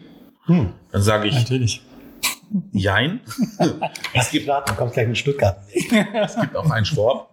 Hm. 0.44 0.72
Dann 0.92 1.02
sage 1.02 1.26
ich 1.26 1.34
Natürlich. 1.34 1.82
Jein. 2.72 3.20
Es 4.14 4.30
gibt 4.30 4.48
Raten, 4.48 4.76
kommt 4.76 4.92
gleich 4.92 5.08
mit 5.08 5.18
Stuttgart. 5.18 5.58
Es 5.74 6.36
gibt 6.40 6.56
auch 6.56 6.70
einen 6.70 6.86
Schwab. 6.86 7.30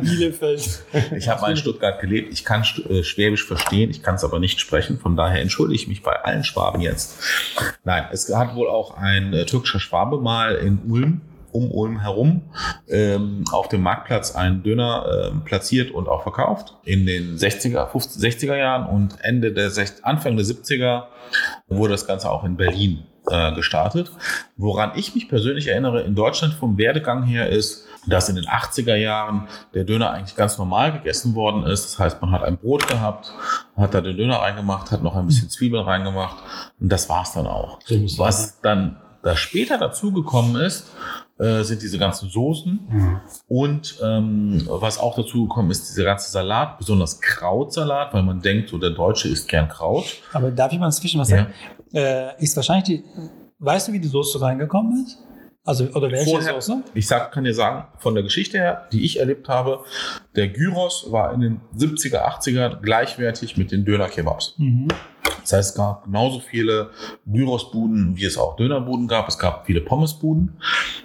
Bielefeld. 0.00 0.84
Ich 1.16 1.28
habe 1.28 1.40
mal 1.40 1.50
in 1.52 1.56
Stuttgart 1.56 2.00
gelebt. 2.00 2.32
Ich 2.32 2.44
kann 2.44 2.64
äh, 2.88 3.02
Schwäbisch 3.02 3.46
verstehen, 3.46 3.90
ich 3.90 4.02
kann 4.02 4.16
es 4.16 4.24
aber 4.24 4.40
nicht 4.40 4.60
sprechen. 4.60 4.98
Von 4.98 5.16
daher 5.16 5.40
entschuldige 5.40 5.80
ich 5.80 5.88
mich 5.88 6.02
bei 6.02 6.12
allen 6.12 6.44
Schwaben 6.44 6.80
jetzt. 6.80 7.18
Nein, 7.84 8.06
es 8.12 8.34
hat 8.34 8.54
wohl 8.54 8.68
auch 8.68 8.96
ein 8.96 9.32
äh, 9.32 9.46
türkischer 9.46 9.80
Schwabe 9.80 10.20
mal 10.20 10.56
in 10.56 10.80
Ulm, 10.88 11.20
um 11.54 11.70
Ulm 11.70 12.00
herum, 12.00 12.42
ähm, 12.88 13.44
auf 13.52 13.68
dem 13.68 13.82
Marktplatz 13.82 14.34
einen 14.34 14.62
Döner 14.62 15.30
ähm, 15.32 15.44
platziert 15.44 15.90
und 15.92 16.08
auch 16.08 16.22
verkauft. 16.22 16.74
In 16.84 17.06
den 17.06 17.36
60er, 17.36 17.86
50, 17.86 18.22
60er 18.22 18.56
Jahren 18.56 18.86
und 18.86 19.16
Ende 19.22 19.52
der, 19.52 19.70
sech- 19.70 20.02
Anfang 20.02 20.36
der 20.36 20.44
70er 20.44 21.04
wurde 21.68 21.92
das 21.92 22.06
Ganze 22.06 22.30
auch 22.30 22.42
in 22.44 22.56
Berlin 22.56 23.04
äh, 23.30 23.52
gestartet. 23.54 24.10
Woran 24.56 24.92
ich 24.96 25.14
mich 25.14 25.28
persönlich 25.28 25.68
erinnere, 25.68 26.02
in 26.02 26.14
Deutschland 26.14 26.54
vom 26.54 26.76
Werdegang 26.76 27.22
her 27.22 27.48
ist, 27.48 27.86
dass 28.06 28.28
in 28.28 28.34
den 28.34 28.44
80er 28.44 28.96
Jahren 28.96 29.48
der 29.72 29.84
Döner 29.84 30.10
eigentlich 30.10 30.36
ganz 30.36 30.58
normal 30.58 30.92
gegessen 30.92 31.34
worden 31.34 31.62
ist. 31.62 31.84
Das 31.84 31.98
heißt, 31.98 32.20
man 32.20 32.32
hat 32.32 32.42
ein 32.42 32.58
Brot 32.58 32.86
gehabt, 32.88 33.32
hat 33.76 33.94
da 33.94 34.00
den 34.02 34.16
Döner 34.16 34.36
reingemacht, 34.40 34.90
hat 34.90 35.02
noch 35.02 35.14
ein 35.16 35.26
bisschen 35.26 35.48
Zwiebeln 35.48 35.84
reingemacht 35.84 36.36
und 36.80 36.90
das 36.92 37.08
war's 37.08 37.32
dann 37.32 37.46
auch. 37.46 37.78
Was 38.18 38.60
dann 38.60 38.96
da 39.22 39.36
später 39.36 39.78
dazugekommen 39.78 40.56
ist, 40.60 40.90
äh, 41.38 41.62
sind 41.62 41.82
diese 41.82 41.98
ganzen 41.98 42.28
Soßen 42.28 42.80
Mhm. 42.88 43.20
und 43.48 43.98
ähm, 44.02 44.62
was 44.68 44.98
auch 44.98 45.16
dazugekommen 45.16 45.70
ist, 45.70 45.88
dieser 45.90 46.04
ganze 46.04 46.30
Salat, 46.30 46.78
besonders 46.78 47.20
Krautsalat, 47.20 48.14
weil 48.14 48.22
man 48.22 48.40
denkt, 48.40 48.68
so 48.68 48.78
der 48.78 48.90
Deutsche 48.90 49.28
isst 49.28 49.48
gern 49.48 49.68
Kraut. 49.68 50.04
Aber 50.32 50.50
darf 50.50 50.72
ich 50.72 50.78
mal 50.78 50.90
zwischen 50.92 51.20
was 51.20 51.30
Ja. 51.30 51.38
sagen? 51.38 51.52
Äh, 51.92 52.42
ist 52.42 52.54
wahrscheinlich 52.56 52.84
die. 52.84 53.04
Weißt 53.58 53.88
du, 53.88 53.92
wie 53.92 54.00
die 54.00 54.08
Soße 54.08 54.40
reingekommen 54.40 55.04
ist? 55.04 55.18
Also, 55.66 55.84
oder 55.94 56.10
welche 56.12 56.30
Vorher- 56.30 56.60
Soße? 56.60 56.82
Ich 56.94 57.06
sag, 57.06 57.32
kann 57.32 57.44
dir 57.44 57.54
sagen, 57.54 57.86
von 57.98 58.14
der 58.14 58.22
Geschichte 58.22 58.58
her, 58.58 58.86
die 58.92 59.04
ich 59.04 59.18
erlebt 59.18 59.48
habe, 59.48 59.80
der 60.36 60.48
Gyros 60.48 61.06
war 61.10 61.32
in 61.32 61.40
den 61.40 61.60
70er, 61.74 62.22
80er 62.22 62.80
gleichwertig 62.82 63.56
mit 63.56 63.72
den 63.72 63.84
Döner-Kebabs. 63.86 64.54
Mhm. 64.58 64.88
Das 65.40 65.52
heißt, 65.54 65.70
es 65.70 65.74
gab 65.74 66.04
genauso 66.04 66.40
viele 66.40 66.90
Gyrosbuden, 67.26 68.16
wie 68.16 68.24
es 68.24 68.36
auch 68.36 68.56
Dönerbuden 68.56 69.08
gab. 69.08 69.26
Es 69.28 69.38
gab 69.38 69.66
viele 69.66 69.80
Pommesbuden. 69.80 70.58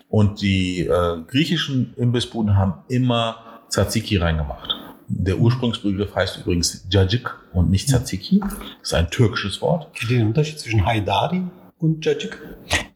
Und 0.10 0.42
die 0.42 0.82
äh, 0.82 1.22
griechischen 1.28 1.94
Imbissbuden 1.96 2.58
haben 2.58 2.74
immer 2.90 3.38
Tzatziki 3.70 4.18
reingemacht. 4.18 4.76
Der 5.08 5.40
Ursprungsbegriff 5.40 6.14
heißt 6.16 6.38
übrigens 6.42 6.86
Cacık 6.92 7.32
und 7.54 7.70
nicht 7.70 7.88
Tzatziki. 7.90 8.40
Das 8.42 8.54
ist 8.84 8.94
ein 8.94 9.10
türkisches 9.10 9.62
Wort. 9.62 9.94
Kennt 9.94 10.12
ihr 10.12 10.18
den 10.20 10.28
Unterschied 10.28 10.60
zwischen 10.60 10.86
Haidari 10.86 11.44
und 11.80 12.04
Cacık? 12.04 12.38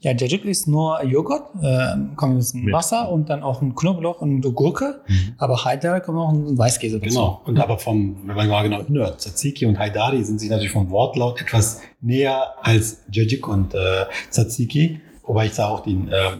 Ja, 0.01 0.11
Cacık 0.11 0.43
ist 0.45 0.67
nur 0.67 1.01
Joghurt, 1.03 1.43
äh, 1.61 1.95
kommt 2.17 2.33
ein 2.33 2.37
bisschen 2.37 2.63
Mit- 2.65 2.73
Wasser 2.73 3.09
und 3.11 3.29
dann 3.29 3.41
auch 3.41 3.61
ein 3.61 3.73
Knoblauch 3.73 4.21
und 4.21 4.43
eine 4.43 4.53
Gurke. 4.53 5.01
Aber 5.37 5.63
Haidar 5.63 6.01
kommt 6.01 6.17
auch 6.19 6.29
ein 6.33 6.57
Weißkäse 6.57 6.99
dazu. 6.99 7.09
Genau. 7.09 7.41
Und 7.45 7.59
aber 7.59 7.77
vom, 7.77 8.17
wenn 8.27 8.35
man 8.35 8.49
mal 8.49 8.63
genau 8.63 8.83
hört, 8.87 9.21
Tzatziki 9.21 9.65
und 9.65 9.79
Haidari 9.79 10.23
sind 10.23 10.39
sich 10.39 10.49
natürlich 10.49 10.71
vom 10.73 10.89
Wortlaut 10.89 11.41
etwas 11.41 11.81
näher 12.01 12.53
als 12.61 13.03
Cacık 13.11 13.47
und 13.47 13.73
äh, 13.73 14.05
Tzatziki. 14.29 14.99
Wobei 15.25 15.45
ich 15.45 15.53
da 15.55 15.69
auch 15.69 15.79
die, 15.83 15.93
äh, 15.93 15.95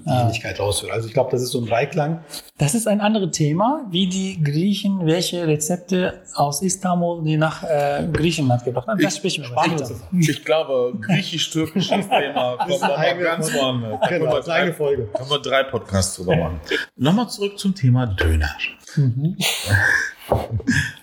die 0.06 0.10
Ah. 0.10 0.22
Ähnlichkeit 0.24 0.60
raushöre. 0.60 0.92
Also 0.92 1.08
ich 1.08 1.14
glaube, 1.14 1.32
das 1.32 1.42
ist 1.42 1.52
so 1.52 1.62
ein 1.62 1.66
Dreiklang. 1.68 2.24
Das 2.58 2.76
ist 2.76 2.86
ein 2.88 3.00
anderes 3.00 3.32
Thema, 3.32 3.86
wie 3.90 4.08
die 4.08 4.44
Griechen 4.44 5.06
welche 5.06 5.48
Rezepte 5.48 6.22
aus 6.36 6.62
Istanbul 6.62 7.24
die 7.24 7.38
nach 7.38 7.64
äh, 7.64 8.06
Griechenland 8.12 8.66
gebracht 8.66 8.88
haben. 8.88 9.02
Das 9.02 9.16
sprechen 9.18 9.46
wir 9.46 9.64
später. 9.64 9.90
Ich 10.20 10.44
glaube, 10.44 10.94
griechisch-türkisches 11.00 12.10
Thema 12.10 12.58
kommt 12.58 12.84
eine 12.84 12.98
eigene- 12.98 13.26
woanders. 13.26 13.52
Genau, 13.52 14.00
können 14.00 14.24
wir 14.26 14.30
das 14.32 14.40
ist 14.48 14.50
eine 14.52 14.66
drei, 14.66 14.74
Folge. 14.74 15.06
können 15.14 15.30
wir 15.30 15.40
drei 15.40 15.64
Podcasts 15.64 16.16
drüber 16.18 16.36
machen. 16.36 16.60
Nochmal 16.98 17.30
zurück 17.30 17.58
zum 17.58 17.74
Thema 17.74 18.06
Döner. 18.06 18.50
Mhm. 18.98 19.38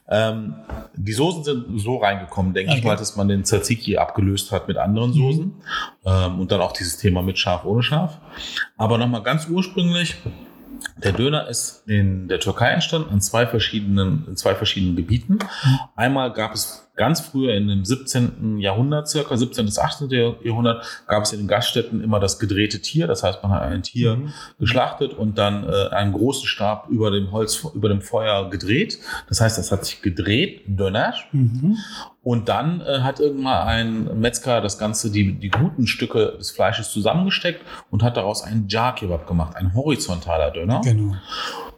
Ähm, 0.09 0.55
die 0.95 1.13
Soßen 1.13 1.45
sind 1.45 1.81
so 1.81 1.99
reingekommen, 1.99 2.53
denke 2.53 2.73
ich 2.73 2.79
Okay. 2.79 2.87
mal, 2.89 2.97
dass 2.97 3.17
man 3.17 3.29
den 3.29 3.45
Tzatziki 3.45 3.97
abgelöst 3.97 4.51
hat 4.51 4.67
mit 4.69 4.77
anderen 4.77 5.13
Soßen. 5.13 5.55
Ähm, 6.05 6.41
und 6.41 6.51
dann 6.51 6.61
auch 6.61 6.73
dieses 6.73 6.97
Thema 6.99 7.23
mit 7.23 7.39
Schaf, 7.39 7.65
ohne 7.65 7.83
Schaf. 7.83 8.19
Aber 8.77 8.99
nochmal 8.99 9.23
ganz 9.23 9.47
ursprünglich, 9.49 10.17
der 11.05 11.13
Döner 11.13 11.47
ist 11.49 11.87
in 11.87 12.29
der 12.29 12.41
Türkei 12.41 12.71
entstanden, 12.71 13.13
in 13.13 13.21
zwei 13.21 13.47
verschiedenen, 13.47 14.27
in 14.29 14.37
zwei 14.37 14.55
verschiedenen 14.55 14.97
Gebieten. 14.97 15.39
Einmal 15.95 16.33
gab 16.33 16.53
es 16.55 16.90
ganz 17.01 17.21
früher 17.21 17.55
in 17.55 17.67
dem 17.67 17.83
17. 17.83 18.59
Jahrhundert, 18.59 19.09
circa 19.09 19.35
17. 19.35 19.65
bis 19.65 19.79
18. 19.79 20.11
Jahrhundert, 20.11 20.85
gab 21.07 21.23
es 21.23 21.33
in 21.33 21.39
den 21.39 21.49
Gaststätten 21.49 22.03
immer 22.05 22.21
das 22.21 22.39
gedrehte 22.39 22.83
Tier. 22.83 23.07
Das 23.07 23.23
heißt, 23.23 23.43
man 23.43 23.53
hat 23.53 23.63
ein 23.63 23.83
Tier 23.83 24.17
Mhm. 24.17 24.33
geschlachtet 24.59 25.15
und 25.15 25.39
dann 25.39 25.65
äh, 25.65 25.89
einen 25.95 26.13
großen 26.13 26.47
Stab 26.47 26.89
über 26.91 27.11
dem 27.11 27.33
Holz, 27.33 27.65
über 27.75 27.89
dem 27.89 28.03
Feuer 28.03 28.51
gedreht. 28.51 28.99
Das 29.31 29.41
heißt, 29.41 29.57
das 29.57 29.73
hat 29.73 29.87
sich 29.87 30.03
gedreht, 30.03 30.61
Döner. 30.67 31.15
Mhm. 31.33 31.79
Und 32.23 32.51
dann 32.51 32.83
äh, 32.83 33.01
hat 33.01 33.19
irgendwann 33.19 33.67
ein 33.67 34.21
Metzger 34.21 34.61
das 34.61 34.77
Ganze, 34.77 35.11
die, 35.11 35.33
die 35.39 35.49
guten 35.49 35.87
Stücke 35.87 36.35
des 36.39 36.51
Fleisches 36.51 36.91
zusammengesteckt 36.91 37.65
und 37.91 38.03
hat 38.03 38.19
daraus 38.19 38.43
einen 38.43 38.69
Jar 38.69 38.95
Kebab 38.95 39.27
gemacht, 39.27 39.57
ein 39.57 39.73
horizontaler 39.75 40.51
Döner. 40.51 40.83
Genau. 40.85 41.15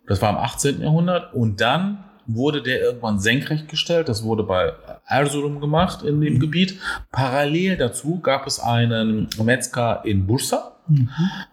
Das 0.08 0.20
war 0.20 0.30
im 0.30 0.36
18. 0.36 0.82
Jahrhundert. 0.82 1.32
Und 1.32 1.60
dann 1.60 2.02
wurde 2.26 2.62
der 2.62 2.80
irgendwann 2.80 3.18
senkrecht 3.18 3.68
gestellt. 3.68 4.08
Das 4.08 4.24
wurde 4.24 4.42
bei 4.42 4.72
Erzurum 5.12 5.60
gemacht 5.60 6.02
in 6.02 6.20
dem 6.20 6.40
Gebiet. 6.40 6.78
Parallel 7.10 7.76
dazu 7.76 8.20
gab 8.20 8.46
es 8.46 8.60
einen 8.60 9.28
Metzger 9.42 10.02
in 10.04 10.26
Bursa, 10.26 10.68
Mhm. 10.88 11.08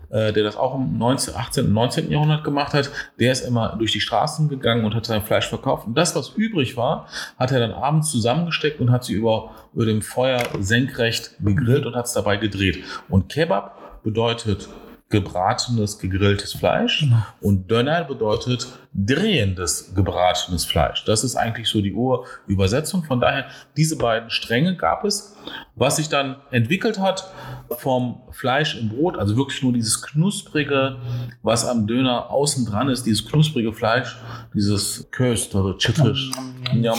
äh, 0.10 0.34
der 0.34 0.44
das 0.44 0.58
auch 0.58 0.74
im 0.74 0.98
19, 0.98 1.36
18. 1.36 1.66
und 1.68 1.74
19. 1.74 2.10
Jahrhundert 2.10 2.44
gemacht 2.44 2.74
hat. 2.74 2.90
Der 3.20 3.32
ist 3.32 3.42
immer 3.42 3.76
durch 3.78 3.92
die 3.92 4.00
Straßen 4.00 4.50
gegangen 4.50 4.86
und 4.86 4.96
hat 4.96 5.06
sein 5.06 5.22
Fleisch 5.22 5.48
verkauft. 5.48 5.86
Und 5.86 5.96
das, 5.96 6.16
was 6.16 6.30
übrig 6.30 6.76
war, 6.78 7.08
hat 7.38 7.52
er 7.52 7.60
dann 7.60 7.72
abends 7.72 8.10
zusammengesteckt 8.10 8.80
und 8.82 8.90
hat 8.92 9.04
sie 9.04 9.14
über, 9.14 9.52
über 9.74 9.86
dem 9.86 10.02
Feuer 10.02 10.42
senkrecht 10.60 11.36
gegrillt 11.40 11.86
und 11.86 11.96
hat 11.96 12.06
es 12.08 12.14
dabei 12.14 12.38
gedreht. 12.38 12.84
Und 13.08 13.30
Kebab 13.30 14.02
bedeutet 14.04 14.68
gebratenes, 15.10 16.00
gegrilltes 16.00 16.54
Fleisch. 16.54 17.02
Genau. 17.02 17.18
Und 17.42 17.70
Döner 17.70 18.04
bedeutet 18.04 18.68
drehendes, 18.94 19.94
gebratenes 19.94 20.66
Fleisch. 20.66 21.06
Das 21.06 21.24
ist 21.24 21.36
eigentlich 21.36 21.68
so 21.70 21.82
die 21.82 21.94
Urübersetzung. 21.94 23.04
Von 23.04 23.20
daher, 23.20 23.46
diese 23.78 23.98
beiden 23.98 24.30
Stränge 24.30 24.76
gab 24.76 25.06
es. 25.06 25.36
Was 25.76 25.98
sich 25.98 26.10
dann 26.10 26.38
entwickelt 26.52 27.00
hat 27.00 27.32
vom 27.78 28.22
Fleisch 28.32 28.76
im 28.76 28.90
Brot, 28.90 29.18
also 29.18 29.38
wirklich 29.38 29.62
nur 29.64 29.74
dieses 29.74 30.02
knusprige, 30.02 30.98
was 31.44 31.66
am 31.66 31.88
Döner 31.88 32.30
außen 32.32 32.66
dran 32.66 32.90
ist, 32.90 33.06
dieses 33.06 33.26
knusprige 33.26 33.74
Fleisch, 33.74 34.18
dieses 34.54 35.10
köstere, 35.12 35.78
chittisch. 35.78 36.32
Ja, 36.74 36.94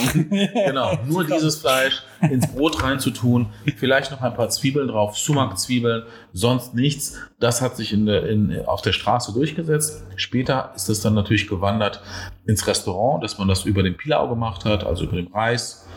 genau, 0.65 0.97
nur 1.05 1.23
dieses 1.23 1.57
Fleisch 1.57 2.03
ins 2.21 2.47
Brot 2.47 2.81
reinzutun, 2.83 3.47
vielleicht 3.77 4.11
noch 4.11 4.21
ein 4.21 4.33
paar 4.33 4.49
Zwiebeln 4.49 4.87
drauf, 4.87 5.17
Sumak-Zwiebeln, 5.17 6.03
sonst 6.33 6.73
nichts. 6.73 7.19
Das 7.39 7.61
hat 7.61 7.77
sich 7.77 7.93
in 7.93 8.05
der, 8.05 8.27
in, 8.27 8.65
auf 8.65 8.81
der 8.81 8.91
Straße 8.91 9.33
durchgesetzt. 9.33 10.03
Später 10.15 10.71
ist 10.75 10.89
es 10.89 11.01
dann 11.01 11.13
natürlich 11.13 11.47
gewandert 11.47 11.80
ins 12.45 12.67
Restaurant, 12.67 13.23
dass 13.23 13.37
man 13.37 13.47
das 13.47 13.65
über 13.65 13.83
den 13.83 13.97
Pilau 13.97 14.27
gemacht 14.27 14.65
hat, 14.65 14.83
also 14.83 15.03
über 15.05 15.15
den 15.15 15.27
Reis. 15.27 15.87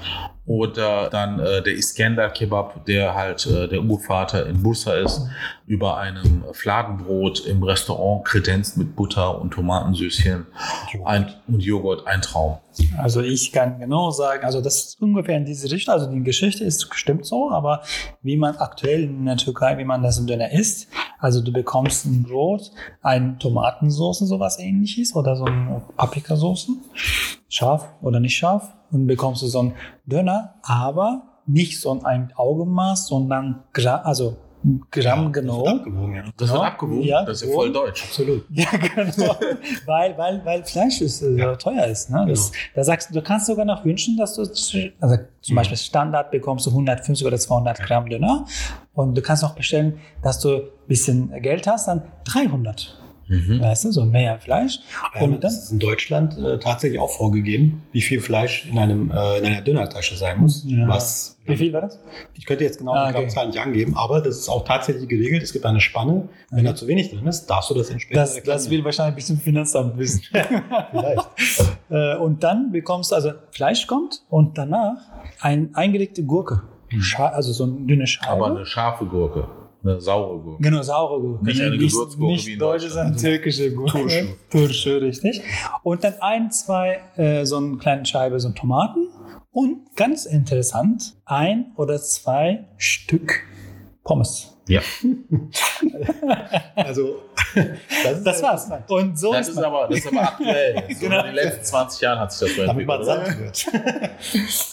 Oder 0.46 1.08
dann 1.08 1.38
äh, 1.38 1.62
der 1.62 1.74
Iskender 1.74 2.28
Kebab, 2.28 2.84
der 2.84 3.14
halt 3.14 3.46
äh, 3.46 3.66
der 3.66 3.82
Urvater 3.82 4.46
in 4.46 4.62
Bursa 4.62 4.94
ist, 4.94 5.22
über 5.66 5.96
einem 5.96 6.44
Fladenbrot 6.52 7.46
im 7.46 7.62
Restaurant 7.62 8.26
kredenzt 8.26 8.76
mit 8.76 8.94
Butter 8.94 9.40
und 9.40 9.52
Tomatensüßchen 9.52 10.46
ein, 11.06 11.32
und 11.48 11.60
Joghurt, 11.60 12.06
ein 12.06 12.20
Traum. 12.20 12.58
Also 12.98 13.22
ich 13.22 13.52
kann 13.52 13.78
genau 13.78 14.10
sagen, 14.10 14.44
also 14.44 14.60
das 14.60 14.84
ist 14.84 15.00
ungefähr 15.00 15.38
in 15.38 15.46
diese 15.46 15.70
Richtung. 15.70 15.94
Also 15.94 16.10
die 16.10 16.22
Geschichte 16.22 16.64
ist 16.64 16.88
stimmt 16.92 17.24
so, 17.24 17.50
aber 17.50 17.82
wie 18.20 18.36
man 18.36 18.56
aktuell 18.56 19.04
in 19.04 19.24
der 19.24 19.38
Türkei, 19.38 19.78
wie 19.78 19.84
man 19.84 20.02
das 20.02 20.18
im 20.18 20.26
Döner 20.26 20.52
isst, 20.52 20.88
also 21.20 21.40
du 21.40 21.52
bekommst 21.52 22.04
ein 22.04 22.22
Brot, 22.22 22.70
eine 23.00 23.38
Tomatensauce, 23.38 24.18
sowas 24.18 24.58
ähnliches 24.58 25.14
oder 25.14 25.36
so 25.36 25.44
eine 25.46 25.80
Paprikasauce, 25.96 26.68
scharf 27.48 27.88
oder 28.02 28.20
nicht 28.20 28.36
scharf, 28.36 28.74
und 28.90 29.06
bekommst 29.06 29.42
du 29.42 29.46
so 29.46 29.58
einen 29.58 29.74
Döner, 30.06 30.33
aber 30.62 31.22
nicht 31.46 31.80
so 31.80 32.00
ein 32.04 32.32
Augenmaß, 32.36 33.06
sondern 33.08 33.62
Gra 33.72 33.96
also 34.02 34.36
Gramm 34.90 35.30
genau. 35.30 35.66
Abgewogen, 35.66 36.14
ja. 36.14 36.22
Das 36.38 36.48
wird 36.50 36.58
Ja, 36.62 36.68
abgewogen. 36.68 37.02
ja, 37.02 37.22
das 37.26 37.42
ist 37.42 37.48
ja 37.48 37.54
voll 37.54 37.70
deutsch. 37.70 38.02
Absolut. 38.02 38.46
Ja, 38.50 38.68
genau. 38.70 39.36
weil, 39.84 40.16
weil, 40.16 40.42
weil 40.42 40.64
Fleisch 40.64 41.02
ist, 41.02 41.20
äh, 41.20 41.36
Ja. 41.36 41.54
teuer 41.56 41.84
ist. 41.86 42.08
Ne? 42.08 42.24
Das, 42.26 42.50
Da 42.74 42.82
sagst 42.82 43.10
du, 43.10 43.14
du 43.14 43.20
kannst 43.22 43.44
sogar 43.44 43.66
noch 43.66 43.84
wünschen, 43.84 44.16
dass 44.16 44.36
du, 44.36 44.40
also 44.42 45.16
zum 45.42 45.54
Beispiel 45.56 45.76
Standard 45.76 46.30
bekommst 46.30 46.64
du 46.64 46.70
150 46.70 47.26
oder 47.26 47.36
200 47.36 47.78
Gramm 47.80 48.08
Döner 48.08 48.46
und 48.94 49.14
du 49.14 49.20
kannst 49.20 49.44
auch 49.44 49.54
bestellen, 49.54 49.98
dass 50.22 50.40
du 50.40 50.48
ein 50.56 50.62
bisschen 50.88 51.30
Geld 51.42 51.66
hast, 51.66 51.88
dann 51.88 52.00
300. 52.24 52.96
Mhm. 53.26 53.60
Weißt 53.60 53.84
du, 53.84 53.92
so 53.92 54.04
mehr 54.04 54.38
Fleisch. 54.38 54.80
Und 55.14 55.22
Und 55.22 55.30
dann, 55.32 55.40
das 55.40 55.64
ist 55.64 55.72
in 55.72 55.78
Deutschland 55.78 56.36
äh, 56.38 56.58
tatsächlich 56.58 57.00
auch 57.00 57.10
vorgegeben, 57.10 57.82
wie 57.92 58.02
viel 58.02 58.20
Fleisch 58.20 58.66
in, 58.70 58.78
einem, 58.78 59.10
äh, 59.10 59.38
in 59.38 59.46
einer 59.46 59.62
Dönertasche 59.62 60.16
sein 60.16 60.40
muss. 60.40 60.64
Ja. 60.66 60.86
Was, 60.88 61.38
wie 61.46 61.56
viel 61.56 61.72
war 61.72 61.82
das? 61.82 61.98
ich 62.34 62.44
könnte 62.46 62.64
jetzt 62.64 62.78
genau 62.78 62.92
Ah, 62.92 63.04
die 63.06 63.10
okay. 63.10 63.18
Grammzahl 63.24 63.46
nicht 63.46 63.58
angeben, 63.58 63.96
aber 63.96 64.20
das 64.20 64.36
ist 64.38 64.48
auch 64.48 64.64
tatsächlich 64.64 65.08
geregelt. 65.08 65.42
Es 65.42 65.52
gibt 65.52 65.64
eine 65.66 65.80
Spanne. 65.80 66.28
Wenn 66.50 66.64
da 66.64 66.74
zu 66.74 66.86
wenig 66.86 67.10
drin 67.10 67.26
ist, 67.26 67.46
darfst 67.46 67.70
du 67.70 67.74
das 67.74 67.90
entsprechend 67.90 68.16
Das, 68.22 68.42
das 68.42 68.70
will 68.70 68.84
wahrscheinlich 68.84 69.16
bis 69.16 69.26
zum 69.26 69.38
Finanzamt 69.38 69.96
wissen. 69.98 70.22
vielleicht. 70.90 71.28
Äh, 71.90 72.16
und 72.16 72.42
dann 72.42 72.72
bekommst 72.72 73.10
du, 73.12 73.14
also 73.14 73.32
Fleisch 73.50 73.86
kommt 73.86 74.22
und 74.30 74.56
danach 74.56 74.96
ein 75.40 75.74
eingelegte 75.74 76.24
Gurke. 76.24 76.62
Scha 76.98 77.28
also 77.28 77.52
so 77.52 77.64
eine 77.64 77.86
dünne 77.86 78.06
Scheibe. 78.06 78.30
Aber 78.32 78.46
eine 78.56 78.64
scharfe 78.66 79.04
Gurke, 79.04 79.46
eine 79.84 80.00
saure 80.00 80.38
Gurke. 80.40 80.62
Genau, 80.62 80.82
saure 80.82 81.20
Gurke. 81.20 81.44
Nicht 81.44 81.60
eine 81.60 81.76
Gewürzgurke 81.76 82.24
nicht 82.32 82.46
wie 82.46 82.52
in 82.54 82.58
deutsche, 82.58 82.88
sondern 82.90 83.16
türkische 83.16 83.72
Gurke. 83.72 83.98
Turşu. 83.98 84.26
Turşu, 84.50 85.00
richtig. 85.00 85.42
Und 85.82 86.02
dann 86.04 86.14
ein, 86.20 86.50
zwei, 86.50 87.00
äh, 87.16 87.44
so 87.44 87.56
eine 87.58 87.76
kleine 87.78 88.04
Scheibe, 88.06 88.38
so 88.40 88.50
Tomaten. 88.50 89.08
Und 89.52 89.94
ganz 89.96 90.26
interessant, 90.26 91.14
ein 91.26 91.72
oder 91.76 91.98
zwei 92.00 92.64
Stück 92.76 93.42
Pommes. 94.02 94.50
Ja. 94.68 94.80
Also, 96.76 97.22
das, 98.02 98.24
Das 98.24 98.42
war's. 98.42 98.70
Und 98.88 99.18
so 99.18 99.32
Das 99.32 99.48
ist 99.48 99.56
ist 99.56 99.62
aber, 99.62 99.86
das 99.88 99.98
ist 99.98 100.08
aber 100.08 100.22
aktuell. 100.22 100.82
So 100.94 101.00
Genau. 101.00 101.20
In 101.20 101.26
den 101.26 101.34
letzten 101.34 101.64
20 101.64 102.00
Jahren 102.00 102.18
hat 102.18 102.32
sich 102.32 102.48
das 102.48 102.56
so 102.56 102.66
damit 102.66 102.86
man 102.86 103.00
entwickelt. 103.00 103.56
satt 103.56 103.72
wird. 103.74 104.14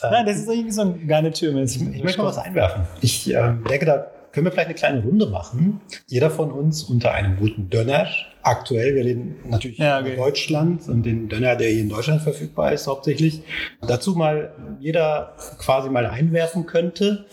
Nein, 0.11 0.25
das 0.25 0.37
ist 0.37 0.49
irgendwie 0.49 0.71
so 0.71 0.81
ein 0.81 1.07
Garnitur. 1.07 1.55
Ich, 1.55 1.79
ich 1.81 2.03
möchte 2.03 2.19
mal 2.21 2.27
was 2.27 2.37
einwerfen. 2.37 2.83
Ich 3.01 3.31
ähm, 3.31 3.63
denke, 3.69 3.85
da 3.85 4.07
können 4.31 4.45
wir 4.45 4.51
vielleicht 4.51 4.67
eine 4.67 4.75
kleine 4.75 5.03
Runde 5.03 5.25
machen. 5.27 5.81
Jeder 6.07 6.29
von 6.29 6.51
uns 6.51 6.83
unter 6.83 7.11
einem 7.11 7.37
guten 7.37 7.69
Döner. 7.69 8.07
Aktuell, 8.43 8.95
wir 8.95 9.05
reden 9.05 9.35
natürlich 9.47 9.77
Ja, 9.77 9.99
über 9.99 10.09
okay. 10.09 10.17
Deutschland 10.17 10.87
und 10.87 11.03
den 11.03 11.29
Döner, 11.29 11.55
der 11.55 11.69
hier 11.69 11.81
in 11.81 11.89
Deutschland 11.89 12.21
verfügbar 12.21 12.71
ist, 12.71 12.87
hauptsächlich. 12.87 13.43
Dazu 13.81 14.15
mal 14.15 14.51
jeder 14.79 15.35
quasi 15.59 15.89
mal 15.89 16.05
einwerfen 16.07 16.65
könnte, 16.65 17.25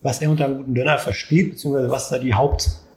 was 0.00 0.22
er 0.22 0.30
unter 0.30 0.46
einem 0.46 0.58
guten 0.58 0.74
Döner 0.74 0.98
versteht, 0.98 1.50
beziehungsweise 1.50 1.90
was 1.90 2.08
da 2.08 2.18
die 2.18 2.34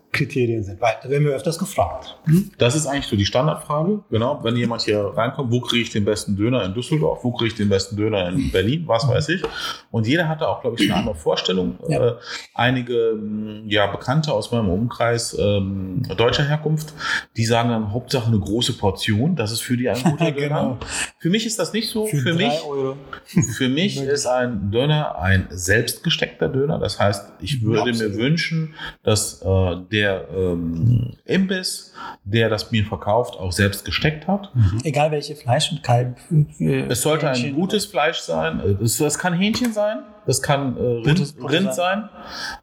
Hauptkriterien 0.10 0.63
sind. 0.63 0.82
Weil 0.82 0.95
da 1.02 1.10
werden 1.10 1.26
wir 1.26 1.34
öfters 1.34 1.58
gefragt. 1.60 2.17
Das 2.58 2.76
ist 2.76 2.88
eigentlich 2.88 3.06
so 3.06 3.15
die 3.15 3.26
Standardfrage. 3.26 4.04
Genau, 4.10 4.43
wenn 4.43 4.56
jemand 4.56 4.82
hier 4.82 5.00
reinkommt, 5.00 5.52
wo 5.52 5.62
kriege 5.62 5.84
ich 5.84 5.91
den 5.91 6.06
besten 6.06 6.36
Döner 6.36 6.63
in 6.63 6.74
Düsseldorf, 6.74 7.24
wo 7.24 7.32
kriege 7.32 7.50
ich 7.50 7.56
den 7.56 7.69
besten 7.69 7.95
Döner 7.95 8.30
in 8.30 8.52
Berlin, 8.52 8.84
was 8.88 9.08
weiß 9.08 9.30
ich. 9.30 9.43
Und 9.91 10.08
jeder 10.08 10.28
hatte 10.28 10.48
auch, 10.48 10.62
glaube 10.62 10.78
ich, 10.80 10.89
eine 10.89 11.00
andere 11.00 11.15
Vorstellung. 11.15 11.78
Ja. 11.88 12.08
Äh, 12.08 12.15
einige 12.54 13.15
mh, 13.19 13.63
ja, 13.67 13.88
Bekannte 13.88 14.34
aus 14.34 14.52
meinem 14.52 14.69
Umkreis 14.69 15.38
ähm, 15.39 16.02
deutscher 16.17 16.43
Herkunft, 16.43 16.93
die 17.38 17.45
sagen 17.45 17.69
dann 17.69 17.93
Hauptsache 17.93 18.28
eine 18.28 18.39
große 18.39 18.74
Portion. 18.74 19.36
Das 19.36 19.52
ist 19.52 19.62
für 19.62 19.78
die 19.78 19.89
ein 19.89 20.02
guter 20.02 20.32
Döner. 20.32 20.39
Genau. 20.39 20.78
Für 21.19 21.30
mich 21.30 21.45
ist 21.45 21.60
das 21.60 21.74
nicht 21.74 21.89
so. 21.89 22.08
Für, 22.08 22.24
drei 22.24 22.34
mich, 22.34 22.63
Euro. 22.67 22.98
für 23.58 23.69
mich 23.69 24.02
ist 24.02 24.26
ein 24.26 24.72
Döner 24.72 25.19
ein 25.19 25.48
selbstgesteckter 25.50 26.50
Döner. 26.50 26.80
Das 26.80 27.00
heißt, 27.00 27.34
ich 27.41 27.62
würde 27.62 27.91
Absolut. 27.91 28.13
mir 28.13 28.17
wünschen, 28.19 28.74
dass 29.04 29.41
äh, 29.41 29.76
der 29.91 29.99
ähm, 30.08 31.14
Imbiss, 31.26 31.94
der 32.24 32.50
das 32.50 32.72
mir 32.72 32.86
verkauft, 32.86 33.36
auch 33.40 33.52
selbst 33.52 33.86
gesteckt 33.86 34.28
hat. 34.28 34.52
Egal 34.84 35.12
welche 35.12 35.36
Fleisch 35.36 35.72
und 35.72 35.84
Kalb. 35.84 36.18
äh, 36.60 36.82
Es 36.90 37.02
sollte 37.02 37.30
ein 37.30 37.36
Hähnchen. 37.36 37.56
gutes 37.56 37.86
Fleisch 37.86 38.20
sein. 38.20 38.60
Äh, 38.60 38.76
Das, 38.76 38.98
das 38.98 39.18
kann 39.18 39.34
Hähnchen 39.34 39.74
sein. 39.74 40.00
Das 40.26 40.42
kann 40.42 40.78
äh, 40.78 40.82
Rind, 40.82 41.34
Rind 41.50 41.74
sein. 41.74 42.10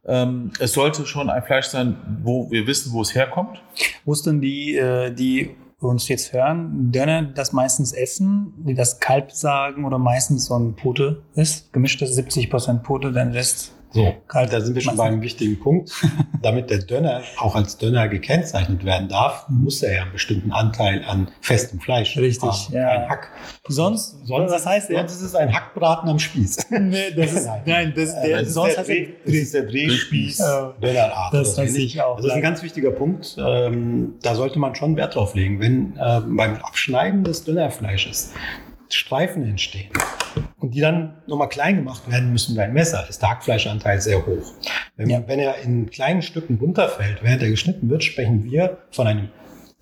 Ähm, 0.06 0.52
es 0.60 0.72
sollte 0.72 1.04
schon 1.06 1.30
ein 1.30 1.42
Fleisch 1.42 1.66
sein, 1.66 1.96
wo 2.22 2.50
wir 2.50 2.66
wissen, 2.66 2.92
wo 2.92 3.02
es 3.02 3.14
herkommt. 3.14 3.60
Wussten 4.04 4.40
die, 4.40 4.76
äh, 4.76 5.10
die 5.12 5.56
uns 5.78 6.08
jetzt 6.08 6.32
hören, 6.32 6.90
Döner 6.90 7.22
das 7.22 7.52
meistens 7.52 7.92
essen, 7.92 8.54
die 8.66 8.74
das 8.74 8.98
Kalb 8.98 9.30
sagen 9.32 9.84
oder 9.84 9.98
meistens 9.98 10.46
so 10.46 10.58
ein 10.58 10.74
Pute 10.74 11.22
ist. 11.34 11.70
Gemischtes 11.72 12.16
70% 12.18 12.78
Pute, 12.82 13.12
den 13.12 13.32
Rest 13.32 13.72
So, 13.96 14.14
Kalb. 14.28 14.50
da 14.50 14.60
sind 14.60 14.74
wir 14.74 14.82
schon 14.82 14.96
bei 14.96 15.04
einem 15.04 15.22
wichtigen 15.22 15.58
Punkt. 15.58 15.90
Damit 16.42 16.68
der 16.70 16.78
Döner 16.78 17.22
auch 17.38 17.54
als 17.56 17.78
Döner 17.78 18.08
gekennzeichnet 18.08 18.84
werden 18.84 19.08
darf, 19.08 19.46
muss 19.48 19.82
er 19.82 19.94
ja 19.94 20.02
einen 20.02 20.12
bestimmten 20.12 20.52
Anteil 20.52 21.02
an 21.08 21.28
festem 21.40 21.80
Fleisch 21.80 22.16
Richtig, 22.18 22.42
haben. 22.48 22.74
ja. 22.74 22.88
Ein 22.90 23.08
Hack. 23.08 23.30
Sonst, 23.68 24.18
Sonst, 24.26 24.52
was 24.52 24.66
heißt 24.66 24.90
der? 24.90 24.98
sonst 24.98 25.14
ist 25.14 25.22
es 25.22 25.34
ein 25.34 25.52
Hackbraten 25.52 26.08
am 26.10 26.18
Spieß. 26.18 26.66
Nee, 26.78 27.10
das 27.16 27.32
ist, 27.34 27.48
Nein. 27.64 27.94
das, 27.96 28.12
Äh, 28.12 28.26
der, 28.28 28.38
das 28.40 28.48
ist 28.48 28.54
sonst 28.54 28.70
der 28.72 28.78
heißt 28.80 28.88
Dreh- 28.90 29.08
das 29.24 29.34
ist 29.34 29.54
der 29.54 29.62
Drehspieß. 29.62 30.36
Dönerart. 30.82 31.32
Das 31.34 31.56
weiß 31.56 31.74
ich 31.76 32.02
auch. 32.02 32.16
Das 32.16 32.26
ist 32.26 32.32
ein 32.32 32.42
ganz 32.42 32.62
wichtiger 32.62 32.90
Punkt. 32.90 33.36
Ähm, 33.38 34.14
da 34.22 34.34
sollte 34.34 34.58
man 34.58 34.74
schon 34.74 34.96
Wert 34.96 35.14
drauf 35.14 35.34
legen. 35.34 35.58
Wenn 35.60 35.98
ähm, 35.98 36.36
beim 36.36 36.56
Abschneiden 36.56 37.24
des 37.24 37.44
Dönerfleisches 37.44 38.32
Streifen 38.88 39.42
entstehen 39.44 39.90
und 40.60 40.74
die 40.74 40.80
dann 40.80 41.18
nochmal 41.26 41.48
klein 41.48 41.76
gemacht 41.76 42.10
werden 42.10 42.32
müssen 42.32 42.58
einem 42.58 42.74
Messer, 42.74 43.06
ist 43.08 43.22
der 43.22 43.30
Hackfleischanteil 43.30 44.00
sehr 44.00 44.24
hoch. 44.26 44.52
Wenn, 44.96 45.10
Ja. 45.10 45.22
wenn 45.26 45.38
er 45.38 45.58
in 45.58 45.90
kleinen 45.90 46.22
Stücken 46.22 46.58
runterfällt, 46.60 47.18
während 47.22 47.42
er 47.42 47.50
geschnitten 47.50 47.88
wird, 47.90 48.04
sprechen 48.04 48.44
wir 48.44 48.78
von 48.90 49.06
einem 49.06 49.28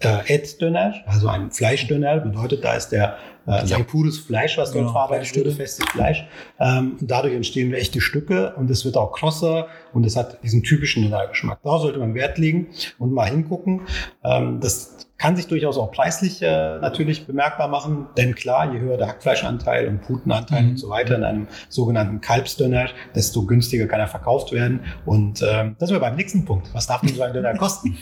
äh, 0.00 0.34
Ed-Döner, 0.34 0.94
also 1.06 1.28
ein 1.28 1.50
Fleischdöner, 1.50 2.18
bedeutet, 2.18 2.64
da 2.64 2.74
ist 2.74 2.88
der 2.90 3.16
äh, 3.46 3.64
Ja. 3.66 3.76
ein 3.76 3.86
pures 3.86 4.18
Fleisch, 4.18 4.58
was 4.58 4.70
dort 4.72 4.82
Genau, 4.82 4.92
verarbeitet 4.92 5.34
wird, 5.36 5.52
festes 5.54 5.86
Fleisch. 5.90 6.26
Ähm, 6.58 6.96
dadurch 7.00 7.34
entstehen 7.34 7.72
echte 7.74 8.00
Stücke 8.00 8.54
und 8.56 8.70
es 8.70 8.84
wird 8.84 8.96
auch 8.96 9.12
krosser 9.12 9.68
und 9.92 10.04
es 10.04 10.16
hat 10.16 10.42
diesen 10.42 10.62
typischen 10.62 11.02
Dönergeschmack. 11.04 11.62
Darauf 11.62 11.82
sollte 11.82 11.98
man 11.98 12.14
Wert 12.14 12.38
legen 12.38 12.68
und 12.98 13.12
mal 13.12 13.28
hingucken. 13.30 13.82
Ähm, 14.24 14.60
das 14.60 14.93
kann 15.16 15.36
sich 15.36 15.46
durchaus 15.46 15.78
auch 15.78 15.92
preislich 15.92 16.42
äh, 16.42 16.78
natürlich 16.80 17.26
bemerkbar 17.26 17.68
machen, 17.68 18.06
denn 18.16 18.34
klar, 18.34 18.72
je 18.72 18.80
höher 18.80 18.96
der 18.96 19.06
Hackfleischanteil 19.08 19.86
und 19.88 20.02
Putenanteil 20.02 20.62
Mhm. 20.62 20.70
und 20.70 20.76
so 20.78 20.88
weiter 20.88 21.14
in 21.16 21.24
einem 21.24 21.48
sogenannten 21.68 22.20
Kalbsdöner, 22.20 22.88
desto 23.14 23.46
günstiger 23.46 23.86
kann 23.86 24.00
er 24.00 24.08
verkauft 24.08 24.50
werden. 24.52 24.80
Und 25.06 25.42
ähm, 25.48 25.76
das 25.78 25.90
wir 25.90 26.00
beim 26.00 26.16
nächsten 26.16 26.44
Punkt. 26.44 26.68
Was 26.74 26.86
darf 26.88 27.00
denn 27.02 27.14
so 27.14 27.22
ein 27.22 27.32
Döner 27.32 27.54
kosten? 27.58 27.96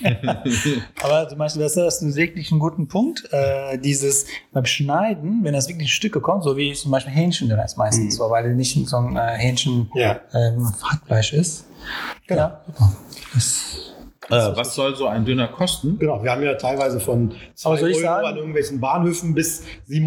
Aber 1.02 1.28
zum 1.28 1.38
Beispiel, 1.38 1.62
das 1.62 1.76
ist 1.76 2.00
ein 2.02 2.14
wirklich 2.16 2.50
einen 2.50 2.60
guten 2.60 2.88
Punkt. 2.88 3.28
Äh, 3.30 3.78
dieses 3.78 4.26
beim 4.52 4.64
Schneiden, 4.64 5.40
wenn 5.42 5.52
das 5.52 5.68
wirklich 5.68 5.94
Stücke 5.94 6.20
kommt, 6.20 6.44
so 6.44 6.56
wie 6.56 6.72
zum 6.72 6.90
Beispiel 6.90 7.12
Hähnchen, 7.12 7.48
dann 7.48 7.58
ist 7.60 7.76
meistens 7.76 8.14
Mhm. 8.14 8.18
so, 8.18 8.30
weil 8.30 8.54
nicht 8.54 8.88
so 8.88 8.96
ein 8.96 9.16
äh, 9.16 9.36
Hähnchen 9.36 9.90
ja. 9.94 10.20
ähm, 10.32 10.72
Hackfleisch 10.82 11.32
ist. 11.34 11.66
Genau. 12.26 12.42
Ja, 12.42 12.60
super. 12.66 12.92
Das, 13.34 13.92
Äh, 14.30 14.56
was 14.56 14.74
soll 14.74 14.94
so 14.94 15.06
ein 15.06 15.24
Döner 15.24 15.48
kosten? 15.48 15.98
Genau, 15.98 16.22
wir 16.22 16.30
haben 16.30 16.42
ja 16.42 16.54
teilweise 16.54 17.00
von 17.00 17.32
2 17.54 17.68
Aber 17.68 17.78
soll 17.78 17.90
ich 17.90 17.96
Euro 17.96 18.04
sagen- 18.06 18.26
an 18.26 18.36
irgendwelchen 18.36 18.80
Bahnhöfen 18.80 19.34
bis 19.34 19.64
7,50 19.88 20.06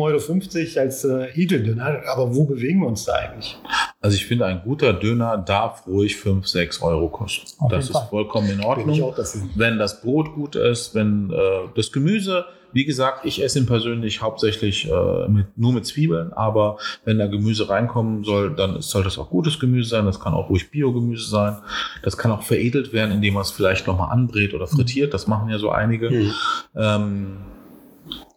Euro 0.78 0.80
als 0.86 1.04
äh, 1.04 1.28
Edeldöner. 1.36 2.02
Aber 2.08 2.34
wo 2.34 2.46
bewegen 2.46 2.80
wir 2.80 2.88
uns 2.88 3.06
da 3.06 3.14
eigentlich? 3.14 3.58
Also 4.02 4.16
ich 4.16 4.26
finde, 4.26 4.46
ein 4.46 4.62
guter 4.64 4.94
Döner 4.94 5.38
darf 5.38 5.86
ruhig 5.88 6.16
5, 6.16 6.48
6 6.48 6.82
Euro 6.82 7.10
kosten. 7.10 7.48
Auf 7.60 7.72
das 7.72 7.86
ist 7.86 7.92
Fall. 7.92 8.08
vollkommen 8.10 8.50
in 8.50 8.64
Ordnung. 8.64 9.14
Wenn 9.56 9.78
das 9.80 10.02
Brot 10.02 10.34
gut 10.34 10.56
ist, 10.56 10.96
wenn 10.96 11.32
äh, 11.32 11.36
das 11.76 11.92
Gemüse, 11.92 12.46
wie 12.76 12.84
gesagt, 12.84 13.24
ich 13.24 13.42
esse 13.42 13.58
ihn 13.58 13.66
persönlich 13.66 14.22
hauptsächlich 14.22 14.92
äh, 14.92 15.30
mit, 15.30 15.58
nur 15.58 15.72
mit 15.72 15.86
Zwiebeln, 15.86 16.34
aber 16.34 16.78
wenn 17.06 17.18
da 17.18 17.28
Gemüse 17.28 17.70
reinkommen 17.70 18.26
soll, 18.26 18.54
dann 18.54 18.82
soll 18.82 19.02
das 19.02 19.18
auch 19.18 19.30
gutes 19.30 19.62
Gemüse 19.62 19.90
sein. 19.92 20.04
Das 20.04 20.20
kann 20.20 20.34
auch 20.34 20.50
ruhig 20.50 20.70
Biogemüse 20.72 21.26
sein. 21.30 21.56
Das 22.04 22.18
kann 22.18 22.32
auch 22.32 22.44
veredelt 22.44 22.92
werden, 22.92 23.12
indem 23.12 23.36
man 23.36 23.44
es 23.44 23.52
vielleicht 23.52 23.88
nochmal 23.88 24.12
anbrät 24.12 24.54
oder 24.54 24.68
frittiert. 24.68 25.14
Das 25.14 25.26
machen 25.26 25.48
ja 25.48 25.58
so 25.58 25.70
einige. 25.70 26.10
Mhm. 26.10 26.32
Ähm, 26.76 27.38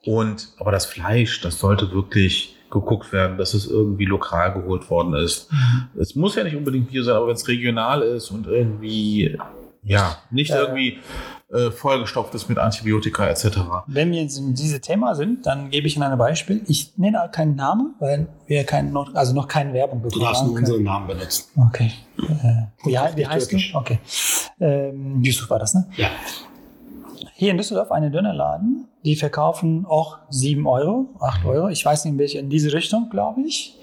und, 0.04 0.50
aber 0.58 0.70
das 0.70 0.86
Fleisch, 0.86 1.40
das 1.40 1.58
sollte 1.58 1.90
wirklich 1.90 2.54
geguckt 2.70 3.12
werden, 3.12 3.38
dass 3.38 3.54
es 3.54 3.68
irgendwie 3.68 4.04
lokal 4.04 4.52
geholt 4.52 4.88
worden 4.88 5.14
ist. 5.14 5.50
Es 5.98 6.14
muss 6.14 6.36
ja 6.36 6.44
nicht 6.44 6.54
unbedingt 6.54 6.90
Bio 6.92 7.02
sein, 7.02 7.16
aber 7.16 7.26
wenn 7.26 7.34
es 7.34 7.48
regional 7.48 8.02
ist 8.02 8.30
und 8.30 8.46
irgendwie, 8.46 9.36
ja, 9.82 10.16
nicht 10.30 10.50
Ja. 10.50 10.60
irgendwie 10.60 11.00
äh, 11.50 11.70
vollgestopft 11.70 12.34
ist 12.34 12.48
mit 12.48 12.58
Antibiotika 12.58 13.26
etc. 13.26 13.58
wenn 13.86 14.10
wir 14.10 14.20
jetzt 14.22 14.38
in 14.38 14.54
diesem 14.54 14.82
Thema 14.82 15.14
sind, 15.14 15.46
dann 15.46 15.70
gebe 15.70 15.86
ich 15.86 15.96
Ihnen 15.96 16.04
ein 16.04 16.18
Beispiel. 16.18 16.62
Ich 16.66 16.92
nenne 16.98 17.24
auch 17.24 17.30
keinen 17.30 17.56
Namen, 17.56 17.94
weil 18.00 18.28
wir 18.46 18.64
kein, 18.64 18.92
noch, 18.92 19.14
also 19.14 19.34
noch 19.34 19.48
keine 19.48 19.72
Werbung 19.72 20.02
Du 20.02 20.08
bekommen 20.08 20.24
darfst 20.24 20.42
nur 20.42 20.52
haben. 20.54 20.58
unseren 20.64 20.82
Namen 20.82 21.06
benutzen. 21.06 21.44
Okay. 21.68 21.92
Äh, 22.18 22.86
wie, 22.86 22.98
auf 22.98 23.16
wie 23.16 23.26
heißt 23.26 23.48
türkisch. 23.50 23.72
du? 23.72 23.78
Okay. 23.78 23.98
Ähm, 24.60 25.22
Yusuf 25.22 25.48
war 25.48 25.58
das, 25.58 25.74
ne? 25.74 25.88
Ja. 25.96 26.10
Hier 27.34 27.52
in 27.52 27.56
Düsseldorf 27.56 27.92
eine 27.92 28.10
Dönerladen, 28.10 28.88
die 29.04 29.14
verkaufen 29.14 29.86
auch 29.86 30.18
7 30.28 30.66
Euro, 30.66 31.06
8 31.20 31.44
Euro, 31.44 31.68
ich 31.68 31.84
weiß 31.84 32.04
nicht 32.04 32.12
in 32.14 32.18
welche, 32.18 32.38
in 32.40 32.50
diese 32.50 32.72
Richtung, 32.72 33.10
glaube 33.10 33.42
ich. 33.42 33.78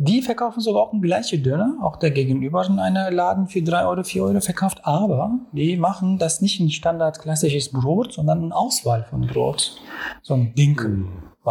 Die 0.00 0.22
verkaufen 0.22 0.60
sogar 0.60 0.82
auch 0.82 0.92
einen 0.92 1.02
gleichen 1.02 1.42
Döner, 1.42 1.76
auch 1.82 1.96
der 1.96 2.12
gegenüber 2.12 2.64
in 2.64 2.78
einer 2.78 3.10
Laden 3.10 3.48
für 3.48 3.62
3 3.62 3.84
Euro, 3.84 4.04
4 4.04 4.22
Euro 4.22 4.40
verkauft, 4.40 4.78
aber 4.84 5.40
die 5.50 5.76
machen 5.76 6.18
das 6.18 6.40
nicht 6.40 6.60
ein 6.60 6.70
standard 6.70 7.18
klassisches 7.18 7.72
Brot, 7.72 8.12
sondern 8.12 8.44
eine 8.44 8.54
Auswahl 8.54 9.02
von 9.02 9.26
Brot. 9.26 9.76
So 10.22 10.34
ein 10.34 10.54
Dinkel. 10.54 11.06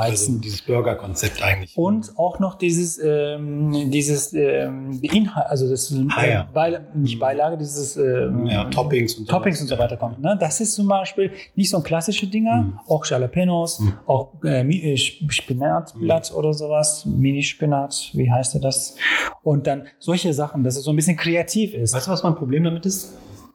Mhm. 0.06 0.12
Weizen. 0.12 0.28
Also 0.36 0.42
dieses 0.42 0.62
Burger-Konzept 0.62 1.42
eigentlich. 1.44 1.78
Und 1.78 2.14
auch 2.18 2.40
noch 2.40 2.56
dieses, 2.56 3.00
ähm, 3.04 3.92
dieses 3.92 4.34
ähm, 4.34 5.00
Inhalt, 5.02 5.48
also 5.48 5.70
das 5.70 5.94
Ah, 6.16 6.26
ja. 6.26 6.50
Beil 6.54 6.88
nicht 6.94 7.20
Beilage, 7.20 7.58
dieses 7.58 7.98
ähm, 7.98 8.46
ja, 8.48 8.66
Toppings 8.66 9.16
und 9.16 9.26
so. 9.28 9.34
Toppings 9.34 9.62
und 9.62 9.68
so 9.68 9.78
weiter 9.78 9.98
kommt. 9.98 10.22
Ne? 10.22 10.38
Das 10.40 10.60
ist 10.62 10.74
zum 10.76 10.88
Beispiel 10.88 11.32
nicht 11.56 11.70
so 11.70 11.78
ein 11.78 11.84
klassische 11.84 12.28
Dinger, 12.28 12.62
Mhm. 12.64 12.80
auch 12.88 13.06
Jalapenos, 13.06 13.80
Mhm. 13.80 13.94
auch 14.06 14.34
äh, 14.44 14.62
äh, 14.62 14.94
Sp- 14.98 15.28
Spinatblatt 15.30 16.34
oder 16.34 16.54
sowas, 16.54 17.06
Mini-Spinat, 17.06 18.12
wie 18.14 18.32
heißt 18.32 18.54
der 18.56 18.62
das? 18.62 18.96
Und 19.44 19.68
dann 19.68 19.84
solche 20.00 20.34
Sachen, 20.34 20.64
dass 20.64 20.76
es 20.78 20.84
so 20.84 20.92
ein 20.92 20.96
bisschen 20.96 21.18
kreativ 21.18 21.74
ist. 21.74 21.94
Weißt 21.94 22.08
du, 22.08 22.12
was 22.12 22.24
mein 22.24 22.36
Problem 22.36 22.64
damit 22.64 22.86
ist? 22.86 23.14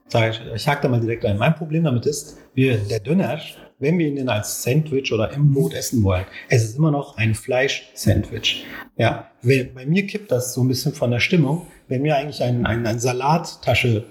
Sag 0.09 0.31
ich, 0.31 0.41
ich 0.55 0.69
hake 0.69 0.83
da 0.83 0.89
mal 0.89 1.01
direkt 1.01 1.25
ein. 1.25 1.39
Mein 1.39 1.55
Problem 1.55 1.85
damit 1.85 2.05
ist, 2.07 2.37
wir, 2.55 2.77
der 2.79 3.01
Döner, 3.01 3.39
wenn 3.83 3.99
wir 3.99 4.07
ihn 4.09 4.17
denn 4.17 4.29
als 4.31 4.63
Sandwich 4.63 5.13
oder 5.13 5.31
im 5.33 5.53
Brot 5.53 5.75
essen 5.75 6.03
wollen, 6.03 6.25
es 6.49 6.65
ist 6.65 6.79
immer 6.79 6.91
noch 6.91 7.19
ein 7.19 7.35
Fleisch-Sandwich. 7.35 8.65
Ja, 8.97 9.27
bei 9.43 9.87
mir 9.87 10.07
kippt 10.07 10.31
das 10.31 10.55
so 10.55 10.63
ein 10.63 10.69
bisschen 10.69 10.93
von 10.95 11.11
der 11.11 11.21
Stimmung, 11.21 11.67
wenn 11.89 12.03
mir 12.03 12.17
eigentlich 12.17 12.43
ein, 12.43 12.65
ein, 12.65 12.87
ein 12.87 12.99
Salattasche 12.99 14.05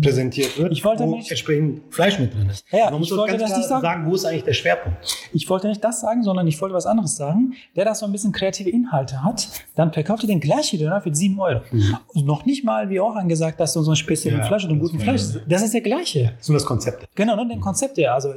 präsentiert 0.00 0.58
wird, 0.58 0.72
Ich 0.72 0.84
wollte 0.84 1.04
wo 1.04 1.14
nicht- 1.16 1.30
entsprechend 1.30 1.94
Fleisch 1.94 2.18
mit 2.18 2.34
drin 2.34 2.48
ist. 2.50 2.64
Ja, 2.72 2.90
Man 2.90 2.98
muss 2.98 3.12
ich 3.12 3.16
wollte 3.16 3.36
ganz 3.36 3.50
das 3.50 3.58
nicht 3.58 3.68
sagen. 3.68 3.82
sagen, 3.82 4.06
wo 4.10 4.14
ist 4.16 4.24
eigentlich 4.24 4.42
der 4.42 4.52
Schwerpunkt? 4.52 4.98
Ich 5.32 5.48
wollte 5.48 5.68
nicht 5.68 5.84
das 5.84 6.00
sagen, 6.00 6.24
sondern 6.24 6.48
ich 6.48 6.60
wollte 6.60 6.74
was 6.74 6.84
anderes 6.86 7.14
sagen. 7.16 7.54
Der 7.76 7.84
das 7.84 8.00
so 8.00 8.06
ein 8.06 8.10
bisschen 8.10 8.32
kreative 8.32 8.70
Inhalte 8.70 9.22
hat, 9.22 9.46
dann 9.76 9.92
verkauft 9.92 10.24
ihr 10.24 10.26
den 10.26 10.40
gleichen 10.40 10.80
Döner 10.80 11.00
für 11.00 11.14
7 11.14 11.38
Euro. 11.38 11.60
Und 12.08 12.26
noch 12.26 12.44
nicht 12.44 12.64
mal, 12.64 12.90
wie 12.90 12.98
auch 12.98 13.14
angesagt, 13.14 13.60
dass 13.60 13.72
du 13.74 13.82
so 13.82 13.92
ein 13.92 13.96
speziellen 13.96 14.40
Ja, 14.40 14.46
Fleisch 14.46 14.64
einen 14.64 14.80
das 14.80 14.90
guten 14.90 15.00
Fleisch. 15.00 15.22
Das 15.48 15.62
ist 15.62 15.74
der 15.74 15.80
gleiche. 15.80 16.32
So 16.40 16.52
das 16.52 16.64
Konzept. 16.66 17.06
Genau, 17.14 17.36
ne, 17.36 17.46
den 17.46 17.60
Konzept 17.60 17.96
ja. 17.96 18.14
Also 18.14 18.34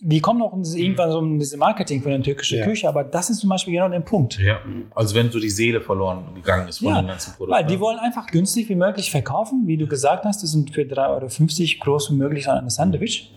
wir 0.00 0.20
kommen 0.20 0.42
auch 0.42 0.52
in 0.52 0.62
diese, 0.62 0.78
irgendwann 0.78 1.10
so 1.10 1.18
in 1.20 1.38
diese 1.38 1.56
Marketing 1.56 2.02
von 2.02 2.12
der 2.12 2.22
türkischen 2.22 2.58
Ja. 2.58 2.64
Küche, 2.64 2.88
aber 2.88 3.04
das 3.04 3.30
ist 3.30 3.38
zum 3.38 3.50
Beispiel 3.50 3.74
genau 3.74 3.88
der 3.88 4.00
Punkt. 4.00 4.38
Ja. 4.38 4.60
Also 4.94 5.14
wenn 5.14 5.30
so 5.30 5.40
die 5.40 5.50
Seele 5.50 5.80
verloren 5.80 6.24
gegangen 6.34 6.68
ist 6.68 6.78
von 6.78 6.88
Ja, 6.88 7.02
dem 7.02 7.08
ganzen 7.08 7.34
Produkt. 7.34 7.58
Weil 7.58 7.66
die 7.66 7.80
wollen 7.80 7.98
einfach 7.98 8.26
günstig 8.26 8.68
wie 8.68 8.74
möglich 8.74 9.10
verkaufen, 9.10 9.62
wie 9.66 9.76
du 9.76 9.86
gesagt 9.86 10.24
hast, 10.24 10.42
die 10.42 10.46
sind 10.46 10.72
für 10.74 10.82
3,50 10.82 11.78
Euro 11.80 11.84
groß 11.84 12.10
wie 12.12 12.16
möglich 12.16 12.48
an 12.48 12.58
einem 12.58 12.70
Sandwich 12.70 13.32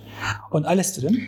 und 0.49 0.65
alles 0.65 0.93
drin. 0.99 1.27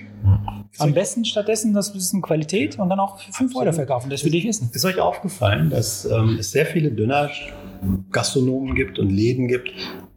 Am 0.78 0.94
besten 0.94 1.26
stattdessen 1.26 1.74
das 1.74 1.94
bisschen 1.94 2.22
Qualität 2.22 2.78
und 2.78 2.90
dann 2.90 3.00
auch 3.00 3.20
für 3.20 3.32
5 3.32 3.56
Euro 3.56 3.72
verkaufen, 3.72 4.10
das 4.10 4.24
will 4.24 4.36
ich 4.36 4.46
wissen. 4.46 4.70
Ist 4.74 4.86
euch 4.86 5.00
aufgefallen, 5.00 5.70
dass 5.70 6.06
ähm, 6.06 6.38
es 6.40 6.52
sehr 6.52 6.66
viele 6.66 6.92
Döner-Gastronomen 6.92 8.76
gibt 8.76 9.00
und 9.00 9.10
Läden 9.10 9.48
gibt, 9.48 9.72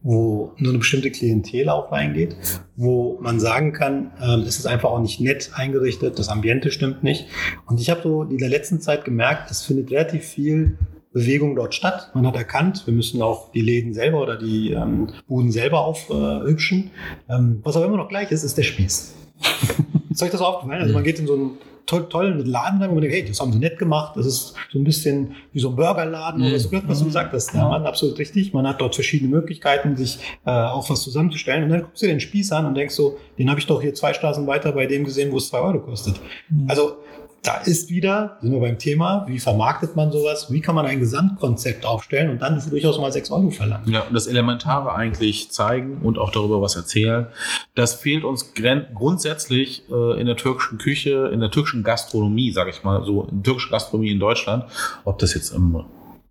wo 0.05 0.53
nur 0.59 0.71
eine 0.71 0.79
bestimmte 0.79 1.11
Klientel 1.11 1.71
auch 1.71 1.91
reingeht, 1.91 2.37
wo 2.77 3.19
man 3.21 3.41
sagen 3.41 3.73
kann, 3.73 4.13
ähm, 4.23 4.41
es 4.41 4.59
ist 4.59 4.67
einfach 4.67 4.91
auch 4.91 5.01
nicht 5.01 5.19
nett 5.19 5.51
eingerichtet, 5.55 6.19
das 6.19 6.29
Ambiente 6.29 6.71
stimmt 6.71 7.03
nicht. 7.03 7.27
Und 7.67 7.81
ich 7.81 7.91
habe 7.91 8.03
so 8.03 8.23
in 8.23 8.39
der 8.39 8.51
letzten 8.51 8.81
Zeit 8.81 9.05
gemerkt, 9.05 9.51
es 9.51 9.63
findet 9.63 9.91
relativ 9.91 10.25
viel 10.25 10.79
Bewegung 11.13 11.57
dort 11.57 11.75
statt. 11.75 12.11
Man 12.15 12.27
hat 12.27 12.37
erkannt, 12.37 12.87
wir 12.87 12.93
müssen 12.93 13.23
auch 13.23 13.51
die 13.53 13.63
Läden 13.63 13.95
selber 13.95 14.21
oder 14.21 14.37
die 14.37 14.73
ähm, 14.73 15.09
Buden 15.27 15.51
selber 15.51 15.81
aufhübschen. 15.87 16.91
Ähm, 17.31 17.61
was 17.63 17.77
aber 17.77 17.87
immer 17.87 17.97
noch 17.97 18.09
gleich 18.09 18.31
ist, 18.31 18.45
ist 18.45 18.59
der 18.59 18.63
Spieß. 18.63 19.15
Ist 20.11 20.23
euch 20.23 20.31
das 20.31 20.43
aufgefallen? 20.43 20.81
Also 20.81 20.95
man 20.95 21.03
geht 21.03 21.19
in 21.19 21.27
so 21.27 21.35
einen 21.35 21.51
to 21.87 22.01
tollen 22.01 22.45
Laden 22.47 22.81
rein, 22.81 22.91
wo 22.91 22.95
man 22.95 23.03
denkt, 23.03 23.17
hey, 23.17 23.25
das 23.27 23.41
haben 23.41 23.53
sie 23.53 23.59
nett 23.59 23.79
gemacht. 23.79 24.17
Das 24.17 24.27
ist 24.27 24.55
so 24.73 24.79
ein 24.79 24.85
bisschen 24.85 25.37
wie 25.53 25.61
so 25.61 25.71
ein 25.71 25.77
Burgerladen 25.77 26.43
oder 26.43 26.59
so, 26.59 26.71
was 26.73 26.99
du 27.01 27.05
gesagt 27.07 27.33
hast. 27.33 27.55
Ja, 27.55 27.69
man, 27.69 27.87
absolut 27.87 28.19
richtig. 28.19 28.53
Man 28.53 28.67
hat 28.67 28.81
dort 28.81 28.95
verschiedene 28.95 29.31
Möglichkeiten, 29.31 29.97
sich 29.97 30.19
äh, 30.47 30.51
auch 30.51 30.89
was 30.89 31.03
zusammenzustellen. 31.03 31.65
Und 31.65 31.71
dann 31.71 31.83
guckst 31.83 32.03
du 32.03 32.07
den 32.07 32.21
Spieß 32.21 32.53
an 32.53 32.67
und 32.67 32.75
denkst 32.75 32.95
so, 32.95 33.19
den 33.39 33.51
habe 33.51 33.61
ich 33.61 33.67
doch 33.67 33.83
hier 33.83 33.95
zwei 33.95 34.15
Straßen 34.15 34.47
weiter 34.47 34.73
bei 34.73 34.87
dem 34.87 35.05
gesehen, 35.05 35.31
wo 35.33 35.37
es 35.37 35.49
zwei 35.49 35.59
Euro 35.59 35.81
kostet. 35.81 36.21
Also 36.69 36.97
da 37.45 37.57
ist 37.59 37.91
wieder, 37.91 38.39
sind 38.41 38.53
wir 38.53 38.61
beim 38.61 38.79
Thema, 38.79 39.25
wie 39.29 39.39
vermarktet 39.39 39.97
man 39.97 40.11
sowas, 40.11 40.51
wie 40.51 40.61
kann 40.61 40.75
man 40.75 40.87
ein 40.87 40.99
Gesamtkonzept 40.99 41.85
aufstellen 41.85 42.31
und 42.31 42.41
dann 42.41 42.63
durchaus 42.71 42.99
mal 42.99 43.13
sechs 43.13 43.31
Euro 43.31 43.51
verlangen. 43.51 43.91
Ja, 43.91 44.01
und 44.01 44.15
das 44.15 44.27
Elementare 44.27 44.95
eigentlich 44.95 45.51
zeigen 45.51 45.99
und 46.03 46.19
auch 46.19 46.31
darüber 46.31 46.63
was 46.63 46.75
erzählen. 46.75 47.27
Das 47.75 47.95
fehlt 47.95 48.25
uns 48.25 48.55
grundsätzlich 48.95 49.85
äh, 49.91 50.21
in 50.21 50.27
der 50.27 50.37
türkischen 50.37 50.79
Küche, 50.79 51.31
in 51.33 51.41
der 51.41 51.51
türkischen 51.51 51.83
Gastronomie, 51.83 52.51
sage 52.51 52.71
ich 52.71 52.83
mal, 52.83 53.05
so 53.05 53.29
in 53.31 53.43
türkischer 53.43 53.71
Gastronomie 53.71 54.11
in 54.11 54.21
Deutschland, 54.21 54.65
ob 55.05 55.19
das 55.19 55.35
jetzt 55.35 55.51
im 55.51 55.85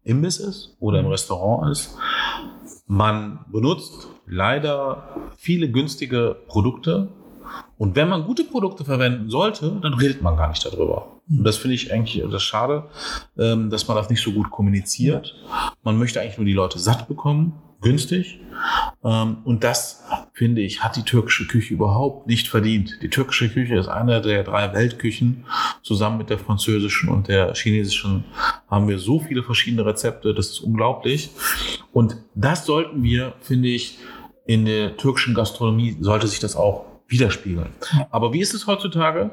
Imbiss 0.03 0.37
ist 0.37 0.75
oder 0.79 0.99
im 0.99 1.07
Restaurant 1.07 1.71
ist. 1.71 1.95
Man 2.87 3.45
benutzt 3.51 4.07
leider 4.25 5.31
viele 5.37 5.69
günstige 5.69 6.35
Produkte. 6.47 7.09
Und 7.77 7.95
wenn 7.95 8.09
man 8.09 8.25
gute 8.25 8.43
Produkte 8.43 8.85
verwenden 8.85 9.29
sollte, 9.29 9.79
dann 9.81 9.93
redet 9.93 10.21
man 10.21 10.37
gar 10.37 10.49
nicht 10.49 10.65
darüber. 10.65 11.21
Und 11.29 11.43
das 11.43 11.57
finde 11.57 11.75
ich 11.75 11.91
eigentlich 11.91 12.23
das 12.29 12.43
schade, 12.43 12.89
ähm, 13.37 13.69
dass 13.69 13.87
man 13.87 13.97
das 13.97 14.09
nicht 14.09 14.21
so 14.21 14.31
gut 14.31 14.49
kommuniziert. 14.49 15.35
Man 15.83 15.97
möchte 15.97 16.21
eigentlich 16.21 16.37
nur 16.37 16.45
die 16.45 16.53
Leute 16.53 16.79
satt 16.79 17.07
bekommen, 17.07 17.53
günstig. 17.81 18.39
Ähm, 19.03 19.37
und 19.43 19.63
das, 19.63 20.03
finde 20.33 20.61
ich, 20.61 20.83
hat 20.83 20.95
die 20.95 21.03
türkische 21.03 21.47
Küche 21.47 21.73
überhaupt 21.73 22.27
nicht 22.27 22.47
verdient. 22.47 22.97
Die 23.01 23.09
türkische 23.09 23.49
Küche 23.49 23.75
ist 23.75 23.87
eine 23.87 24.21
der 24.21 24.43
drei 24.43 24.73
Weltküchen. 24.73 25.45
Zusammen 25.83 26.17
mit 26.17 26.29
der 26.29 26.39
französischen 26.39 27.09
und 27.09 27.27
der 27.27 27.53
chinesischen 27.53 28.23
haben 28.69 28.87
wir 28.87 28.99
so 28.99 29.19
viele 29.19 29.43
verschiedene 29.43 29.85
Rezepte. 29.85 30.33
Das 30.33 30.47
ist 30.47 30.59
unglaublich. 30.59 31.29
Und 31.91 32.17
das 32.33 32.65
sollten 32.65 33.03
wir, 33.03 33.33
finde 33.41 33.69
ich, 33.69 33.99
in 34.45 34.65
der 34.65 34.97
türkischen 34.97 35.33
Gastronomie 35.33 35.97
sollte 36.01 36.27
sich 36.27 36.39
das 36.39 36.55
auch 36.55 36.85
widerspiegeln. 37.07 37.69
Ja. 37.93 38.07
Aber 38.11 38.33
wie 38.33 38.39
ist 38.39 38.53
es 38.53 38.67
heutzutage, 38.67 39.31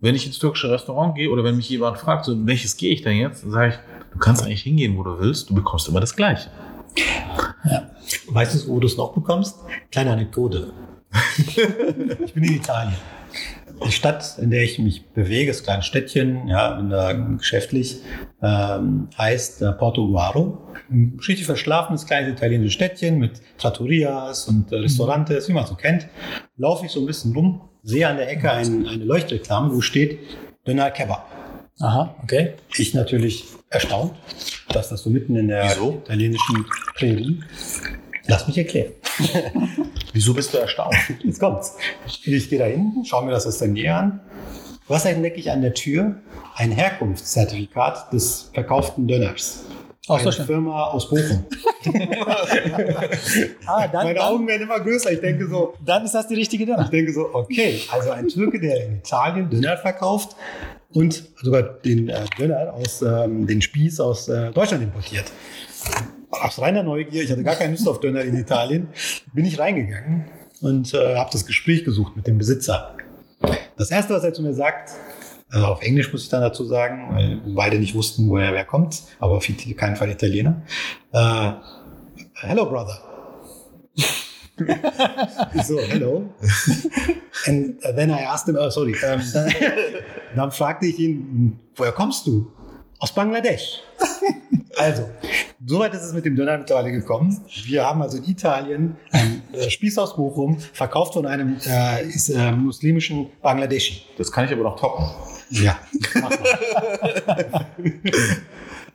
wenn 0.00 0.14
ich 0.14 0.26
ins 0.26 0.38
türkische 0.38 0.70
Restaurant 0.70 1.14
gehe 1.14 1.30
oder 1.30 1.44
wenn 1.44 1.56
mich 1.56 1.68
jemand 1.68 1.98
fragt, 1.98 2.24
so, 2.24 2.46
welches 2.46 2.76
gehe 2.76 2.92
ich 2.92 3.02
denn 3.02 3.16
jetzt, 3.16 3.44
dann 3.44 3.50
sage 3.50 3.68
ich, 3.68 3.74
du 4.12 4.18
kannst 4.18 4.42
eigentlich 4.42 4.62
hingehen, 4.62 4.96
wo 4.96 5.02
du 5.02 5.18
willst, 5.18 5.50
du 5.50 5.54
bekommst 5.54 5.88
immer 5.88 6.00
das 6.00 6.14
Gleiche. 6.14 6.50
Weißt 8.28 8.66
du, 8.66 8.68
wo 8.68 8.80
du 8.80 8.86
es 8.86 8.96
noch 8.96 9.14
bekommst? 9.14 9.58
Kleine 9.90 10.12
Anekdote. 10.12 10.72
ich 11.38 12.34
bin 12.34 12.44
in 12.44 12.54
Italien. 12.54 12.96
Die 13.84 13.92
Stadt, 13.92 14.38
in 14.38 14.50
der 14.50 14.62
ich 14.62 14.78
mich 14.78 15.06
bewege, 15.06 15.50
ist 15.50 15.60
ein 15.60 15.64
kleines 15.64 15.86
Städtchen, 15.86 16.48
ja, 16.48 16.72
bin 16.72 16.90
da 16.90 17.12
geschäftlich, 17.12 17.96
ähm, 18.42 19.08
heißt 19.16 19.62
äh, 19.62 19.72
Porto 19.72 20.06
Guaro. 20.06 20.58
Ein 20.90 21.18
richtig 21.26 21.46
verschlafenes 21.46 22.06
kleines 22.06 22.32
italienisches 22.32 22.74
Städtchen 22.74 23.18
mit 23.18 23.40
Trattorias 23.58 24.48
und 24.48 24.70
äh, 24.70 24.76
Restaurantes, 24.76 25.48
wie 25.48 25.52
man 25.52 25.66
so 25.66 25.74
kennt. 25.74 26.08
Laufe 26.56 26.86
ich 26.86 26.92
so 26.92 27.00
ein 27.00 27.06
bisschen 27.06 27.32
rum, 27.32 27.62
sehe 27.82 28.06
an 28.06 28.16
der 28.16 28.30
Ecke 28.30 28.50
ein, 28.52 28.86
eine 28.86 29.04
Leuchtreklame, 29.04 29.74
wo 29.74 29.80
steht 29.80 30.18
Döner 30.66 30.90
Kebab. 30.90 31.26
Aha, 31.80 32.14
okay. 32.22 32.52
Ich 32.76 32.92
natürlich 32.92 33.46
erstaunt, 33.70 34.12
dass 34.68 34.90
das 34.90 35.02
so 35.02 35.08
mitten 35.08 35.36
in 35.36 35.48
der 35.48 35.64
Wieso? 35.64 36.02
italienischen 36.04 36.66
Prärie. 36.96 37.40
Lass 38.26 38.46
mich 38.46 38.58
erklären. 38.58 38.92
Wieso 40.12 40.34
bist 40.34 40.52
du 40.52 40.58
erstaunt? 40.58 40.94
Jetzt 41.22 41.38
kommt's. 41.40 41.76
Ich 42.06 42.48
gehe 42.48 42.58
da 42.58 42.64
hin, 42.64 43.04
schaue 43.04 43.24
mir 43.24 43.30
das 43.32 43.46
aus 43.46 43.58
der 43.58 43.68
Nähe 43.68 43.94
an. 43.94 44.20
Was 44.88 45.04
entdecke 45.04 45.38
ich 45.38 45.50
an 45.50 45.62
der 45.62 45.74
Tür? 45.74 46.16
Ein 46.56 46.72
Herkunftszertifikat 46.72 48.12
des 48.12 48.50
verkauften 48.52 49.06
Döners. 49.06 49.64
Aus 50.08 50.16
Eine 50.16 50.24
Deutschland. 50.24 50.46
Firma 50.48 50.84
aus 50.84 51.08
Bochum. 51.08 51.44
Ah, 53.66 53.86
dann, 53.86 54.04
Meine 54.04 54.18
dann, 54.18 54.28
Augen 54.28 54.46
werden 54.48 54.62
immer 54.62 54.80
größer. 54.80 55.12
Ich 55.12 55.20
denke 55.20 55.46
so, 55.48 55.74
dann 55.84 56.04
ist 56.04 56.14
das 56.14 56.26
die 56.26 56.34
richtige 56.34 56.66
Döner. 56.66 56.82
ich 56.82 56.90
denke 56.90 57.12
so, 57.12 57.30
okay, 57.32 57.80
also 57.90 58.10
ein 58.10 58.28
Türke, 58.28 58.60
der 58.60 58.84
in 58.84 58.98
Italien 58.98 59.48
Döner 59.48 59.76
verkauft 59.78 60.36
und 60.92 61.22
sogar 61.40 61.62
den 61.62 62.08
äh, 62.08 62.24
Döner 62.38 62.74
aus 62.74 63.00
ähm, 63.02 63.46
den 63.46 63.62
Spieß 63.62 64.00
aus 64.00 64.28
äh, 64.28 64.50
Deutschland 64.50 64.82
importiert. 64.82 65.26
Aus 66.30 66.60
reiner 66.60 66.82
Neugier, 66.82 67.22
ich 67.24 67.30
hatte 67.30 67.42
gar 67.42 67.56
keine 67.56 67.72
Lust 67.72 67.88
auf 67.88 68.00
Döner 68.00 68.22
in 68.22 68.36
Italien, 68.36 68.88
bin 69.32 69.44
ich 69.44 69.58
reingegangen 69.58 70.26
und 70.60 70.94
äh, 70.94 71.16
habe 71.16 71.30
das 71.32 71.44
Gespräch 71.44 71.84
gesucht 71.84 72.16
mit 72.16 72.26
dem 72.26 72.38
Besitzer. 72.38 72.96
Das 73.76 73.90
erste, 73.90 74.14
was 74.14 74.22
er 74.22 74.32
zu 74.32 74.42
mir 74.42 74.54
sagt, 74.54 74.90
also 75.50 75.66
auf 75.66 75.82
Englisch 75.82 76.12
muss 76.12 76.22
ich 76.22 76.28
dann 76.28 76.42
dazu 76.42 76.64
sagen, 76.64 77.08
weil 77.10 77.40
beide 77.54 77.78
nicht 77.78 77.94
wussten, 77.94 78.28
woher 78.28 78.52
wer 78.52 78.64
kommt, 78.64 79.02
aber 79.18 79.34
auf 79.34 79.48
keinen 79.76 79.96
Fall 79.96 80.10
Italiener. 80.10 80.62
Äh, 81.12 81.52
hello, 82.34 82.66
brother. 82.66 83.02
So, 85.64 85.78
hello. 85.78 86.34
And 87.46 87.80
then 87.80 88.10
I 88.10 88.24
asked 88.24 88.46
him, 88.46 88.58
oh, 88.60 88.68
sorry. 88.68 88.94
Ähm, 89.02 89.22
dann, 89.32 89.52
dann 90.36 90.50
fragte 90.52 90.84
ich 90.84 90.98
ihn, 90.98 91.58
woher 91.76 91.92
kommst 91.92 92.26
du? 92.26 92.52
Aus 93.00 93.12
Bangladesch. 93.12 93.82
Also, 94.76 95.10
soweit 95.66 95.92
ist 95.94 96.04
es 96.04 96.12
mit 96.14 96.24
dem 96.24 96.36
Döner 96.36 96.56
mittlerweile 96.56 96.92
gekommen. 96.92 97.44
Wir 97.64 97.84
haben 97.84 98.00
also 98.00 98.18
in 98.18 98.24
Italien 98.24 98.96
einen 99.10 99.42
äh, 99.52 99.68
Spieß 99.68 99.98
aus 99.98 100.16
Bochum, 100.16 100.58
verkauft 100.58 101.14
von 101.14 101.26
einem 101.26 101.56
äh, 101.66 102.06
ist, 102.06 102.30
äh, 102.30 102.52
muslimischen 102.52 103.26
Bangladeschi. 103.42 104.02
Das 104.16 104.30
kann 104.30 104.46
ich 104.46 104.52
aber 104.52 104.62
noch 104.62 104.80
toppen. 104.80 105.04
Ja. 105.50 105.76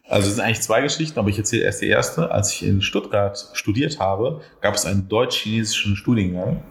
Also 0.07 0.27
es 0.27 0.35
sind 0.35 0.43
eigentlich 0.43 0.61
zwei 0.61 0.81
Geschichten, 0.81 1.17
aber 1.17 1.29
ich 1.29 1.37
erzähle 1.37 1.63
erst 1.63 1.81
die 1.81 1.87
erste. 1.87 2.29
Als 2.29 2.53
ich 2.53 2.63
in 2.63 2.81
Stuttgart 2.83 3.49
studiert 3.53 3.99
habe, 3.99 4.41
gab 4.61 4.75
es 4.75 4.85
einen 4.85 5.09
deutsch-chinesischen 5.09 5.95
Studiengang. 5.95 6.61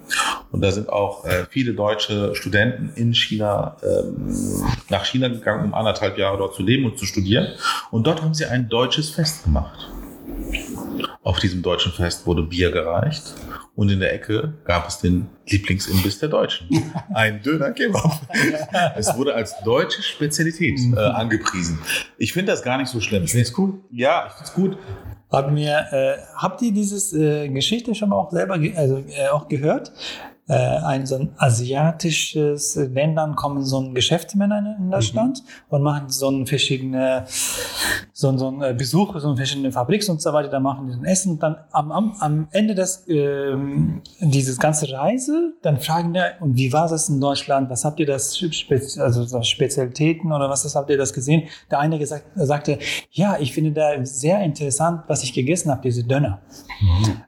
Und 0.53 0.61
da 0.61 0.71
sind 0.71 0.89
auch 0.89 1.25
äh, 1.25 1.45
viele 1.51 1.75
deutsche 1.75 2.35
Studenten 2.37 2.93
in 2.95 3.13
China 3.13 3.77
ähm, 3.83 4.65
nach 4.89 5.05
China 5.05 5.27
gegangen, 5.29 5.65
um 5.65 5.75
anderthalb 5.75 6.17
Jahre 6.17 6.39
dort 6.39 6.55
zu 6.55 6.63
leben 6.63 6.85
und 6.85 6.97
zu 6.97 7.07
studieren. 7.07 7.49
Und 7.91 8.07
dort 8.07 8.23
haben 8.23 8.35
sie 8.35 8.45
ein 8.47 8.69
deutsches 8.69 9.11
Fest 9.11 9.43
gemacht. 9.43 9.91
Auf 11.25 11.41
diesem 11.41 11.63
deutschen 11.63 11.91
Fest 11.91 12.27
wurde 12.27 12.43
Bier 12.43 12.71
gereicht 12.71 13.35
und 13.77 13.91
in 13.91 14.01
der 14.01 14.13
Ecke 14.15 14.55
gab 14.65 14.89
es 14.89 14.99
den 14.99 15.27
Lieblingsimbiss 15.49 16.19
der 16.21 16.29
Deutschen. 16.29 16.69
Ein 17.15 17.43
Döner 17.43 17.73
Kebab. 17.73 18.21
Es 18.97 19.17
wurde 19.17 19.35
als 19.35 19.55
deutsche 19.65 20.03
Spezialität 20.03 20.79
äh, 20.95 20.99
angepriesen. 20.99 21.79
Ich 22.19 22.33
finde 22.33 22.53
das 22.53 22.63
gar 22.63 22.79
nicht 22.79 22.89
so 22.89 23.01
schlimm. 23.01 23.25
Ist 23.25 23.59
cool. 23.59 23.81
Ja, 23.91 24.27
ich 24.27 24.33
finde 24.33 24.45
es 24.45 24.55
gut. 24.55 24.79
Haben 25.31 25.57
wir, 25.57 25.87
äh, 25.91 26.17
habt 26.37 26.63
ihr 26.63 26.73
dieses 26.73 27.13
äh, 27.13 27.49
Geschichte 27.49 27.95
schon 27.95 28.11
mal 28.11 28.17
auch 28.17 28.31
selber 28.31 28.55
also, 28.77 28.99
äh, 29.09 29.29
auch 29.29 29.49
gehört? 29.49 29.93
Äh, 30.47 30.55
ein 30.57 31.07
so 31.07 31.15
ein 31.17 31.31
asiatisches 31.39 32.77
Ländern 32.77 33.35
kommen 33.35 33.65
so 33.65 33.81
ein 33.81 33.95
Geschäftsmänner 33.95 34.77
in 34.79 34.91
das 34.91 35.15
Land 35.15 35.43
und 35.71 35.83
machen 35.83 36.11
so 36.11 36.29
ein 36.31 36.47
verschiedene 36.47 37.25
so 38.13 38.29
ein, 38.29 38.39
so 38.39 38.49
ein 38.51 38.63
äh, 38.63 38.75
Besuch 38.75 39.19
so 39.19 39.31
ein 39.31 39.37
verschiedene 39.37 39.73
Fabriks 39.73 40.09
und 40.11 40.21
so 40.21 40.33
weiter. 40.35 40.49
Da 40.51 40.61
machen 40.61 40.87
die 40.87 40.93
ein 40.93 41.05
Essen. 41.07 41.33
Und 41.33 41.43
dann 41.43 41.57
am, 41.73 41.91
am, 41.91 42.13
am 42.21 42.49
Ende 42.51 42.75
des 42.75 43.05
ähm, 43.09 44.03
dieses 44.21 44.59
ganze 44.59 44.93
Reise 44.93 45.55
dann 45.63 45.81
fragen 45.81 46.13
wir 46.13 46.33
und 46.41 46.57
wie 46.57 46.73
war 46.75 46.89
das 46.89 47.09
in 47.09 47.21
Deutschland? 47.21 47.71
Was 47.71 47.85
habt 47.87 47.99
ihr 48.01 48.07
das 48.07 48.39
also 48.99 49.25
so 49.25 49.43
Spezialitäten 49.43 50.31
oder 50.31 50.51
was 50.51 50.63
das 50.65 50.77
habt 50.77 50.91
ihr 50.91 50.99
das 50.99 51.15
gesehen? 51.15 51.45
Der 51.71 51.79
eine 51.81 51.99
gesagt 51.99 52.25
sagte 52.35 52.79
ja 53.13 53.39
ich 53.41 53.53
finde 53.55 53.73
da 53.73 54.05
sehr 54.05 54.41
interessant 54.43 55.05
was 55.07 55.23
ich 55.23 55.33
gegessen 55.33 55.71
habe 55.71 55.81
diese 55.83 56.05
Döner. 56.05 56.41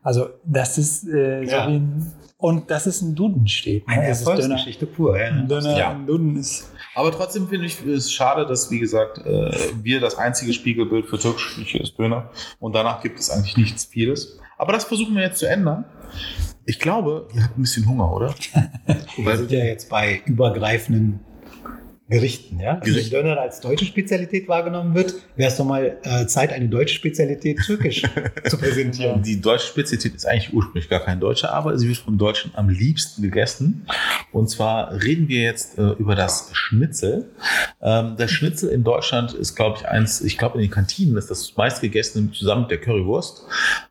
Also 0.02 0.26
das 0.44 0.76
ist 0.76 1.04
äh, 1.08 1.44
so 1.46 1.50
Ja. 1.56 1.66
wie 1.68 1.76
ein, 1.76 2.12
und 2.38 2.70
das 2.70 2.86
ist 2.86 3.02
ein 3.02 3.14
Duden 3.14 3.48
steht. 3.48 3.86
Eine 3.88 4.02
ne? 4.02 4.08
Das 4.08 4.18
ist 4.20 4.26
Döner. 4.26 4.38
Erfolgsgeschichte 4.40 4.86
pur. 4.86 5.18
Ja. 5.18 5.26
Ein 5.28 5.48
Döner, 5.48 5.78
Ja. 5.78 5.90
ein 5.92 6.06
Duden 6.06 6.36
ist. 6.36 6.70
Aber 6.94 7.10
trotzdem 7.12 7.48
finde 7.48 7.66
ich 7.66 7.84
es 7.84 8.12
schade, 8.12 8.46
dass, 8.46 8.70
wie 8.70 8.78
gesagt, 8.78 9.18
äh, 9.24 9.50
wir 9.82 10.00
das 10.00 10.16
einzige 10.16 10.52
Spiegelbild 10.52 11.06
für 11.06 11.18
türkische 11.18 11.54
Küche 11.60 11.78
ist 11.78 11.98
Döner. 11.98 12.30
Und 12.58 12.74
danach 12.74 13.02
gibt 13.02 13.18
es 13.18 13.30
eigentlich 13.30 13.56
nichts 13.56 13.84
vieles. 13.86 14.38
Aber 14.58 14.72
das 14.72 14.84
versuchen 14.84 15.14
wir 15.14 15.22
jetzt 15.22 15.38
zu 15.38 15.46
ändern. 15.48 15.84
Ich 16.64 16.78
glaube, 16.78 17.28
ihr 17.34 17.44
habt 17.44 17.56
ein 17.58 17.62
bisschen 17.62 17.86
Hunger, 17.88 18.12
oder? 18.12 18.34
Wir 19.16 19.36
sind 19.36 19.50
ja 19.52 19.64
jetzt 19.64 19.88
bei 19.88 20.20
übergreifenden 20.24 21.20
Gerichten, 22.08 22.60
ja? 22.60 22.78
Wenn 22.82 22.92
Gericht. 22.92 23.12
Döner 23.12 23.40
als 23.40 23.58
deutsche 23.60 23.84
Spezialität 23.84 24.46
wahrgenommen 24.46 24.94
wird, 24.94 25.14
wäre 25.34 25.50
es 25.50 25.56
doch 25.56 25.64
mal 25.64 25.98
äh, 26.04 26.26
Zeit, 26.26 26.52
eine 26.52 26.68
deutsche 26.68 26.94
Spezialität 26.94 27.58
türkisch 27.66 28.04
zu 28.48 28.58
präsentieren. 28.58 29.22
Die 29.22 29.40
deutsche 29.40 29.66
Spezialität 29.66 30.14
ist 30.14 30.24
eigentlich 30.24 30.52
ursprünglich 30.52 30.88
gar 30.88 31.00
kein 31.00 31.18
deutscher, 31.18 31.52
aber 31.52 31.76
sie 31.76 31.88
wird 31.88 31.98
von 31.98 32.16
Deutschen 32.16 32.52
am 32.54 32.68
liebsten 32.68 33.22
gegessen. 33.22 33.86
Und 34.30 34.48
zwar 34.48 34.92
reden 35.02 35.26
wir 35.26 35.42
jetzt 35.42 35.78
äh, 35.78 35.90
über 35.98 36.14
das 36.14 36.50
Schnitzel. 36.52 37.28
Ähm, 37.82 38.14
das 38.16 38.30
Schnitzel 38.30 38.70
in 38.70 38.84
Deutschland 38.84 39.34
ist, 39.34 39.56
glaube 39.56 39.78
ich, 39.80 39.88
eins, 39.88 40.20
ich 40.20 40.38
glaube, 40.38 40.58
in 40.58 40.62
den 40.62 40.70
Kantinen 40.70 41.16
ist 41.16 41.28
das 41.28 41.56
meistgegessene 41.56 42.30
zusammen 42.30 42.62
mit 42.62 42.70
der 42.70 42.80
Currywurst. 42.80 43.42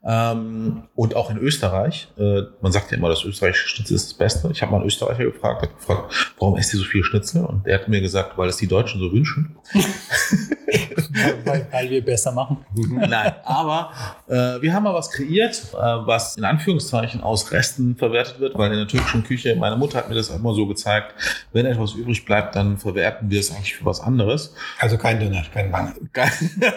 Ähm, 0.05 0.83
und 0.95 1.17
auch 1.17 1.29
in 1.29 1.37
Österreich. 1.37 2.07
Äh, 2.17 2.43
man 2.61 2.71
sagt 2.71 2.91
ja 2.91 2.97
immer, 2.97 3.09
das 3.09 3.25
österreichische 3.25 3.67
Schnitzel 3.67 3.95
ist 3.95 4.11
das 4.11 4.13
Beste. 4.13 4.49
Ich 4.53 4.61
habe 4.61 4.71
mal 4.71 4.77
einen 4.77 4.87
Österreicher 4.87 5.25
gefragt, 5.25 5.67
gefragt, 5.77 6.33
warum 6.39 6.57
esst 6.57 6.73
ihr 6.73 6.79
so 6.79 6.85
viel 6.85 7.03
Schnitzel? 7.03 7.43
Und 7.43 7.67
er 7.67 7.79
hat 7.79 7.89
mir 7.89 8.04
gesagt, 8.05 8.37
weil 8.37 8.49
es 8.49 8.57
die 8.57 8.67
Deutschen 8.67 8.99
so 8.99 9.11
wünschen. 9.11 9.55
weil, 11.43 11.67
weil 11.71 11.89
wir 11.89 12.05
besser 12.05 12.31
machen. 12.31 12.57
Nein, 12.75 13.33
aber 13.43 13.91
äh, 14.27 14.61
wir 14.61 14.73
haben 14.73 14.83
mal 14.83 14.93
was 14.93 15.11
kreiert, 15.11 15.61
äh, 15.73 15.77
was 15.77 16.37
in 16.37 16.43
Anführungszeichen 16.43 17.21
aus 17.21 17.51
Resten 17.51 17.95
verwertet 17.95 18.39
wird, 18.39 18.57
weil 18.57 18.71
in 18.71 18.77
der 18.77 18.87
türkischen 18.87 19.23
Küche, 19.23 19.55
meine 19.55 19.75
Mutter 19.75 19.97
hat 19.97 20.09
mir 20.09 20.15
das 20.15 20.29
immer 20.29 20.53
so 20.53 20.67
gezeigt, 20.67 21.13
wenn 21.51 21.65
etwas 21.65 21.93
übrig 21.93 22.25
bleibt, 22.25 22.55
dann 22.55 22.77
verwerten 22.77 23.29
wir 23.29 23.39
es 23.39 23.51
eigentlich 23.51 23.75
für 23.75 23.85
was 23.85 23.99
anderes. 23.99 24.53
Also 24.79 24.97
kein 24.97 25.19
Döner, 25.19 25.43
kein 25.53 25.71
Wange. 25.71 25.93
Kein, 26.13 26.31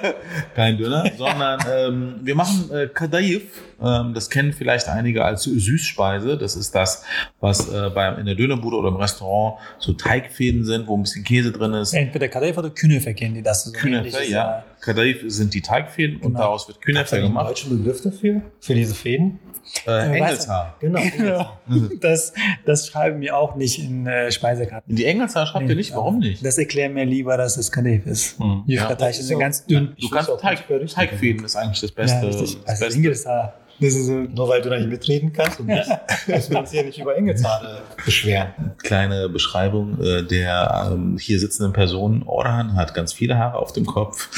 kein 0.55 0.79
Döner, 0.79 1.11
sondern 1.17 1.61
ähm, 1.71 2.21
wir 2.23 2.35
machen 2.35 2.71
äh, 2.73 2.88
Kadayif. 2.88 3.43
Ähm, 3.81 4.12
das 4.14 4.29
kennen 4.31 4.53
vielleicht 4.53 4.88
einige 4.88 5.25
als 5.25 5.45
Süßspeise. 5.45 6.37
Das 6.37 6.57
ist 6.57 6.75
das, 6.75 7.05
was 7.41 7.69
äh, 7.73 7.91
beim, 7.95 8.19
in 8.19 8.27
der 8.27 8.35
Dönerbude 8.35 8.77
oder 8.77 8.88
im 8.88 8.97
Restaurant 8.97 9.59
so 9.79 9.93
Teigfäden 9.93 10.64
sind, 10.64 10.87
wo 10.87 10.97
ein 10.97 11.03
bisschen 11.03 11.25
Käse 11.25 11.53
drin 11.53 11.73
ist. 11.75 11.93
Entweder 11.93 12.29
Kadeef 12.29 12.59
oder 12.59 12.71
Künefe 12.71 13.14
kennen 13.14 13.35
die 13.35 13.43
das. 13.43 13.64
So 13.64 13.73
Künefe, 13.73 14.25
ja. 14.29 14.64
Kadayif 14.81 15.23
sind 15.27 15.55
die 15.55 15.61
Teigfäden 15.62 16.17
und 16.17 16.29
Genau. 16.33 16.38
daraus 16.41 16.67
wird 16.69 16.81
Künefe 16.81 17.11
du 17.11 17.17
einen 17.17 17.25
gemacht. 17.27 17.51
deutschen 17.51 17.77
Begriff 17.79 18.01
dafür? 18.03 18.43
Für 18.61 18.75
diese 18.75 18.95
Fäden? 18.95 19.38
Äh, 19.87 19.91
Äh, 19.91 20.17
Engelshaar. 20.17 20.77
Genau. 20.81 21.01
Ja, 21.19 21.59
das, 22.01 22.33
das 22.64 22.87
schreiben 22.87 23.21
wir 23.21 23.37
auch 23.37 23.55
nicht 23.55 23.79
in 23.79 24.07
äh, 24.07 24.33
Speisekarten. 24.33 24.88
In 24.91 24.97
die 24.97 25.05
Engelshaar 25.05 25.47
schreibt 25.47 25.69
ihr 25.69 25.77
nicht? 25.77 25.95
Warum 25.95 26.21
nicht? 26.21 26.45
Das 26.45 26.57
erklären 26.59 26.95
mir 26.95 27.05
lieber, 27.05 27.37
dass 27.37 27.57
es 27.59 27.71
Kadeef 27.71 28.07
ist. 28.07 28.38
Hm. 28.41 28.64
Die 28.67 28.75
Ja. 28.75 28.87
Karteichen 28.87 29.23
sind 29.23 29.35
So. 29.37 29.38
ganz 29.41 29.67
dünn. 29.67 29.88
Du 29.99 30.07
Ich 30.07 30.11
kannst 30.11 30.31
Teig, 30.41 30.67
Teigfäden 30.95 31.45
ist 31.45 31.55
eigentlich 31.57 31.81
das 31.81 31.91
Ja, 31.91 31.97
Beste. 31.97 32.27
richtig. 32.29 32.59
das 32.62 32.69
Also 32.71 32.85
Beste. 32.87 32.99
Ingelshaar. 32.99 33.55
Ist 33.81 34.07
so. 34.07 34.12
Nur 34.12 34.49
weil 34.49 34.61
du 34.62 34.71
da 34.71 34.77
nicht 34.77 34.88
mitreden 34.88 35.33
kannst 35.33 35.61
und 35.61 35.67
nicht, 35.67 35.88
müssen 36.27 36.51
wir 36.53 36.59
uns 36.59 36.71
hier 36.73 36.83
nicht 36.85 36.99
über 36.99 37.17
Engelshaare 37.17 37.83
beschweren. 38.05 38.49
Kleine 38.79 39.29
Beschreibung 39.29 40.01
äh, 40.03 40.23
der 40.25 40.91
ähm, 40.93 41.17
hier 41.19 41.38
sitzenden 41.38 41.73
Person. 41.73 42.23
Orhan 42.27 42.75
hat 42.75 42.95
ganz 42.95 43.12
viele 43.12 43.38
Haare 43.38 43.59
auf 43.59 43.73
dem 43.73 43.87
Kopf 43.87 44.29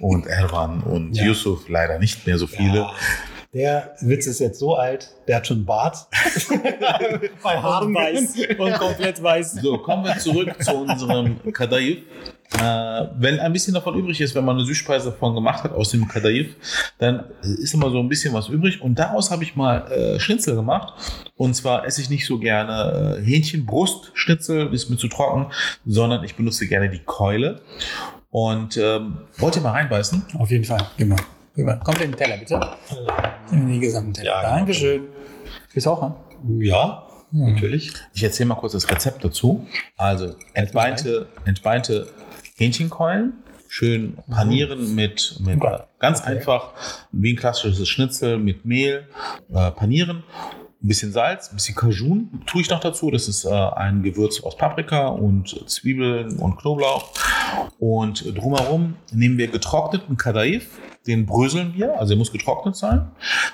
und 0.00 0.26
Erwan 0.26 0.82
und 0.82 1.14
Ja. 1.16 1.24
Yusuf 1.26 1.68
leider 1.68 1.98
nicht 1.98 2.26
mehr 2.26 2.38
so 2.38 2.46
viele. 2.46 2.78
Ja. 2.78 2.90
Der 3.58 3.96
Witz 4.02 4.28
ist 4.28 4.38
jetzt 4.38 4.60
so 4.60 4.76
alt, 4.76 5.10
der 5.26 5.38
hat 5.38 5.48
schon 5.48 5.64
Bart. 5.64 6.06
Bei 7.42 7.56
Und 7.56 7.92
weiß. 7.92 8.36
Und 8.56 8.74
komplett 8.74 9.20
weiß. 9.20 9.54
So, 9.54 9.78
kommen 9.78 10.04
wir 10.04 10.16
zurück 10.16 10.62
zu 10.62 10.76
unserem 10.76 11.40
Kadayif. 11.52 12.04
Äh, 12.56 13.06
wenn 13.18 13.40
ein 13.40 13.52
bisschen 13.52 13.74
davon 13.74 13.98
übrig 13.98 14.20
ist, 14.20 14.36
wenn 14.36 14.44
man 14.44 14.54
eine 14.54 14.64
Süßspeise 14.64 15.10
davon 15.10 15.34
gemacht 15.34 15.64
hat 15.64 15.72
aus 15.72 15.90
dem 15.90 16.06
Kadayif, 16.06 16.54
dann 16.98 17.24
ist 17.42 17.74
immer 17.74 17.90
so 17.90 17.98
ein 17.98 18.08
bisschen 18.08 18.32
was 18.32 18.48
übrig. 18.48 18.80
Und 18.80 18.96
daraus 18.96 19.32
habe 19.32 19.42
ich 19.42 19.56
mal 19.56 19.90
äh, 19.90 20.20
Schnitzel 20.20 20.54
gemacht. 20.54 20.94
Und 21.34 21.54
zwar 21.54 21.84
esse 21.84 22.00
ich 22.00 22.10
nicht 22.10 22.26
so 22.26 22.38
gerne 22.38 23.18
äh, 23.18 23.24
Hähnchenbrustschnitzel, 23.24 24.72
ist 24.72 24.88
mir 24.88 24.98
zu 24.98 25.08
trocken, 25.08 25.50
sondern 25.84 26.22
ich 26.22 26.36
benutze 26.36 26.68
gerne 26.68 26.90
die 26.90 27.02
Keule. 27.04 27.60
Und 28.30 28.76
ähm, 28.76 29.18
wollt 29.36 29.56
ihr 29.56 29.62
mal 29.62 29.72
reinbeißen? 29.72 30.26
Auf 30.38 30.52
jeden 30.52 30.64
Fall. 30.64 30.86
Mal. 30.96 31.16
Kommt 31.64 32.00
in 32.00 32.10
den 32.12 32.16
Teller, 32.16 32.36
bitte. 32.36 32.60
In 33.52 33.68
den 33.68 33.80
gesamten 33.80 34.12
Teller. 34.14 34.26
Ja, 34.28 34.40
genau. 34.42 34.56
Dankeschön. 34.56 35.02
Willst 35.72 35.86
du 35.86 35.90
auch 35.90 36.02
haben? 36.02 36.14
Ja, 36.60 37.06
natürlich. 37.32 37.92
Ich 38.14 38.22
erzähle 38.22 38.48
mal 38.50 38.54
kurz 38.56 38.72
das 38.72 38.88
Rezept 38.90 39.24
dazu. 39.24 39.66
Also 39.96 40.34
entbeinte, 40.54 41.26
entbeinte 41.44 42.06
Hähnchenkeulen, 42.56 43.34
schön 43.68 44.18
panieren 44.30 44.94
mit, 44.94 45.36
mit 45.40 45.60
Okay. 45.60 45.82
ganz 45.98 46.20
Okay. 46.20 46.30
einfach, 46.30 46.72
wie 47.12 47.32
ein 47.32 47.36
klassisches 47.36 47.88
Schnitzel 47.88 48.38
mit 48.38 48.64
Mehl, 48.64 49.08
äh, 49.52 49.70
panieren. 49.72 50.22
Ein 50.80 50.86
bisschen 50.86 51.10
Salz, 51.10 51.50
ein 51.50 51.56
bisschen 51.56 51.74
Cajun 51.74 52.42
tue 52.46 52.60
ich 52.60 52.70
noch 52.70 52.78
dazu. 52.78 53.10
Das 53.10 53.26
ist 53.26 53.44
äh, 53.44 53.48
ein 53.50 54.04
Gewürz 54.04 54.40
aus 54.44 54.56
Paprika 54.56 55.08
und 55.08 55.68
Zwiebeln 55.68 56.38
und 56.38 56.56
Knoblauch. 56.58 57.10
Und 57.80 58.24
drumherum 58.38 58.94
nehmen 59.12 59.38
wir 59.38 59.48
getrockneten 59.48 60.16
Kadaif, 60.16 60.68
den 61.08 61.26
bröseln 61.26 61.72
wir, 61.74 61.98
also 61.98 62.10
der 62.10 62.18
muss 62.18 62.30
getrocknet 62.30 62.76
sein. 62.76 63.10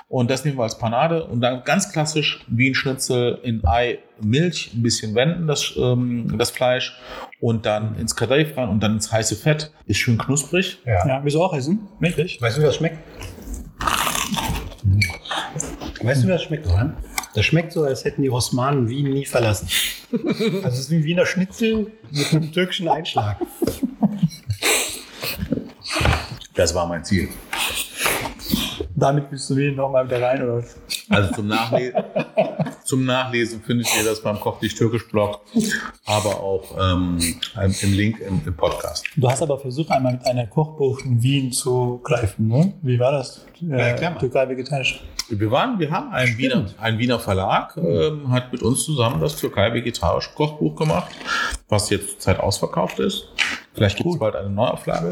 Und 0.09 0.29
das 0.29 0.43
nehmen 0.45 0.57
wir 0.57 0.63
als 0.63 0.77
Panade 0.77 1.23
und 1.23 1.41
dann 1.41 1.63
ganz 1.63 1.91
klassisch 1.91 2.45
wie 2.47 2.69
ein 2.69 2.75
Schnitzel 2.75 3.39
in 3.43 3.65
Ei, 3.65 3.99
Milch, 4.21 4.71
ein 4.73 4.83
bisschen 4.83 5.15
wenden, 5.15 5.47
das, 5.47 5.73
ähm, 5.77 6.37
das 6.37 6.51
Fleisch 6.51 6.97
und 7.39 7.65
dann 7.65 7.95
ins 7.97 8.15
Kadaif 8.15 8.55
rein 8.57 8.69
und 8.69 8.81
dann 8.81 8.93
ins 8.93 9.11
heiße 9.11 9.35
Fett. 9.35 9.71
Ist 9.85 9.97
schön 9.97 10.17
knusprig. 10.17 10.79
Ja. 10.85 11.07
Ja, 11.07 11.19
du 11.19 11.41
auch 11.41 11.53
essen? 11.53 11.87
Wirklich? 11.99 12.41
Weißt 12.41 12.57
du, 12.57 12.61
wie 12.61 12.65
das 12.65 12.75
schmeckt? 12.75 12.97
Weißt 16.01 16.23
du, 16.23 16.27
wie 16.27 16.31
das 16.31 16.43
schmeckt, 16.43 16.67
oder? 16.67 16.93
Das 17.33 17.45
schmeckt 17.45 17.73
so, 17.73 17.83
als 17.83 18.05
hätten 18.05 18.21
die 18.21 18.29
Osmanen 18.29 18.87
Wien 18.87 19.09
nie 19.09 19.25
verlassen. 19.25 19.67
Also 20.11 20.67
es 20.67 20.79
ist 20.79 20.91
wie 20.91 20.97
ein 20.97 21.03
Wiener 21.03 21.25
Schnitzel 21.25 21.91
mit 22.11 22.31
einem 22.31 22.51
türkischen 22.51 22.87
Einschlag. 22.87 23.37
Das 26.55 26.73
war 26.73 26.87
mein 26.87 27.03
Ziel. 27.03 27.27
Damit 28.95 29.29
bist 29.29 29.49
du 29.49 29.57
wieder 29.57 29.73
nochmal 29.73 30.05
wieder 30.07 30.21
rein, 30.21 30.41
oder? 30.41 30.57
was? 30.57 30.77
Also 31.09 31.33
zum 31.33 31.47
Nachlesen, 31.47 32.01
zum 32.85 33.05
Nachlesen 33.05 33.61
findet 33.61 33.87
ihr 33.97 34.05
das 34.05 34.21
beim 34.21 34.39
Koch 34.39 34.59
dich 34.59 34.73
Türkisch 34.73 35.05
Blog, 35.09 35.41
aber 36.05 36.39
auch 36.39 36.63
ähm, 36.79 37.19
im 37.57 37.93
Link 37.93 38.19
im, 38.21 38.41
im 38.45 38.55
Podcast. 38.55 39.05
Du 39.17 39.29
hast 39.29 39.41
aber 39.41 39.59
versucht, 39.59 39.91
einmal 39.91 40.13
mit 40.13 40.25
einer 40.25 40.47
Kochbuch 40.47 41.01
in 41.01 41.21
Wien 41.21 41.51
zu 41.51 41.99
greifen, 42.03 42.47
ne? 42.47 42.73
Wie 42.81 42.97
war 42.97 43.11
das? 43.11 43.45
Ja, 43.59 43.75
erklär 43.75 44.11
mal. 44.11 44.19
Türkei 44.19 44.47
vegetarisch. 44.47 45.03
Wir 45.27 45.51
waren, 45.51 45.77
wir 45.77 45.91
haben 45.91 46.13
einen 46.13 46.37
Wiener, 46.37 46.65
ein 46.79 46.97
Wiener 46.97 47.19
Verlag, 47.19 47.75
ähm, 47.75 48.31
hat 48.31 48.53
mit 48.53 48.61
uns 48.61 48.85
zusammen 48.85 49.19
das 49.19 49.35
Türkei 49.35 49.73
vegetarische 49.73 50.29
Kochbuch 50.33 50.75
gemacht, 50.75 51.11
was 51.67 51.89
jetzt 51.89 52.11
zur 52.11 52.19
Zeit 52.19 52.39
ausverkauft 52.39 52.99
ist. 52.99 53.27
Vielleicht 53.73 53.97
gibt 53.97 54.09
es 54.09 54.19
bald 54.19 54.35
eine 54.35 54.49
Neuauflage. 54.49 55.11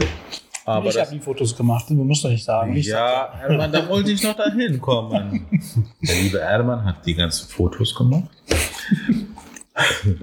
Aber 0.66 0.90
ich 0.90 0.98
habe 0.98 1.12
die 1.12 1.20
Fotos 1.20 1.56
gemacht, 1.56 1.86
du 1.90 1.96
musst 1.96 2.24
doch 2.24 2.30
nicht 2.30 2.46
sagen. 2.46 2.76
Ich 2.76 2.88
ja, 2.88 3.26
Erman, 3.42 3.72
da 3.72 3.88
wollte 3.90 4.12
ich 4.12 4.24
noch 4.24 4.36
dahin 4.36 4.80
kommen. 4.80 5.46
Der 6.02 6.16
liebe 6.16 6.40
Erman 6.40 6.86
hat 6.86 7.06
die 7.06 7.16
ganzen 7.16 7.50
Fotos 7.50 7.94
gemacht. 7.94 8.30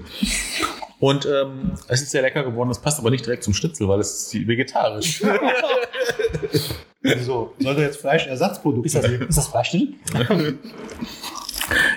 Und 0.99 1.25
ähm, 1.25 1.73
es 1.87 2.03
ist 2.03 2.11
sehr 2.11 2.21
lecker 2.21 2.43
geworden. 2.43 2.69
Das 2.69 2.79
passt 2.79 2.99
aber 2.99 3.09
nicht 3.09 3.25
direkt 3.25 3.43
zum 3.43 3.55
Schnitzel, 3.55 3.87
weil 3.87 3.99
es 3.99 4.33
ist 4.33 4.47
vegetarisch. 4.47 5.23
So, 7.25 7.55
sollte 7.57 7.81
jetzt 7.81 7.99
Fleischersatzprodukt 7.99 8.85
Ist 8.85 8.93
das, 8.93 9.05
ist 9.05 9.35
das 9.35 9.47
Fleisch 9.47 9.71
drin? 9.71 9.95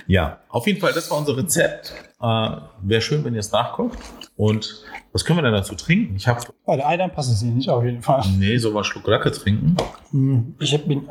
Ja, 0.06 0.38
auf 0.48 0.66
jeden 0.66 0.80
Fall, 0.80 0.92
das 0.92 1.10
war 1.10 1.18
unser 1.18 1.36
Rezept. 1.36 1.92
Äh, 2.20 2.50
Wäre 2.82 3.00
schön, 3.00 3.24
wenn 3.24 3.34
ihr 3.34 3.40
es 3.40 3.52
nachkocht. 3.52 3.98
Und 4.36 4.82
was 5.12 5.24
können 5.24 5.38
wir 5.38 5.42
denn 5.42 5.52
dazu 5.52 5.74
trinken? 5.74 6.16
Ich 6.16 6.26
habe, 6.26 6.40
Bei 6.66 6.76
der 6.76 6.88
Eidern 6.88 7.12
passt 7.12 7.30
es 7.32 7.40
hier 7.40 7.50
nicht, 7.50 7.68
auf 7.68 7.84
jeden 7.84 8.02
Fall. 8.02 8.22
nee, 8.38 8.56
soll 8.56 8.72
mal 8.72 8.84
Schluck 8.84 9.06
Racke 9.08 9.30
trinken. 9.30 9.76
Hm, 10.10 10.54
Ich 10.60 10.72
habe 10.74 11.02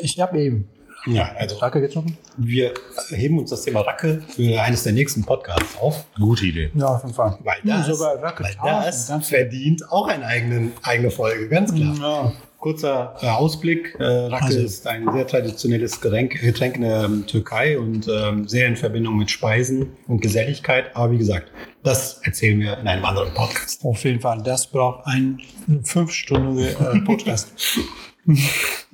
ich 0.00 0.20
hab 0.20 0.34
eben 0.34 0.68
Ja, 1.06 1.32
also 1.36 1.56
Racke 1.56 1.80
getrunken. 1.80 2.16
wir 2.36 2.72
heben 3.08 3.38
uns 3.38 3.50
das 3.50 3.62
Thema 3.62 3.80
Racke 3.80 4.22
für 4.28 4.60
eines 4.62 4.84
der 4.84 4.92
nächsten 4.92 5.24
Podcasts 5.24 5.76
auf. 5.80 6.04
Gute 6.16 6.46
Idee. 6.46 6.70
Ja, 6.74 6.86
auf 6.86 7.02
jeden 7.02 7.14
Fall. 7.14 7.38
Weil 7.42 7.56
Ja, 7.64 7.78
das, 7.78 7.86
sogar 7.98 8.22
Racke 8.22 8.44
weil 8.44 8.84
das 8.84 9.10
verdient 9.28 9.90
auch 9.90 10.06
eine 10.08 10.24
eigene, 10.24 10.70
eigene 10.82 11.10
Folge, 11.10 11.48
ganz 11.48 11.74
klar. 11.74 11.94
Ja. 11.98 12.32
Kurzer 12.62 13.16
äh, 13.20 13.26
Ausblick. 13.26 13.96
Äh, 13.98 14.04
Racke 14.04 14.44
Also- 14.44 14.60
ist 14.60 14.86
ein 14.86 15.10
sehr 15.12 15.26
traditionelles 15.26 16.00
Getränk, 16.00 16.40
Getränk 16.40 16.76
in 16.76 16.82
der 16.82 17.02
ähm, 17.04 17.26
Türkei 17.26 17.76
und 17.76 18.06
ähm, 18.08 18.46
sehr 18.46 18.68
in 18.68 18.76
Verbindung 18.76 19.16
mit 19.18 19.32
Speisen 19.32 19.90
und 20.06 20.22
Geselligkeit. 20.22 20.94
Aber 20.94 21.10
wie 21.12 21.18
gesagt, 21.18 21.50
das 21.82 22.20
erzählen 22.22 22.60
wir 22.60 22.78
in 22.78 22.86
einem 22.86 23.04
anderen 23.04 23.34
Podcast. 23.34 23.84
Auf 23.84 24.04
jeden 24.04 24.20
Fall, 24.20 24.40
das 24.44 24.68
braucht 24.68 25.04
ein 25.08 25.40
fünfstündiger 25.82 26.94
äh, 26.94 27.00
Podcast. 27.04 27.52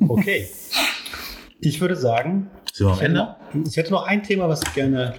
Okay. 0.01 0.49
Ich 1.61 1.79
würde 1.83 1.97
sagen, 1.97 2.49
Sind 2.73 2.87
wir 2.87 2.93
am 2.93 2.95
ich 2.95 3.01
hätte, 3.03 3.07
Ende? 3.11 3.21
noch, 3.53 3.66
ich 3.71 3.77
hätte 3.77 3.91
noch 3.91 4.07
ein 4.07 4.23
Thema, 4.23 4.49
was 4.49 4.62
ich 4.62 4.73
gerne 4.73 5.14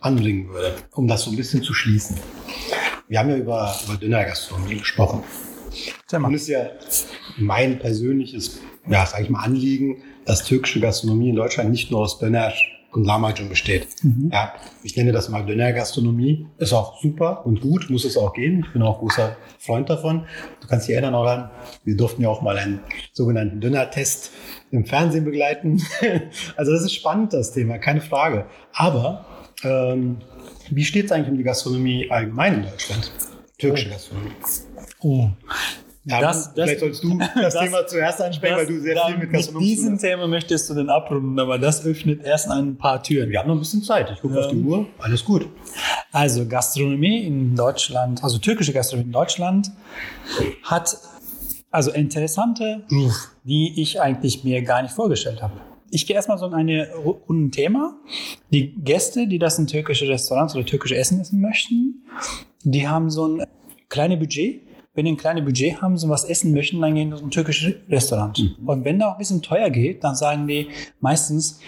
anbringen 0.00 0.50
würde, 0.50 0.74
um 0.92 1.08
das 1.08 1.22
so 1.22 1.30
ein 1.30 1.36
bisschen 1.36 1.62
zu 1.62 1.72
schließen. 1.72 2.16
Wir 3.08 3.18
haben 3.20 3.30
ja 3.30 3.36
über, 3.36 3.74
über 3.86 3.96
Dönergastronomie 3.96 4.76
gesprochen. 4.76 5.22
Und 6.12 6.34
es 6.34 6.42
ist 6.42 6.48
ja 6.48 6.70
mein 7.36 7.78
persönliches, 7.78 8.60
ja, 8.88 9.06
sag 9.06 9.22
ich 9.22 9.30
mal, 9.30 9.44
Anliegen, 9.44 10.02
dass 10.24 10.44
türkische 10.44 10.80
Gastronomie 10.80 11.30
in 11.30 11.36
Deutschland 11.36 11.70
nicht 11.70 11.90
nur 11.90 12.00
aus 12.00 12.18
Döner 12.18 12.52
und 12.92 13.04
Lahmacun 13.04 13.48
besteht. 13.48 13.86
Mhm. 14.02 14.30
Ja, 14.32 14.52
ich 14.82 14.96
nenne 14.96 15.12
das 15.12 15.28
mal 15.28 15.44
Dönergastronomie. 15.44 16.46
Ist 16.58 16.72
auch 16.72 17.00
super 17.00 17.46
und 17.46 17.60
gut, 17.60 17.88
muss 17.88 18.04
es 18.04 18.16
auch 18.16 18.32
geben. 18.32 18.64
Ich 18.66 18.72
bin 18.72 18.82
auch 18.82 18.98
großer 18.98 19.36
Freund 19.58 19.88
davon. 19.88 20.26
Du 20.60 20.66
kannst 20.66 20.88
dich 20.88 20.94
erinnern, 20.94 21.14
Oran, 21.14 21.50
wir 21.84 21.96
durften 21.96 22.22
ja 22.22 22.28
auch 22.28 22.42
mal 22.42 22.58
einen 22.58 22.80
sogenannten 23.12 23.60
Döner-Test 23.60 24.32
im 24.70 24.86
Fernsehen 24.86 25.24
begleiten. 25.24 25.82
also 26.56 26.72
das 26.72 26.82
ist 26.82 26.94
spannend, 26.94 27.32
das 27.32 27.52
Thema, 27.52 27.78
keine 27.78 28.00
Frage. 28.00 28.46
Aber 28.72 29.24
ähm, 29.62 30.18
wie 30.70 30.84
steht 30.84 31.06
es 31.06 31.12
eigentlich 31.12 31.30
um 31.30 31.38
die 31.38 31.44
Gastronomie 31.44 32.10
allgemein 32.10 32.54
in 32.54 32.62
Deutschland? 32.62 33.12
Türkische 33.58 33.90
Gastronomie. 33.90 34.32
Oh. 35.00 35.28
Ja, 36.04 36.20
Das- 36.20 36.54
das- 36.54 36.64
vielleicht 36.64 36.80
sollst 36.80 37.04
du 37.04 37.18
das, 37.18 37.28
das- 37.54 37.62
Thema 37.62 37.86
zuerst 37.86 38.22
ansprechen, 38.22 38.56
weil 38.56 38.66
du 38.66 38.80
sehr 38.80 38.94
dann 38.94 39.06
viel 39.08 39.16
mit 39.18 39.22
mit 39.28 39.32
Gastronomie 39.32 39.76
zu 39.76 39.82
diesem 39.82 39.98
Thema 39.98 40.26
möchtest 40.26 40.70
du 40.70 40.74
den 40.74 40.88
abrunden, 40.88 41.38
aber 41.38 41.58
das 41.58 41.84
öffnet 41.84 42.24
erst 42.24 42.48
ein 42.50 42.76
paar. 42.76 43.02
Türen. 43.02 43.28
Wir 43.30 43.38
haben 43.38 43.48
noch 43.48 43.54
ein 43.56 43.60
bisschen 43.60 43.82
Zeit. 43.82 44.10
Ich 44.10 44.20
gucke 44.20 44.34
Ja. 44.34 44.40
auf 44.46 44.50
die 44.50 44.56
Uhr. 44.62 44.86
Alles 44.98 45.24
gut. 45.24 45.46
Also 46.10 46.46
Gastronomie 46.46 47.24
in 47.26 47.54
Deutschland, 47.54 48.24
also 48.24 48.38
türkische 48.38 48.72
Gastronomie 48.72 49.08
in 49.08 49.12
Deutschland 49.12 49.70
hat 50.62 50.96
also 51.70 51.90
interessante 51.92 52.84
Ruf, 52.90 53.28
die 53.44 53.80
ich 53.80 54.00
eigentlich 54.00 54.42
mir 54.42 54.62
gar 54.62 54.82
nicht 54.82 54.94
vorgestellt 54.94 55.42
habe. 55.42 55.52
Ich 55.90 56.06
gehe 56.06 56.16
erstmal 56.16 56.38
so 56.38 56.46
in 56.46 56.54
eine 56.54 56.88
Runde 56.94 57.50
Thema. 57.50 57.96
Die 58.50 58.74
Gäste, 58.74 59.26
die 59.26 59.38
das 59.38 59.58
in 59.58 59.66
türkische 59.66 60.08
Restaurants 60.08 60.54
oder 60.56 60.64
türkische 60.64 60.96
Essen 60.96 61.20
essen 61.20 61.40
möchten, 61.40 62.04
die 62.62 62.88
haben 62.88 63.10
so 63.10 63.26
ein 63.26 63.44
kleines 63.88 64.18
Budget. 64.18 64.62
Wenn 65.00 65.06
die 65.06 65.12
ein 65.12 65.16
kleines 65.16 65.46
Budget 65.46 65.80
haben, 65.80 65.96
so 65.96 66.10
was 66.10 66.24
essen 66.24 66.52
möchten, 66.52 66.78
dann 66.78 66.94
gehen 66.94 67.10
die 67.10 67.16
in 67.16 67.24
ein 67.24 67.30
türkisches 67.30 67.72
Restaurant. 67.88 68.38
Und 68.66 68.84
wenn 68.84 68.98
da 68.98 69.08
auch 69.08 69.12
ein 69.12 69.18
bisschen 69.18 69.40
teuer 69.40 69.70
geht, 69.70 70.04
dann 70.04 70.14
sagen 70.14 70.46
die 70.46 70.68
meistens, 71.00 71.58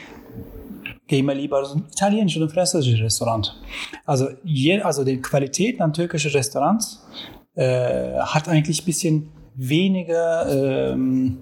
gehen 1.06 1.24
wir 1.24 1.34
lieber 1.34 1.64
so 1.64 1.76
ein 1.76 1.84
italienisches 1.90 2.42
oder 2.42 2.52
französisches 2.52 3.00
Restaurant. 3.00 3.58
Also, 4.04 4.28
je, 4.44 4.82
also 4.82 5.02
die 5.02 5.16
Qualität 5.16 5.80
an 5.80 5.94
türkischen 5.94 6.30
Restaurants 6.32 7.06
äh, 7.54 8.18
hat 8.18 8.50
eigentlich 8.50 8.82
ein 8.82 8.84
bisschen 8.84 9.30
weniger, 9.54 10.92
ähm, 10.92 11.38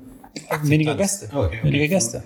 weniger 0.62 0.95
Gäste. 0.95 1.26
Okay, 1.26 1.57
okay. 1.59 1.59
Weniger 1.64 1.88
Gäste. 1.88 2.22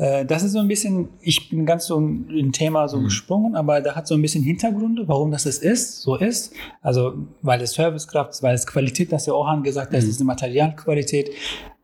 Äh, 0.00 0.24
das 0.24 0.42
ist 0.42 0.52
so 0.52 0.58
ein 0.60 0.68
bisschen, 0.68 1.10
ich 1.20 1.50
bin 1.50 1.66
ganz 1.66 1.86
so 1.86 1.98
im 1.98 2.52
Thema 2.52 2.88
so 2.88 3.02
gesprungen, 3.02 3.54
aber 3.54 3.82
da 3.82 3.94
hat 3.94 4.06
so 4.06 4.14
ein 4.14 4.22
bisschen 4.22 4.42
Hintergründe, 4.42 5.06
warum 5.06 5.30
das 5.30 5.44
es 5.44 5.58
ist, 5.58 6.00
so 6.00 6.16
ist. 6.16 6.54
Also, 6.80 7.12
weil 7.42 7.60
es 7.60 7.72
Servicekraft, 7.72 8.42
weil 8.42 8.54
es 8.54 8.66
Qualität, 8.66 9.12
das 9.12 9.26
ja 9.26 9.34
Orhan 9.34 9.62
gesagt 9.62 9.88
hat, 9.88 9.98
das 9.98 10.04
ist 10.04 10.18
eine 10.18 10.26
Materialqualität, 10.26 11.30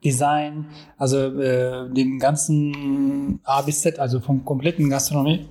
Design, 0.03 0.67
also 0.97 1.19
äh, 1.19 1.93
den 1.93 2.19
ganzen 2.19 3.41
A 3.45 3.61
bis 3.61 3.83
Z, 3.83 3.99
also 3.99 4.21
vom 4.21 4.45
kompletten 4.45 4.89
Gastronomie. 4.89 5.47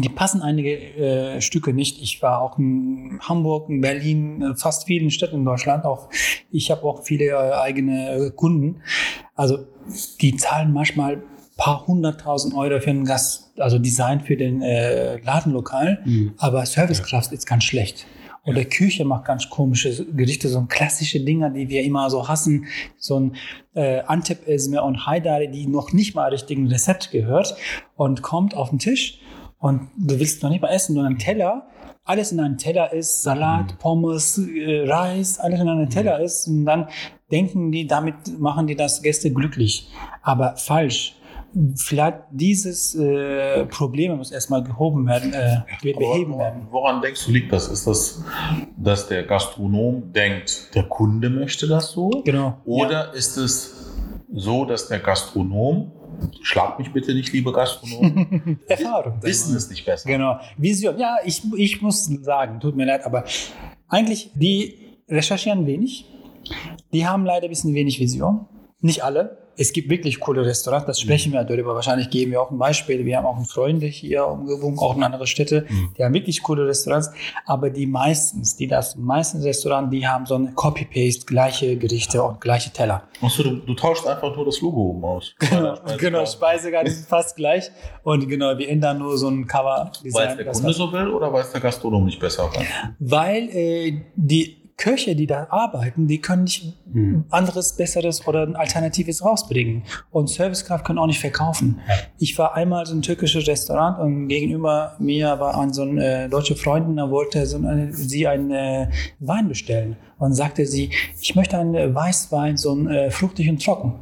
Die 0.00 0.08
passen 0.10 0.42
einige 0.42 0.76
äh, 0.76 1.40
Stücke 1.40 1.72
nicht. 1.72 2.02
Ich 2.02 2.20
war 2.20 2.42
auch 2.42 2.58
in 2.58 3.18
Hamburg, 3.22 3.70
in 3.70 3.80
Berlin, 3.80 4.42
äh, 4.42 4.56
fast 4.56 4.84
vielen 4.84 5.10
Städten 5.10 5.36
in 5.36 5.44
Deutschland. 5.44 5.84
Auch 5.86 6.08
ich 6.50 6.70
habe 6.70 6.82
auch 6.82 7.04
viele 7.04 7.26
äh, 7.26 7.52
eigene 7.52 8.10
äh, 8.10 8.30
Kunden. 8.30 8.82
Also 9.34 9.58
die 10.20 10.36
zahlen 10.36 10.72
manchmal 10.72 11.22
paar 11.56 11.86
hunderttausend 11.86 12.54
Euro 12.54 12.80
für 12.80 12.90
ein 12.90 13.04
Gast, 13.04 13.52
also 13.58 13.78
Design 13.78 14.20
für 14.20 14.36
den 14.36 14.62
äh, 14.62 15.18
Ladenlokal, 15.20 16.00
Mhm. 16.04 16.34
aber 16.38 16.64
Servicekraft 16.66 17.32
ist 17.32 17.46
ganz 17.46 17.64
schlecht. 17.64 18.06
Oder 18.44 18.64
Küche 18.64 19.04
macht 19.04 19.24
ganz 19.24 19.50
komische 19.50 20.04
Gerichte, 20.12 20.48
so 20.48 20.62
klassische 20.68 21.18
Dinger, 21.18 21.50
die 21.50 21.68
wir 21.68 21.82
immer 21.82 22.08
so 22.10 22.28
hassen. 22.28 22.66
So 22.96 23.18
ein 23.18 23.36
äh, 23.74 24.02
Antep 24.02 24.46
Esme 24.46 24.82
und 24.84 25.04
Haidari, 25.04 25.50
die 25.50 25.66
noch 25.66 25.92
nicht 25.92 26.14
mal 26.14 26.28
richtig 26.28 26.56
ein 26.56 26.68
Rezept 26.68 27.10
gehört 27.10 27.56
und 27.96 28.22
kommt 28.22 28.54
auf 28.54 28.70
den 28.70 28.78
Tisch 28.78 29.18
und 29.58 29.88
du 29.96 30.20
willst 30.20 30.44
noch 30.44 30.50
nicht 30.50 30.62
mal 30.62 30.68
essen, 30.68 30.94
nur 30.94 31.04
einen 31.04 31.18
Teller. 31.18 31.66
Alles 32.04 32.30
in 32.30 32.38
einem 32.38 32.56
Teller 32.56 32.92
ist, 32.92 33.24
Salat, 33.24 33.80
Pommes, 33.80 34.38
äh, 34.38 34.84
Reis, 34.88 35.40
alles 35.40 35.58
in 35.60 35.68
einem 35.68 35.90
Teller 35.90 36.20
ist. 36.20 36.46
Und 36.46 36.64
dann 36.66 36.86
denken 37.32 37.72
die, 37.72 37.88
damit 37.88 38.38
machen 38.38 38.68
die 38.68 38.76
das 38.76 39.02
Gäste 39.02 39.32
glücklich. 39.32 39.88
Aber 40.22 40.56
falsch. 40.56 41.16
Vielleicht 41.76 42.18
dieses 42.30 42.94
äh, 42.94 43.64
Problem 43.66 44.16
muss 44.16 44.30
erstmal 44.30 44.62
gehoben 44.62 45.06
werden, 45.06 45.32
äh, 45.32 45.62
beheben 45.80 46.38
werden. 46.38 46.66
Woran 46.70 47.00
denkst 47.00 47.24
du, 47.24 47.32
liegt 47.32 47.52
das? 47.52 47.68
Ist 47.68 47.86
das, 47.86 48.22
dass 48.76 49.08
der 49.08 49.22
Gastronom 49.24 50.12
denkt, 50.12 50.74
der 50.74 50.82
Kunde 50.84 51.30
möchte 51.30 51.66
das 51.66 51.92
so? 51.92 52.10
Genau. 52.24 52.58
Oder 52.66 53.14
ist 53.14 53.36
es 53.38 53.92
so, 54.30 54.64
dass 54.66 54.88
der 54.88 54.98
Gastronom, 54.98 55.92
schlag 56.42 56.78
mich 56.78 56.92
bitte 56.92 57.14
nicht, 57.14 57.32
liebe 57.32 57.52
Gastronomen, 57.52 58.60
Erfahrung. 58.68 59.22
wissen 59.22 59.56
es 59.56 59.70
nicht 59.70 59.86
besser? 59.86 60.08
Genau. 60.08 60.38
Vision. 60.58 60.98
Ja, 60.98 61.16
ich, 61.24 61.42
ich 61.56 61.80
muss 61.80 62.04
sagen, 62.22 62.60
tut 62.60 62.76
mir 62.76 62.84
leid, 62.84 63.06
aber 63.06 63.24
eigentlich, 63.88 64.30
die 64.34 64.98
recherchieren 65.08 65.66
wenig. 65.66 66.06
Die 66.92 67.06
haben 67.06 67.24
leider 67.24 67.46
ein 67.46 67.50
bisschen 67.50 67.74
wenig 67.74 67.98
Vision. 67.98 68.46
Nicht 68.80 69.02
alle. 69.02 69.38
Es 69.56 69.72
gibt 69.72 69.88
wirklich 69.90 70.20
coole 70.20 70.44
Restaurants, 70.44 70.86
das 70.86 71.00
sprechen 71.00 71.32
wir 71.32 71.42
darüber. 71.44 71.74
Wahrscheinlich 71.74 72.10
geben 72.10 72.32
wir 72.32 72.42
auch 72.42 72.50
ein 72.50 72.58
Beispiel. 72.58 73.04
Wir 73.04 73.16
haben 73.16 73.26
auch 73.26 73.42
Freunde 73.46 73.86
hier 73.86 74.26
umgewogen, 74.26 74.78
auch 74.78 74.96
in 74.96 75.02
andere 75.02 75.26
Städte. 75.26 75.66
Die 75.96 76.04
haben 76.04 76.12
wirklich 76.14 76.42
coole 76.42 76.66
Restaurants. 76.66 77.10
Aber 77.46 77.70
die 77.70 77.86
meistens, 77.86 78.56
die 78.56 78.66
das 78.66 78.96
meisten 78.96 79.42
Restaurants, 79.42 79.90
die 79.90 80.06
haben 80.06 80.26
so 80.26 80.34
ein 80.34 80.54
Copy-Paste, 80.54 81.26
gleiche 81.26 81.76
Gerichte 81.76 82.22
und 82.22 82.40
gleiche 82.40 82.70
Teller. 82.70 83.02
Achso, 83.22 83.42
du, 83.42 83.56
du 83.56 83.74
tauschst 83.74 84.06
einfach 84.06 84.34
nur 84.36 84.44
das 84.44 84.60
Logo 84.60 84.90
oben 84.90 85.04
aus. 85.04 85.34
Genau, 85.56 85.74
genau 85.96 86.26
Speisekarte 86.26 86.90
ist 86.90 87.08
fast 87.08 87.36
gleich. 87.36 87.70
Und 88.02 88.28
genau, 88.28 88.58
wir 88.58 88.68
ändern 88.68 88.98
nur 88.98 89.16
so 89.16 89.28
ein 89.28 89.38
Weil 89.38 89.42
es 89.44 89.48
Cover-Design. 89.52 90.36
der 90.36 90.46
Kunde 90.52 90.72
so 90.72 90.92
will 90.92 91.08
oder 91.08 91.32
weil 91.32 91.42
es 91.42 91.52
der 91.52 91.60
Gastronom 91.60 92.04
nicht 92.04 92.20
besser 92.20 92.50
kann? 92.52 92.66
Weil 92.98 93.48
äh, 93.48 94.02
die 94.14 94.65
Köche, 94.78 95.16
die 95.16 95.26
da 95.26 95.46
arbeiten, 95.48 96.06
die 96.06 96.20
können 96.20 96.44
nicht 96.44 96.74
Mhm. 96.92 97.24
anderes, 97.30 97.76
besseres 97.76 98.26
oder 98.26 98.42
ein 98.42 98.56
alternatives 98.56 99.24
rausbringen. 99.24 99.84
Und 100.10 100.28
Servicekraft 100.28 100.84
können 100.84 100.98
auch 100.98 101.06
nicht 101.06 101.18
verkaufen. 101.20 101.80
Ich 102.18 102.36
war 102.38 102.54
einmal 102.54 102.84
so 102.84 102.94
ein 102.94 103.00
türkisches 103.02 103.46
Restaurant 103.48 103.98
und 103.98 104.28
gegenüber 104.28 104.94
mir 104.98 105.38
war 105.40 105.58
ein 105.58 105.72
so 105.72 105.82
ein 105.82 105.98
äh, 105.98 106.28
deutscher 106.28 106.56
Freund 106.56 106.86
und 106.88 106.96
da 106.96 107.10
wollte 107.10 107.46
so 107.46 107.56
eine, 107.56 107.92
sie 107.92 108.26
einen 108.26 108.50
äh, 108.50 108.88
Wein 109.20 109.48
bestellen. 109.48 109.96
Und 110.18 110.34
sagte 110.34 110.66
sie, 110.66 110.90
ich 111.20 111.34
möchte 111.34 111.58
einen 111.58 111.74
äh, 111.74 111.94
Weißwein, 111.94 112.56
so 112.56 112.74
ein 112.74 112.88
äh, 112.88 113.10
fruchtig 113.10 113.48
und 113.48 113.64
trocken. 113.64 113.94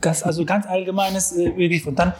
Das 0.00 0.22
also 0.22 0.44
ganz 0.44 0.66
allgemeines 0.66 1.32
äh, 1.36 1.56
wirklich. 1.56 1.86
Und 1.86 1.98
dann 1.98 2.12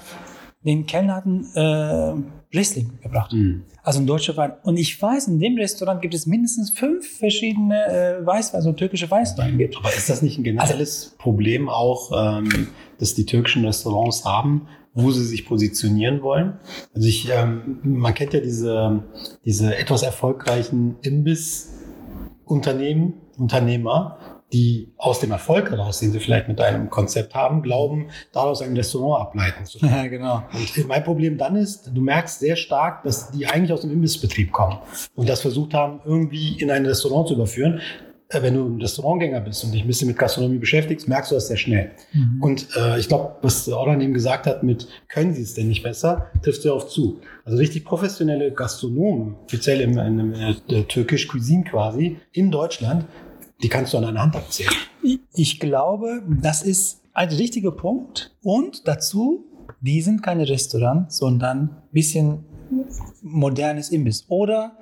den 0.65 0.87
Kellner 0.87 1.17
hatten 1.17 1.47
äh, 1.55 2.57
Riesling 2.57 2.99
gebracht. 3.03 3.33
Mhm. 3.33 3.65
Also 3.85 4.01
ein 4.01 4.07
deutscher 4.07 4.37
Wein. 4.39 4.55
Und 4.63 4.79
ich 4.79 5.01
weiß, 5.01 5.29
in 5.29 5.39
dem 5.39 5.59
Restaurant 5.59 6.01
gibt 6.01 6.15
es 6.15 6.25
mindestens 6.25 6.71
fünf 6.71 7.19
verschiedene 7.19 7.87
äh, 7.87 8.25
Weißweine, 8.25 8.65
also 8.65 8.73
türkische 8.73 9.11
Weißweine 9.11 9.59
gibt. 9.59 9.77
Aber 9.77 9.95
ist 9.95 10.09
das 10.09 10.23
nicht 10.23 10.39
ein 10.39 10.45
generelles 10.45 11.15
Problem 11.19 11.69
auch, 11.69 12.11
ähm, 12.17 12.69
dass 12.99 13.15
die 13.15 13.27
türkischen 13.27 13.67
Restaurants 13.67 14.25
haben, 14.25 14.69
wo 14.95 15.11
sie 15.11 15.27
sich 15.27 15.45
positionieren 15.45 16.23
wollen? 16.23 16.55
Also 16.95 17.07
ich, 17.07 17.29
ähm, 17.31 17.81
man 17.83 18.15
kennt 18.15 18.33
ja 18.33 18.41
diese, 18.41 19.03
diese 19.45 19.77
etwas 19.77 20.03
erfolgreichen 20.03 20.97
Imbiss-Unternehmen, 21.03 23.13
Unternehmer, 23.37 24.34
die 24.55 24.93
aus 24.99 25.19
dem 25.19 25.33
Erfolg 25.33 25.73
heraus, 25.73 25.99
den 25.99 26.13
sie 26.13 26.21
vielleicht 26.21 26.47
mit 26.47 26.61
einem 26.61 26.89
Konzept 26.89 27.35
haben, 27.35 27.61
glauben, 27.61 28.07
daraus 28.33 28.63
ein 28.63 28.77
Restaurant 28.77 29.27
ableiten 29.27 29.67
zu 29.67 29.81
können. 29.81 29.93
Ja, 29.93 30.07
genau. 30.07 30.45
Und 30.53 30.87
mein 30.87 31.03
Problem 31.03 31.37
dann 31.37 31.57
ist, 31.57 31.91
du 31.93 32.01
merkst 32.01 32.39
sehr 32.39 32.55
stark, 32.55 33.03
dass 33.03 33.33
die 33.33 33.49
eigentlich 33.49 33.73
aus 33.73 33.81
dem 33.81 33.91
Imbissbetrieb 33.91 34.53
kommen 34.53 34.79
und 35.17 35.29
das 35.29 35.41
versucht 35.41 35.75
haben, 35.75 36.01
irgendwie 36.05 36.61
in 36.63 36.71
ein 36.71 36.87
Restaurant 36.87 37.27
zu 37.27 37.35
überführen. 37.35 37.81
Äh, 38.29 38.43
Wenn 38.43 38.55
du 38.55 38.65
ein 38.65 38.81
Restaurantgänger 38.81 39.41
bist 39.41 39.65
und 39.65 39.73
dich 39.73 39.83
ein 39.83 39.89
bisschen 39.89 40.07
mit 40.07 40.19
Gastronomie 40.19 40.59
beschäftigst, 40.59 41.09
merkst 41.09 41.33
du 41.33 41.35
das 41.35 41.49
sehr 41.49 41.57
schnell. 41.57 41.91
Mhm. 42.13 42.41
Und 42.41 42.69
äh, 42.77 43.01
ich 43.01 43.09
glaube, 43.09 43.35
was 43.43 43.69
Orlan 43.69 44.01
eben 44.01 44.15
gesagt 44.15 44.47
hat 44.47 44.63
mit, 44.63 44.87
können 45.09 45.35
sie 45.35 45.43
es 45.43 45.55
denn 45.55 45.67
nicht 45.67 45.83
besser, 45.83 46.31
trifft 46.43 46.63
sehr 46.63 46.77
oft 46.77 46.91
zu. 46.91 47.21
Also 47.45 47.59
richtig 47.59 47.85
professionelle 47.85 48.53
Gastronomen, 48.53 49.35
speziell 49.49 49.81
im, 49.81 49.99
in, 49.99 50.33
in, 50.33 50.57
der 50.71 50.87
türkisch 50.87 51.27
Cuisine 51.27 51.65
quasi, 51.65 52.19
in 52.31 52.53
Deutschland, 52.53 53.05
die 53.63 53.69
kannst 53.69 53.93
du 53.93 53.99
an 53.99 54.05
einer 54.05 54.23
Hand 54.23 54.37
abzählen. 54.37 54.73
Ich 55.35 55.61
glaube, 55.61 56.23
das 56.41 56.63
ist 56.63 57.03
ein 57.13 57.29
richtiger 57.29 57.73
Punkt. 57.73 58.35
Und 58.43 58.87
dazu, 58.87 59.47
die 59.81 60.01
sind 60.03 60.23
keine 60.23 60.49
Restaurants, 60.49 61.17
sondern 61.19 61.59
ein 61.59 61.83
bisschen 61.93 62.45
modernes 63.23 63.91
Imbiss. 63.91 64.25
Oder 64.29 64.77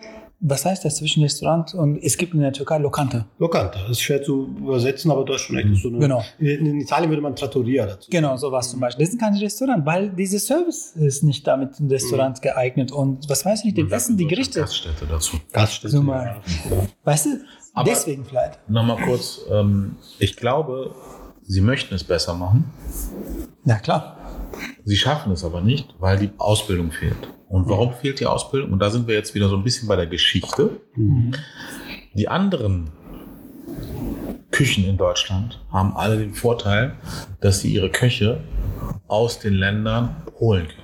was 0.44 0.64
heißt 0.64 0.84
das 0.84 0.96
zwischen 0.96 1.22
Restaurant 1.22 1.72
und 1.72 2.02
es 2.02 2.16
gibt 2.16 2.34
in 2.34 2.40
der 2.40 2.52
Türkei 2.52 2.78
Lokante. 2.78 3.26
Lokanta, 3.38 3.80
das 3.82 3.90
ist 3.92 4.00
schwer 4.00 4.20
zu 4.22 4.48
übersetzen, 4.58 5.10
aber 5.12 5.24
das 5.24 5.36
ist 5.36 5.42
schon 5.42 5.56
echt 5.56 5.80
so 5.80 5.88
eine. 5.88 5.98
Genau. 6.00 6.22
In, 6.40 6.80
Italien 6.80 7.10
würde 7.10 7.22
man 7.22 7.36
Trattoria 7.36 7.86
dazu. 7.86 8.10
Genau, 8.10 8.36
sowas 8.36 8.70
zum 8.70 8.80
Beispiel. 8.80 9.04
Das 9.04 9.10
sind 9.12 9.20
keine 9.20 9.40
Restaurant, 9.40 9.86
weil 9.86 10.10
dieser 10.10 10.40
Service 10.40 10.96
ist 10.96 11.22
nicht 11.22 11.46
damit 11.46 11.78
ein 11.78 11.88
Restaurant 11.88 12.42
geeignet. 12.42 12.90
Und 12.90 13.28
was 13.30 13.44
weiß 13.44 13.64
ich, 13.64 13.74
die 13.74 13.86
essen 13.88 14.16
die 14.16 14.26
Gerichte. 14.26 14.60
Gaststätte 14.60 15.06
dazu. 15.06 15.36
Gaststätte. 15.52 15.94
So 15.94 16.02
mal. 16.02 16.40
Weißt 17.04 17.26
du, 17.26 17.28
Aber- 17.74 17.88
deswegen 17.88 18.24
vielleicht. 18.24 18.68
Nochmal 18.68 18.98
kurz, 19.04 19.40
ähm, 19.50 19.96
ich 20.18 20.36
glaube, 20.36 20.94
sie 21.42 21.60
möchten 21.60 21.94
es 21.94 22.04
besser 22.04 22.34
machen. 22.34 22.70
Ja, 23.64 23.76
klar. 23.78 24.16
Sie 24.84 24.96
schaffen 24.96 25.32
es 25.32 25.44
aber 25.44 25.60
nicht, 25.60 25.94
weil 25.98 26.18
die 26.18 26.30
Ausbildung 26.38 26.90
fehlt. 26.92 27.16
Und 27.48 27.68
warum 27.68 27.92
fehlt 27.94 28.20
die 28.20 28.26
Ausbildung? 28.26 28.72
Und 28.72 28.78
da 28.80 28.90
sind 28.90 29.06
wir 29.08 29.14
jetzt 29.14 29.34
wieder 29.34 29.48
so 29.48 29.56
ein 29.56 29.62
bisschen 29.64 29.88
bei 29.88 29.96
der 29.96 30.06
Geschichte. 30.06 30.80
Mhm. 30.94 31.32
Die 32.14 32.28
anderen 32.28 32.90
Küchen 34.50 34.84
in 34.84 34.96
Deutschland 34.98 35.64
haben 35.70 35.96
alle 35.96 36.18
den 36.18 36.34
Vorteil, 36.34 36.94
dass 37.40 37.60
sie 37.60 37.72
ihre 37.72 37.90
Köche 37.90 38.40
aus 39.08 39.38
den 39.38 39.54
Ländern 39.54 40.16
holen 40.38 40.68
können. 40.68 40.78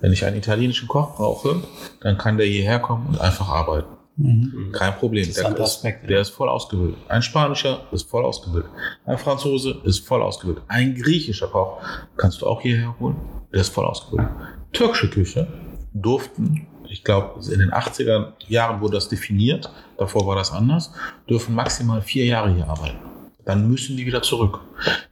Wenn 0.00 0.12
ich 0.12 0.24
einen 0.24 0.36
italienischen 0.36 0.88
Koch 0.88 1.16
brauche, 1.16 1.62
dann 2.00 2.16
kann 2.16 2.38
der 2.38 2.46
hierher 2.46 2.78
kommen 2.78 3.06
und 3.08 3.20
einfach 3.20 3.48
arbeiten. 3.48 3.97
Mhm. 4.18 4.72
Kein 4.72 4.94
Problem. 4.96 5.22
Der 5.22 5.30
ist, 5.30 5.60
Aspekt, 5.60 6.10
der 6.10 6.20
ist 6.20 6.30
voll 6.30 6.48
ausgebildet. 6.48 6.96
Ein 7.08 7.22
Spanischer 7.22 7.82
ist 7.92 8.10
voll 8.10 8.24
ausgebildet. 8.24 8.70
Ein 9.06 9.16
Franzose 9.16 9.80
ist 9.84 10.06
voll 10.06 10.22
ausgebildet. 10.22 10.64
Ein 10.66 10.96
griechischer 10.96 11.46
Koch 11.46 11.80
kannst 12.16 12.42
du 12.42 12.46
auch 12.46 12.60
hierher 12.60 12.98
holen. 12.98 13.16
Der 13.52 13.60
ist 13.60 13.72
voll 13.72 13.86
ausgebildet. 13.86 14.30
Türkische 14.72 15.08
Küche 15.08 15.46
durften, 15.94 16.66
ich 16.88 17.04
glaube, 17.04 17.40
in 17.52 17.60
den 17.60 17.70
80er 17.70 18.32
Jahren 18.48 18.80
wurde 18.80 18.94
das 18.94 19.08
definiert, 19.08 19.70
davor 19.96 20.26
war 20.26 20.34
das 20.34 20.52
anders, 20.52 20.92
dürfen 21.28 21.54
maximal 21.54 22.02
vier 22.02 22.24
Jahre 22.24 22.52
hier 22.52 22.68
arbeiten. 22.68 22.98
Dann 23.44 23.68
müssen 23.68 23.96
die 23.96 24.04
wieder 24.04 24.22
zurück. 24.22 24.60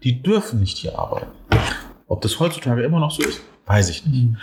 Die 0.02 0.20
dürfen 0.20 0.60
nicht 0.60 0.78
hier 0.78 0.98
arbeiten. 0.98 1.30
Ob 2.08 2.22
das 2.22 2.38
heutzutage 2.40 2.82
immer 2.82 2.98
noch 3.00 3.10
so 3.12 3.22
ist, 3.22 3.40
weiß 3.66 3.88
ich 3.88 4.04
nicht. 4.04 4.24
Mhm. 4.24 4.36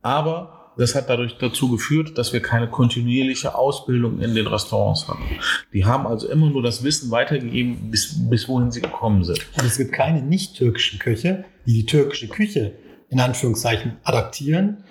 Aber 0.00 0.55
das 0.76 0.94
hat 0.94 1.08
dadurch 1.08 1.38
dazu 1.38 1.70
geführt, 1.70 2.18
dass 2.18 2.32
wir 2.32 2.40
keine 2.40 2.68
kontinuierliche 2.68 3.54
Ausbildung 3.54 4.20
in 4.20 4.34
den 4.34 4.46
Restaurants 4.46 5.08
haben. 5.08 5.24
Die 5.72 5.84
haben 5.84 6.06
also 6.06 6.28
immer 6.28 6.50
nur 6.50 6.62
das 6.62 6.84
Wissen 6.84 7.10
weitergegeben, 7.10 7.90
bis, 7.90 8.14
bis 8.28 8.48
wohin 8.48 8.70
sie 8.70 8.82
gekommen 8.82 9.24
sind. 9.24 9.40
Und 9.58 9.64
es 9.64 9.78
gibt 9.78 9.92
keine 9.92 10.22
nicht-türkischen 10.22 10.98
Köche, 10.98 11.44
die 11.66 11.72
die 11.72 11.86
türkische 11.86 12.28
Küche 12.28 12.74
in 13.08 13.20
Anführungszeichen 13.20 13.98
adaptieren. 14.02 14.84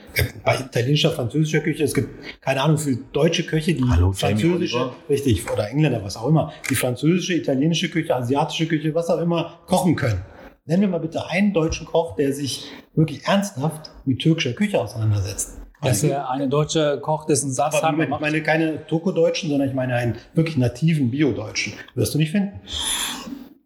Bei 0.45 0.57
italienischer, 0.57 1.11
französischer 1.11 1.59
Küche, 1.59 1.83
es 1.83 1.93
gibt 1.93 2.09
keine 2.41 2.61
Ahnung 2.61 2.77
für 2.77 2.95
deutsche 2.95 3.43
Köche, 3.43 3.73
die 3.73 3.83
Hallo, 3.83 4.13
französische, 4.13 4.91
richtig, 5.09 5.49
oder 5.51 5.69
Engländer, 5.69 6.01
was 6.03 6.15
auch 6.15 6.27
immer, 6.27 6.53
die 6.69 6.75
französische, 6.75 7.33
italienische 7.33 7.89
Küche, 7.89 8.15
asiatische 8.15 8.67
Küche, 8.67 8.95
was 8.95 9.09
auch 9.09 9.19
immer, 9.19 9.59
kochen 9.67 9.97
können. 9.97 10.21
Nennen 10.65 10.83
wir 10.83 10.89
mal 10.89 10.99
bitte 10.99 11.29
einen 11.29 11.53
deutschen 11.53 11.85
Koch, 11.85 12.15
der 12.15 12.33
sich 12.33 12.71
wirklich 12.95 13.25
ernsthaft 13.25 13.91
mit 14.05 14.19
türkischer 14.19 14.53
Küche 14.53 14.79
auseinandersetzt. 14.79 15.64
Dass 15.85 16.03
er 16.03 16.29
eine 16.29 16.47
deutsche 16.49 16.99
Koch, 17.01 17.25
dessen 17.25 17.51
Satz 17.51 17.75
Aber 17.75 17.87
haben 17.87 18.01
ich 18.01 18.09
meine 18.09 18.41
keine 18.43 18.85
Toko-Deutschen, 18.87 19.49
sondern 19.49 19.67
ich 19.69 19.75
meine 19.75 19.95
einen 19.95 20.15
wirklich 20.33 20.57
nativen 20.57 21.11
Bio-Deutschen. 21.11 21.73
Wirst 21.95 22.13
du 22.13 22.17
nicht 22.17 22.31
finden. 22.31 22.59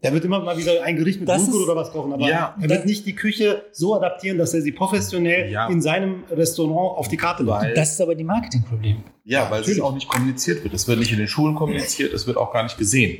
Der 0.01 0.13
wird 0.13 0.23
immer 0.23 0.39
mal 0.39 0.57
wieder 0.57 0.81
ein 0.83 0.95
Gericht 0.95 1.19
mit 1.19 1.27
Das 1.27 1.41
ist- 1.45 1.53
oder 1.53 1.75
was 1.75 1.91
kochen, 1.91 2.13
aber 2.13 2.25
Ja, 2.25 2.55
er 2.61 2.69
wird 2.69 2.85
nicht 2.85 3.05
die 3.05 3.15
Küche 3.15 3.63
so 3.73 3.95
adaptieren, 3.95 4.37
dass 4.37 4.53
er 4.53 4.61
sie 4.61 4.71
professionell 4.71 5.51
Ja. 5.51 5.67
in 5.67 5.81
seinem 5.81 6.23
Restaurant 6.31 6.97
auf 6.97 7.09
die 7.09 7.17
Karte 7.17 7.43
legt. 7.43 7.53
Weil- 7.55 7.73
Das 7.73 7.91
ist 7.91 7.99
aber 8.01 8.15
die 8.15 8.23
Marketingproblem. 8.23 9.03
Ja, 9.25 9.51
weil 9.51 9.59
es 9.61 9.67
natürlich. 9.67 9.81
auch 9.83 9.93
nicht 9.93 10.07
kommuniziert 10.07 10.63
wird. 10.63 10.73
Es 10.73 10.87
wird 10.87 10.99
nicht 10.99 11.11
in 11.11 11.17
den 11.17 11.27
Schulen 11.27 11.53
kommuniziert, 11.55 12.13
es 12.13 12.25
wird 12.27 12.37
auch 12.37 12.53
gar 12.53 12.63
nicht 12.63 12.77
gesehen. 12.77 13.19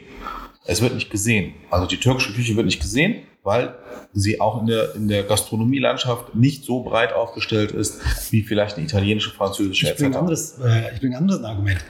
Es 0.69 0.81
wird 0.81 0.93
nicht 0.93 1.09
gesehen. 1.09 1.55
Also 1.71 1.87
die 1.87 1.97
türkische 1.97 2.31
Küche 2.31 2.55
wird 2.55 2.67
nicht 2.67 2.79
gesehen, 2.79 3.23
weil 3.41 3.73
sie 4.13 4.39
auch 4.39 4.61
in 4.61 4.67
der, 4.67 4.93
in 4.93 5.07
der 5.07 5.23
Gastronomielandschaft 5.23 6.35
nicht 6.35 6.63
so 6.63 6.83
breit 6.83 7.11
aufgestellt 7.11 7.71
ist, 7.71 7.99
wie 8.31 8.43
vielleicht 8.43 8.77
eine 8.77 8.85
italienische, 8.85 9.31
französische 9.31 9.87
Ich 9.87 9.95
bringe 9.95 10.09
ein, 10.09 10.11
etc. 10.11 10.19
anderes, 10.19 10.59
äh, 10.63 10.93
ich 10.93 10.99
bringe 10.99 11.15
ein 11.15 11.23
anderes 11.23 11.43
Argument. 11.43 11.83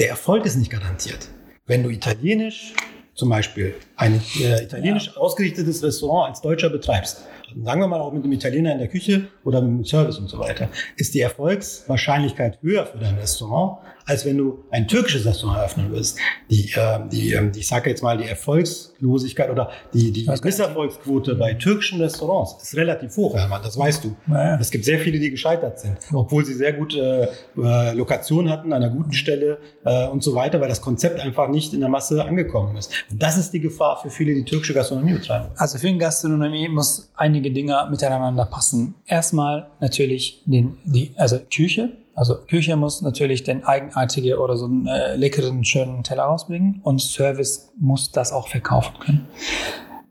Der 0.00 0.08
Erfolg 0.08 0.44
ist 0.46 0.56
nicht 0.56 0.70
garantiert. 0.70 1.28
Wenn 1.66 1.84
du 1.84 1.90
italienisch, 1.90 2.74
zum 3.14 3.28
Beispiel 3.28 3.74
ein 3.94 4.20
äh, 4.40 4.64
italienisch 4.64 5.16
ausgerichtetes 5.16 5.84
Restaurant 5.84 6.30
als 6.30 6.40
Deutscher 6.40 6.70
betreibst, 6.70 7.24
sagen 7.62 7.80
wir 7.80 7.86
mal 7.86 8.00
auch 8.00 8.12
mit 8.12 8.24
einem 8.24 8.32
Italiener 8.32 8.72
in 8.72 8.78
der 8.78 8.88
Küche 8.88 9.28
oder 9.44 9.62
mit 9.62 9.70
dem 9.70 9.84
Service 9.84 10.18
und 10.18 10.28
so 10.28 10.40
weiter, 10.40 10.68
ist 10.96 11.14
die 11.14 11.20
Erfolgswahrscheinlichkeit 11.20 12.58
höher 12.62 12.84
für 12.84 12.98
dein 12.98 13.14
Restaurant, 13.14 13.78
als 14.06 14.24
wenn 14.24 14.38
du 14.38 14.64
ein 14.70 14.86
türkisches 14.86 15.26
Restaurant 15.26 15.58
eröffnen 15.58 15.90
würdest. 15.90 16.18
Die, 16.48 16.70
äh, 16.74 17.00
die, 17.10 17.36
die 17.52 17.60
ich 17.60 17.66
sage 17.66 17.90
jetzt 17.90 18.02
mal, 18.02 18.16
die 18.16 18.24
Erfolgslosigkeit 18.24 19.50
oder 19.50 19.70
die, 19.92 20.12
die 20.12 20.26
Misserfolgsquote 20.42 21.34
bei 21.34 21.54
türkischen 21.54 22.00
Restaurants 22.00 22.62
ist 22.62 22.76
relativ 22.76 23.16
hoch, 23.16 23.34
Hermann, 23.34 23.62
das 23.62 23.76
weißt 23.76 24.04
du. 24.04 24.16
Naja. 24.26 24.58
Es 24.60 24.70
gibt 24.70 24.84
sehr 24.84 25.00
viele, 25.00 25.18
die 25.18 25.30
gescheitert 25.30 25.80
sind, 25.80 25.98
obwohl 26.12 26.44
sie 26.44 26.54
sehr 26.54 26.72
gute 26.72 27.30
äh, 27.56 27.92
Lokationen 27.94 28.50
hatten, 28.50 28.72
an 28.72 28.82
einer 28.82 28.94
guten 28.94 29.12
Stelle 29.12 29.58
äh, 29.84 30.06
und 30.06 30.22
so 30.22 30.34
weiter, 30.34 30.60
weil 30.60 30.68
das 30.68 30.80
Konzept 30.80 31.20
einfach 31.20 31.48
nicht 31.48 31.74
in 31.74 31.80
der 31.80 31.88
Masse 31.88 32.24
angekommen 32.24 32.76
ist. 32.76 32.92
Und 33.10 33.20
das 33.20 33.36
ist 33.36 33.50
die 33.52 33.60
Gefahr 33.60 34.00
für 34.00 34.10
viele, 34.10 34.34
die 34.34 34.44
türkische 34.44 34.74
Gastronomie 34.74 35.14
betreiben. 35.14 35.48
Also 35.56 35.78
für 35.78 35.88
eine 35.88 35.98
Gastronomie 35.98 36.68
muss 36.68 37.10
einige 37.16 37.50
Dinge 37.50 37.88
miteinander 37.90 38.46
passen. 38.46 38.94
Erstmal 39.06 39.68
natürlich 39.80 40.42
den, 40.46 40.78
die, 40.84 41.12
also 41.16 41.40
Küche. 41.52 41.90
Also 42.16 42.38
Küche 42.48 42.76
muss 42.76 43.02
natürlich 43.02 43.44
den 43.44 43.64
eigenartige 43.64 44.40
oder 44.40 44.56
so 44.56 44.64
einen 44.64 44.86
äh, 44.86 45.16
leckeren, 45.16 45.64
schönen 45.64 46.02
Teller 46.02 46.24
rausbringen 46.24 46.80
und 46.82 47.00
Service 47.00 47.72
muss 47.78 48.10
das 48.10 48.32
auch 48.32 48.48
verkaufen 48.48 48.98
können. 48.98 49.28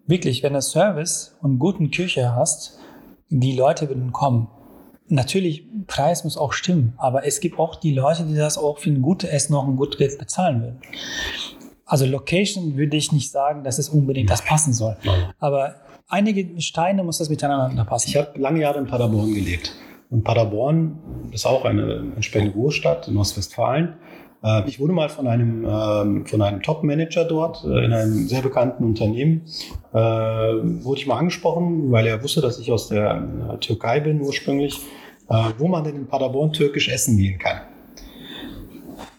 Wirklich, 0.05 0.43
wenn 0.43 0.53
du 0.53 0.61
Service 0.61 1.35
und 1.41 1.57
guten 1.57 1.89
Küche 1.89 2.35
hast, 2.35 2.77
die 3.29 3.55
Leute 3.55 3.89
würden 3.89 4.11
kommen. 4.11 4.47
Natürlich, 5.07 5.65
Preis 5.87 6.23
muss 6.23 6.37
auch 6.37 6.53
stimmen, 6.53 6.93
aber 6.97 7.25
es 7.25 7.39
gibt 7.39 7.57
auch 7.57 7.75
die 7.75 7.93
Leute, 7.95 8.23
die 8.25 8.35
das 8.35 8.59
auch 8.59 8.77
für 8.77 8.91
ein 8.91 9.01
gutes 9.01 9.31
Essen 9.31 9.53
noch 9.53 9.67
ein 9.67 9.75
gutes 9.75 9.97
Geld 9.97 10.19
bezahlen 10.19 10.61
würden. 10.61 10.81
Also 11.87 12.05
Location 12.05 12.77
würde 12.77 12.97
ich 12.97 13.11
nicht 13.11 13.31
sagen, 13.31 13.63
dass 13.63 13.79
es 13.79 13.89
unbedingt 13.89 14.29
das 14.29 14.43
passen 14.43 14.73
soll. 14.73 14.95
Aber 15.39 15.75
einige 16.07 16.61
Steine 16.61 17.03
muss 17.03 17.17
das 17.17 17.29
miteinander 17.29 17.83
passen. 17.83 18.09
Ich 18.09 18.15
habe 18.15 18.39
lange 18.39 18.61
Jahre 18.61 18.77
in 18.77 18.85
Paderborn 18.85 19.33
gelebt. 19.33 19.71
Und 20.09 20.23
Paderborn 20.23 20.99
ist 21.31 21.45
auch 21.45 21.65
eine 21.65 22.11
entsprechende 22.15 22.53
Großstadt 22.53 23.07
in 23.07 23.17
Ostwestfalen. 23.17 23.95
Äh, 24.43 24.67
Ich 24.67 24.79
wurde 24.79 24.93
mal 24.93 25.09
von 25.09 25.27
einem, 25.27 25.65
ähm, 25.67 26.25
von 26.25 26.41
einem 26.41 26.61
Top-Manager 26.61 27.25
dort 27.25 27.63
äh, 27.63 27.85
in 27.85 27.91
einem 27.91 28.27
sehr 28.27 28.41
bekannten 28.41 28.83
Unternehmen, 28.83 29.41
äh, 29.93 29.97
wurde 29.97 30.99
ich 30.99 31.07
mal 31.07 31.17
angesprochen, 31.17 31.91
weil 31.91 32.05
er 32.07 32.21
wusste, 32.23 32.41
dass 32.41 32.59
ich 32.59 32.71
aus 32.71 32.87
der 32.87 33.57
Türkei 33.59 33.99
bin 33.99 34.21
ursprünglich, 34.21 34.79
wo 35.57 35.67
man 35.67 35.83
denn 35.83 35.95
in 35.95 36.07
Paderborn 36.07 36.53
türkisch 36.53 36.87
essen 36.87 37.17
gehen 37.17 37.39
kann. 37.39 37.61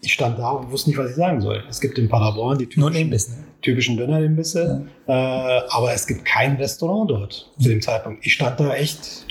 Ich 0.07 0.13
stand 0.13 0.39
da 0.39 0.51
und 0.51 0.71
wusste 0.71 0.89
nicht, 0.89 0.97
was 0.97 1.09
ich 1.09 1.17
sagen 1.17 1.41
soll. 1.41 1.61
Es 1.69 1.81
gibt 1.81 1.97
in 1.97 2.07
Paderborn 2.07 2.57
die 2.57 2.65
typischen. 2.65 3.09
Ne? 3.09 3.19
typischen 3.61 3.97
Dönerimbisse, 3.97 4.87
äh, 5.05 5.11
aber 5.11 5.91
es 5.93 6.07
gibt 6.07 6.23
kein 6.23 6.55
Restaurant 6.55 7.11
dort 7.11 7.51
zu 7.59 7.67
dem 7.67 7.81
Zeitpunkt. 7.81 8.25
Ich 8.25 8.33
stand 8.33 8.57
da 8.57 8.73
echt, 8.73 9.25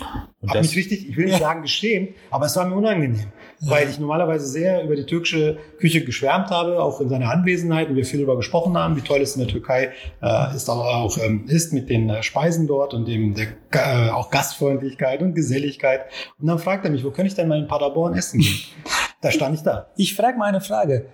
habe 0.46 0.60
mich 0.60 0.76
richtig, 0.76 1.08
ich 1.08 1.16
will 1.16 1.26
nicht 1.26 1.38
sagen 1.38 1.62
geschämt, 1.62 2.10
aber 2.30 2.44
es 2.44 2.56
war 2.56 2.66
mir 2.66 2.74
unangenehm, 2.74 3.28
weil 3.60 3.88
ich 3.88 3.98
normalerweise 3.98 4.46
sehr 4.46 4.82
über 4.84 4.96
die 4.96 5.06
türkische 5.06 5.56
Küche 5.78 6.04
geschwärmt 6.04 6.50
habe, 6.50 6.82
auch 6.82 7.00
in 7.00 7.08
seiner 7.08 7.30
Anwesenheit 7.30 7.88
und 7.88 7.96
wir 7.96 8.04
viel 8.04 8.18
darüber 8.18 8.36
gesprochen 8.36 8.76
haben, 8.76 8.96
wie 8.96 9.00
toll 9.00 9.22
es 9.22 9.36
in 9.36 9.40
der 9.40 9.48
Türkei 9.48 9.92
äh, 10.20 10.54
ist, 10.54 10.68
aber 10.68 10.96
auch 10.96 11.16
ähm, 11.16 11.46
ist 11.46 11.72
mit 11.72 11.88
den 11.88 12.10
äh, 12.10 12.22
Speisen 12.22 12.66
dort 12.66 12.92
und 12.92 13.06
dem 13.06 13.34
der, 13.34 13.46
äh, 13.70 14.10
auch 14.10 14.30
Gastfreundlichkeit 14.30 15.22
und 15.22 15.34
Geselligkeit. 15.34 16.02
Und 16.38 16.48
dann 16.48 16.58
fragt 16.58 16.84
er 16.84 16.90
mich, 16.90 17.02
wo 17.02 17.10
kann 17.10 17.24
ich 17.24 17.34
denn 17.34 17.48
mal 17.48 17.58
in 17.58 17.66
Paderborn 17.66 18.14
essen 18.14 18.40
gehen? 18.40 18.58
Da 19.20 19.30
stand 19.30 19.54
ich 19.56 19.62
da. 19.62 19.86
Ich 19.96 20.14
frage 20.14 20.38
mal 20.38 20.46
eine 20.46 20.60
Frage. 20.60 21.06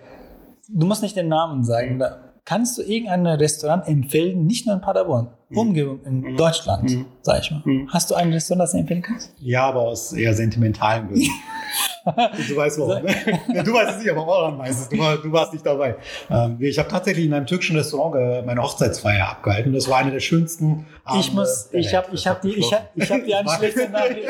Du 0.69 0.85
musst 0.85 1.01
nicht 1.01 1.15
den 1.15 1.27
Namen 1.27 1.63
sagen. 1.63 1.99
Da- 1.99 2.19
Kannst 2.45 2.77
du 2.77 2.81
irgendein 2.81 3.25
Restaurant 3.25 3.87
empfehlen, 3.87 4.45
nicht 4.45 4.65
nur 4.65 4.75
in 4.75 4.81
Paderborn, 4.81 5.29
Umgebung 5.55 6.03
in 6.03 6.19
Mhm. 6.19 6.35
Deutschland, 6.35 6.83
Mhm. 6.91 7.05
sag 7.21 7.39
ich 7.41 7.51
mal. 7.51 7.61
Mhm. 7.63 7.87
Hast 7.89 8.11
du 8.11 8.15
ein 8.15 8.33
Restaurant, 8.33 8.63
das 8.63 8.71
du 8.73 8.79
empfehlen 8.79 9.01
kannst? 9.01 9.33
Ja, 9.39 9.63
aber 9.67 9.79
aus 9.83 10.11
eher 10.11 10.33
sentimentalen 10.33 11.07
Gründen. 11.07 11.25
du 12.49 12.55
weißt 12.55 12.79
warum. 12.79 13.03
Ne? 13.03 13.63
Du 13.63 13.73
weißt 13.73 13.91
es 13.91 13.97
nicht, 13.99 14.11
aber 14.11 14.27
Orhan 14.27 14.57
weiß 14.57 14.81
es. 14.81 14.89
Du, 14.89 14.97
war, 14.97 15.17
du 15.17 15.31
warst 15.31 15.53
nicht 15.53 15.65
dabei. 15.65 15.95
Ähm, 16.29 16.57
ich 16.59 16.77
habe 16.77 16.89
tatsächlich 16.89 17.25
in 17.25 17.33
einem 17.33 17.45
türkischen 17.45 17.77
Restaurant 17.77 18.45
meine 18.45 18.61
Hochzeitsfeier 18.61 19.29
abgehalten. 19.29 19.73
Das 19.73 19.89
war 19.89 19.99
eine 19.99 20.11
der 20.11 20.19
schönsten 20.19 20.85
ich 21.19 21.33
muss, 21.33 21.69
der 21.69 21.81
ich 21.81 21.93
habe, 21.93 22.07
ich 22.13 22.25
habe 22.25 22.39
die, 22.43 22.53
ich 22.55 22.73
habe, 22.73 22.85
ich 22.95 23.11
habe 23.11 23.23
die 23.23 23.35
eine 23.35 23.49
schlechte 23.49 23.89
Nachricht. 23.89 24.27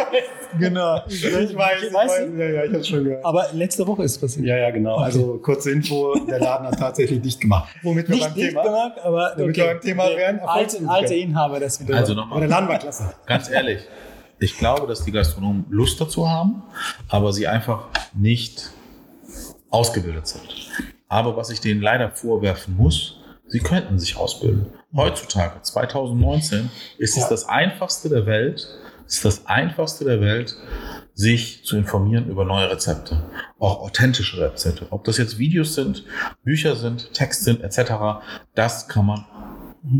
Genau. 0.59 1.01
Ich 1.07 1.23
weiß, 1.23 1.49
ich 1.49 1.55
weiß, 1.55 1.93
Weißt 1.93 2.19
du? 2.27 2.39
ja, 2.39 2.49
ja, 2.49 2.63
ich 2.65 2.73
habe 2.73 2.83
schon 2.83 3.03
gehört. 3.03 3.25
Aber 3.25 3.47
letzte 3.53 3.85
Woche 3.85 4.03
ist 4.03 4.19
passiert. 4.19 4.45
Ja, 4.45 4.57
ja, 4.57 4.71
genau. 4.71 4.95
Okay. 4.95 5.03
Also 5.03 5.39
kurze 5.41 5.71
Info, 5.71 6.15
der 6.27 6.39
Laden 6.39 6.67
hat 6.67 6.79
tatsächlich 6.79 7.21
dicht 7.21 7.39
gemacht. 7.39 7.69
Womit 7.83 8.07
wir 8.09 8.15
Nicht 8.15 8.25
beim 8.25 8.33
dicht 8.33 8.49
Thema. 8.49 8.63
gemacht, 8.63 8.93
aber 9.03 9.33
Damit 9.37 9.55
wir 9.55 9.65
beim 9.65 9.81
Thema 9.81 10.07
wären, 10.09 10.39
alte, 10.39 10.77
alte 10.87 11.13
Inhaber 11.15 11.59
das 11.59 11.79
wieder. 11.79 11.95
Also 11.95 12.13
Aber 12.13 12.21
der 12.21 12.29
nochmal, 12.29 12.47
Laden 12.47 12.69
war 12.69 12.79
klasse. 12.79 13.13
ganz 13.27 13.49
ehrlich, 13.49 13.81
ich 14.43 14.57
glaube, 14.57 14.87
dass 14.87 15.03
die 15.05 15.11
Gastronomen 15.11 15.65
Lust 15.69 15.99
dazu 16.01 16.29
haben, 16.29 16.63
aber 17.07 17.31
sie 17.33 17.47
einfach 17.47 17.85
nicht 18.13 18.71
ausgebildet 19.69 20.27
sind. 20.27 20.43
Aber 21.07 21.35
was 21.37 21.49
ich 21.49 21.61
denen 21.61 21.81
leider 21.81 22.11
vorwerfen 22.11 22.75
muss, 22.75 23.17
sie 23.47 23.59
könnten 23.59 23.99
sich 23.99 24.17
ausbilden. 24.17 24.67
Heutzutage, 24.95 25.61
2019, 25.61 26.69
ist 26.97 27.17
es 27.17 27.23
Ja. 27.23 27.29
das 27.29 27.47
einfachste 27.47 28.09
der 28.09 28.25
Welt, 28.25 28.67
ist 29.07 29.25
das 29.25 29.47
einfachste 29.47 30.05
der 30.05 30.21
Welt, 30.21 30.55
sich 31.13 31.63
zu 31.63 31.77
informieren 31.77 32.27
über 32.29 32.45
neue 32.45 32.69
Rezepte. 32.69 33.23
Auch 33.59 33.81
authentische 33.81 34.41
Rezepte. 34.41 34.87
Ob 34.89 35.03
das 35.03 35.17
jetzt 35.17 35.37
Videos 35.37 35.75
sind, 35.75 36.03
Bücher 36.43 36.75
sind, 36.75 37.13
Text 37.13 37.43
sind, 37.43 37.61
etc. 37.61 38.23
Das 38.55 38.87
kann 38.87 39.05
man 39.05 39.25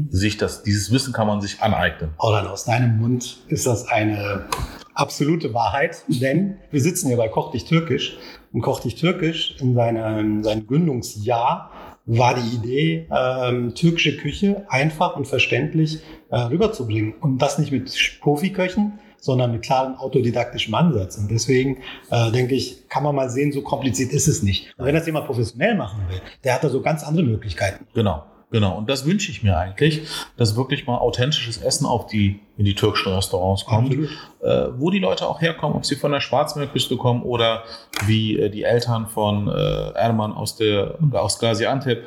sich 0.10 0.38
das, 0.38 0.64
dieses 0.64 0.92
Wissen 0.92 1.14
kann 1.14 1.28
man 1.28 1.42
sich 1.42 1.62
aneignen. 1.62 2.12
Orhan, 2.18 2.48
aus 2.48 2.66
deinem 2.66 3.00
Mund 3.00 3.40
ist 3.48 3.68
das 3.68 3.88
eine 3.88 4.46
absolute 4.94 5.54
Wahrheit, 5.54 6.04
denn 6.08 6.58
wir 6.72 6.82
sitzen 6.82 7.08
hier 7.08 7.18
bei 7.18 7.28
Koch 7.28 7.52
dich 7.52 7.66
Türkisch 7.66 8.18
und 8.54 8.62
Koch 8.62 8.80
dich 8.80 8.96
Türkisch 8.96 9.56
in 9.60 9.76
seinem, 9.76 10.44
seinem 10.44 10.68
Gründungsjahr 10.68 11.72
war 12.06 12.36
die 12.36 12.56
Idee, 12.56 13.08
ähm, 13.12 13.76
türkische 13.76 14.18
Küche 14.18 14.66
einfach 14.68 15.16
und 15.16 15.26
verständlich 15.26 16.00
äh, 16.30 16.38
rüberzubringen. 16.38 17.14
Und 17.22 17.38
das 17.42 17.58
nicht 17.60 17.72
mit 17.72 18.20
Profiköchen, 18.22 19.00
sondern 19.18 19.54
mit 19.54 19.62
klarem 19.62 19.96
autodidaktischem 19.96 20.74
Ansatz. 20.76 21.18
Und 21.18 21.32
deswegen 21.32 21.78
äh, 22.12 22.30
denke 22.32 22.56
ich, 22.56 22.90
kann 22.90 23.04
man 23.04 23.16
mal 23.16 23.30
sehen, 23.30 23.54
so 23.54 23.62
kompliziert 23.62 24.12
ist 24.12 24.28
es 24.28 24.44
nicht. 24.44 24.74
Und 24.78 24.86
wenn 24.86 24.96
das 24.96 25.06
jemand 25.06 25.28
professionell 25.28 25.76
machen 25.76 26.02
will, 26.10 26.20
der 26.44 26.56
hat 26.56 26.64
da 26.66 26.70
so 26.70 26.82
ganz 26.82 27.04
andere 27.06 27.24
Möglichkeiten. 27.24 27.88
Genau, 27.94 28.26
genau. 28.54 28.78
Und 28.78 28.90
das 28.90 29.06
wünsche 29.06 29.30
ich 29.32 29.44
mir 29.44 29.58
eigentlich, 29.58 30.08
dass 30.38 30.56
wirklich 30.56 30.88
mal 30.88 30.98
authentisches 31.00 31.58
Essen 31.58 31.86
auf 31.86 32.08
die, 32.08 32.40
in 32.58 32.64
die 32.64 32.76
türkischen 32.76 33.12
Restaurants 33.12 33.66
kommt, 33.66 33.94
äh, 33.94 34.68
wo 34.78 34.90
die 34.90 35.00
Leute 35.00 35.28
auch 35.28 35.42
herkommen, 35.42 35.76
ob 35.76 35.86
sie 35.86 35.98
von 35.98 36.14
der 36.14 36.22
Schwarzmeerküste 36.22 36.96
kommen 36.96 37.24
oder 37.24 37.64
wie 38.06 38.40
äh, 38.40 38.50
die 38.50 38.64
Eltern 38.64 39.08
von 39.08 39.50
äh, 39.50 39.90
Erman 39.96 40.32
aus, 40.32 40.56
der, 40.56 40.96
aus 41.12 41.40
Gaziantep 41.40 42.04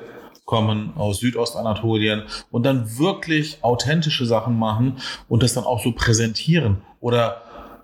kommen, 0.46 0.92
aus 0.96 1.18
Südostanatolien 1.18 2.22
und 2.50 2.64
dann 2.64 2.98
wirklich 2.98 3.58
authentische 3.62 4.24
Sachen 4.24 4.58
machen 4.58 4.98
und 5.28 5.42
das 5.42 5.52
dann 5.54 5.64
auch 5.64 5.82
so 5.82 5.92
präsentieren. 5.92 6.82
Oder 7.00 7.42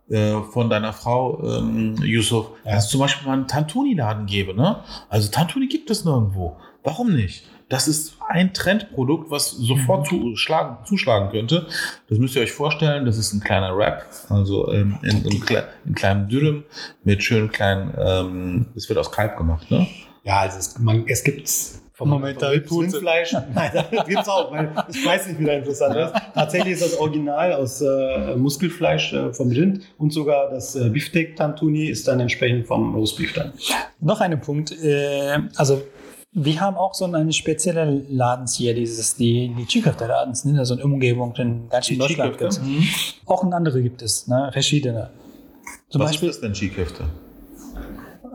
äh, 0.09 0.35
von 0.53 0.71
deiner 0.71 0.93
Frau, 0.93 1.43
ähm, 1.43 1.97
Yusuf, 2.03 2.47
Ja. 2.65 2.73
dass 2.77 2.85
es 2.85 2.91
zum 2.91 3.01
Beispiel 3.01 3.27
mal 3.27 3.35
einen 3.35 3.49
Tantuni-Laden 3.49 4.27
gäbe. 4.27 4.55
Ne? 4.55 4.77
Also 5.09 5.31
Tantuni 5.31 5.67
gibt 5.67 5.91
es 5.91 6.05
nirgendwo. 6.05 6.57
Warum 6.85 7.13
nicht? 7.13 7.45
Das 7.73 7.89
ist 7.89 8.19
ein 8.29 8.53
Trendprodukt, 8.53 9.31
was 9.31 9.51
sofort 9.51 10.07
zuschlagen, 10.07 10.85
zuschlagen 10.85 11.31
könnte. 11.31 11.67
Das 12.07 12.19
müsst 12.19 12.37
ihr 12.37 12.43
euch 12.43 12.53
vorstellen. 12.53 13.07
Das 13.07 13.17
ist 13.17 13.33
ein 13.33 13.41
kleiner 13.41 13.75
Wrap, 13.75 14.05
also 14.29 14.71
ähm, 14.71 14.99
in 15.03 15.41
kle 15.41 15.65
in 15.87 15.95
kleinen 15.95 16.29
Dürüm 16.29 16.65
mit 17.03 17.25
schönen 17.25 17.51
kleinen, 17.51 17.95
ähm, 17.99 18.67
das 18.75 18.91
wird 18.91 18.99
aus 18.99 19.11
Kalb 19.11 19.39
gemacht, 19.39 19.71
ne? 19.71 19.87
Ja, 20.23 20.41
also 20.41 20.59
es, 20.59 20.79
man, 20.81 21.05
es 21.07 21.25
gibt 21.25 21.49
vom 21.95 22.11
Moment, 22.11 22.43
da 22.43 22.51
Pute. 22.51 22.93
Rindfleisch. 22.93 23.33
Nein, 23.55 23.71
das 23.73 24.07
gibt's 24.07 24.29
auch, 24.29 24.53
weil 24.53 24.71
ich 24.91 25.07
weiß 25.07 25.29
nicht, 25.29 25.41
wie 25.41 25.45
da 25.47 25.53
interessant 25.53 25.97
ist. 25.97 26.13
Tatsächlich 26.35 26.75
ist 26.75 26.83
das 26.83 26.99
Original 26.99 27.55
aus 27.55 27.81
äh, 27.81 28.37
Muskelfleisch 28.37 29.15
äh, 29.15 29.33
vom 29.33 29.49
Rind 29.49 29.81
und 29.97 30.13
sogar 30.13 30.51
das 30.51 30.77
äh, 30.77 30.91
Beefsteak 30.91 31.37
Tantuni 31.37 31.87
ist 31.87 32.07
dann 32.07 32.21
entsprechend 32.21 32.67
vom 32.67 32.95
Roastbeef 32.95 33.33
dann. 33.33 33.55
Noch 33.99 34.21
ein 34.21 34.39
Punkt. 34.43 34.73
Äh, 34.73 35.39
also, 35.57 35.81
wir 36.35 36.61
haben 36.61 36.77
auch 36.77 36.95
so 36.95 37.05
eine 37.05 37.33
spezielle 37.33 38.05
Ladens 38.09 38.55
hier, 38.55 38.75
dieses, 38.75 39.17
die, 39.17 39.55
die 39.57 39.67
Chiköfte-Ladens, 39.67 40.45
ne? 40.47 40.65
so 40.65 40.75
eine 40.75 40.85
Umgebung 40.85 41.35
in 41.37 41.69
ganz 41.69 41.87
Die 41.87 41.99
Deutschland 41.99 42.39
gibt 42.39 42.61
Auch 43.27 43.45
in 43.45 43.53
andere 43.53 43.83
gibt 43.83 44.01
es, 44.01 44.27
ne? 44.29 44.49
verschiedene. 44.53 45.11
Zum 45.91 46.01
Was 46.01 46.11
Beispiel, 46.11 46.31
ist 46.31 46.37
das 46.37 46.41
denn, 46.41 46.55
Skiköfte? 46.55 47.05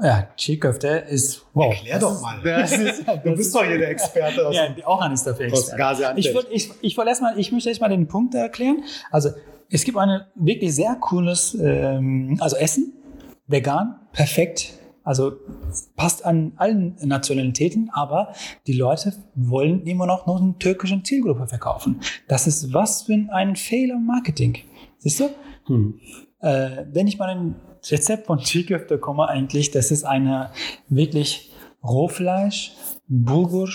ja, 0.04 0.28
Chiköfte 0.38 0.88
ist, 1.10 1.43
wow. 1.54 1.74
Erklär 1.74 2.00
doch 2.00 2.22
mal. 2.22 2.39
Das 2.43 2.72
ist, 2.72 3.04
Du 3.24 3.36
bist 3.36 3.56
doch 3.56 3.64
hier 3.64 3.80
der 3.80 3.89
Experte 3.89 4.48
aus, 4.48 4.56
ja, 4.56 4.68
auch 4.86 5.02
eines 5.02 5.24
dafür 5.24 5.52
aus 5.52 5.70
Experte. 5.70 6.20
Ich, 6.20 6.34
wollt, 6.34 6.48
ich, 6.52 6.70
ich, 6.82 6.98
wollte 6.98 7.10
erstmal, 7.10 7.39
ich 7.39 7.52
möchte 7.52 7.70
erstmal 7.70 7.89
den 7.89 8.08
Punkt 8.08 8.36
erklären. 8.36 8.84
Also, 9.10 9.32
es 9.70 9.84
gibt 9.84 9.98
ein 9.98 10.22
wirklich 10.36 10.76
sehr 10.76 10.95
cooles 10.95 11.58
ähm, 11.60 12.38
also 12.39 12.56
Essen, 12.58 12.93
vegan, 13.48 14.00
perfekt. 14.14 14.77
Also 15.08 15.38
passt 15.95 16.26
an 16.26 16.51
allen 16.58 16.97
Nationalitäten, 17.01 17.89
aber 17.93 18.34
die 18.68 18.74
Leute 18.74 19.14
wollen 19.36 19.84
immer 19.84 20.05
noch 20.05 20.28
nur 20.28 20.38
eine 20.38 20.58
türkische 20.60 21.01
Zielgruppe 21.01 21.47
verkaufen. 21.47 22.01
Das 22.28 22.45
ist 22.45 22.74
was 22.74 23.03
für 23.03 23.18
ein 23.32 23.55
Fehler 23.55 23.95
im 23.95 24.05
Marketing. 24.05 24.58
Siehst 24.97 25.22
du? 25.22 25.30
Hm. 25.68 26.01
Äh, 26.41 26.84
wenn 26.91 27.08
ich 27.08 27.18
mal 27.18 27.30
ein 27.30 27.55
Rezept 27.89 28.28
von 28.28 28.39
Chiköfte 28.39 28.97
komme, 28.97 29.30
eigentlich, 29.30 29.72
das 29.72 29.91
ist 29.91 30.03
eine 30.03 30.49
wirklich 30.89 31.53
Rohfleisch, 31.82 32.74
Bulgur 33.08 33.70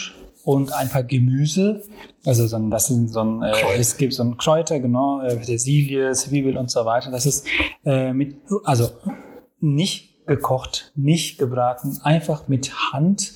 und 0.44 0.70
ein 0.74 0.90
paar 0.90 1.02
Gemüse. 1.02 1.82
Also 2.26 2.46
so 2.46 2.56
ein, 2.56 2.70
das 2.70 2.88
sind 2.88 3.08
so 3.08 3.20
ein, 3.20 3.42
äh, 3.42 3.54
es 3.78 3.96
gibt 3.96 4.12
so 4.12 4.22
ein 4.22 4.36
Kräuter, 4.36 4.80
genau, 4.80 5.22
äh, 5.22 5.34
Petersilie, 5.34 6.12
Zwiebel 6.12 6.58
und 6.58 6.70
so 6.70 6.84
weiter. 6.84 7.10
Das 7.10 7.24
ist 7.24 7.46
äh, 7.86 8.12
mit, 8.12 8.36
also 8.64 8.90
nicht 9.60 10.11
gekocht, 10.26 10.92
nicht 10.94 11.38
gebraten, 11.38 11.98
einfach 12.02 12.48
mit 12.48 12.72
Hand. 12.92 13.32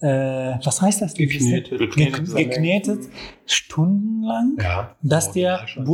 Äh, 0.00 0.58
was 0.64 0.82
heißt 0.82 1.00
das? 1.02 1.14
Geknetet. 1.14 1.78
Geknetet, 1.78 2.34
geknetet 2.34 3.08
stundenlang 3.46 4.56
Ja. 4.60 4.96
dass 5.02 5.28
Oh, 5.28 5.32
der 5.34 5.58
Fleisch 5.58 5.76
und- 5.76 5.86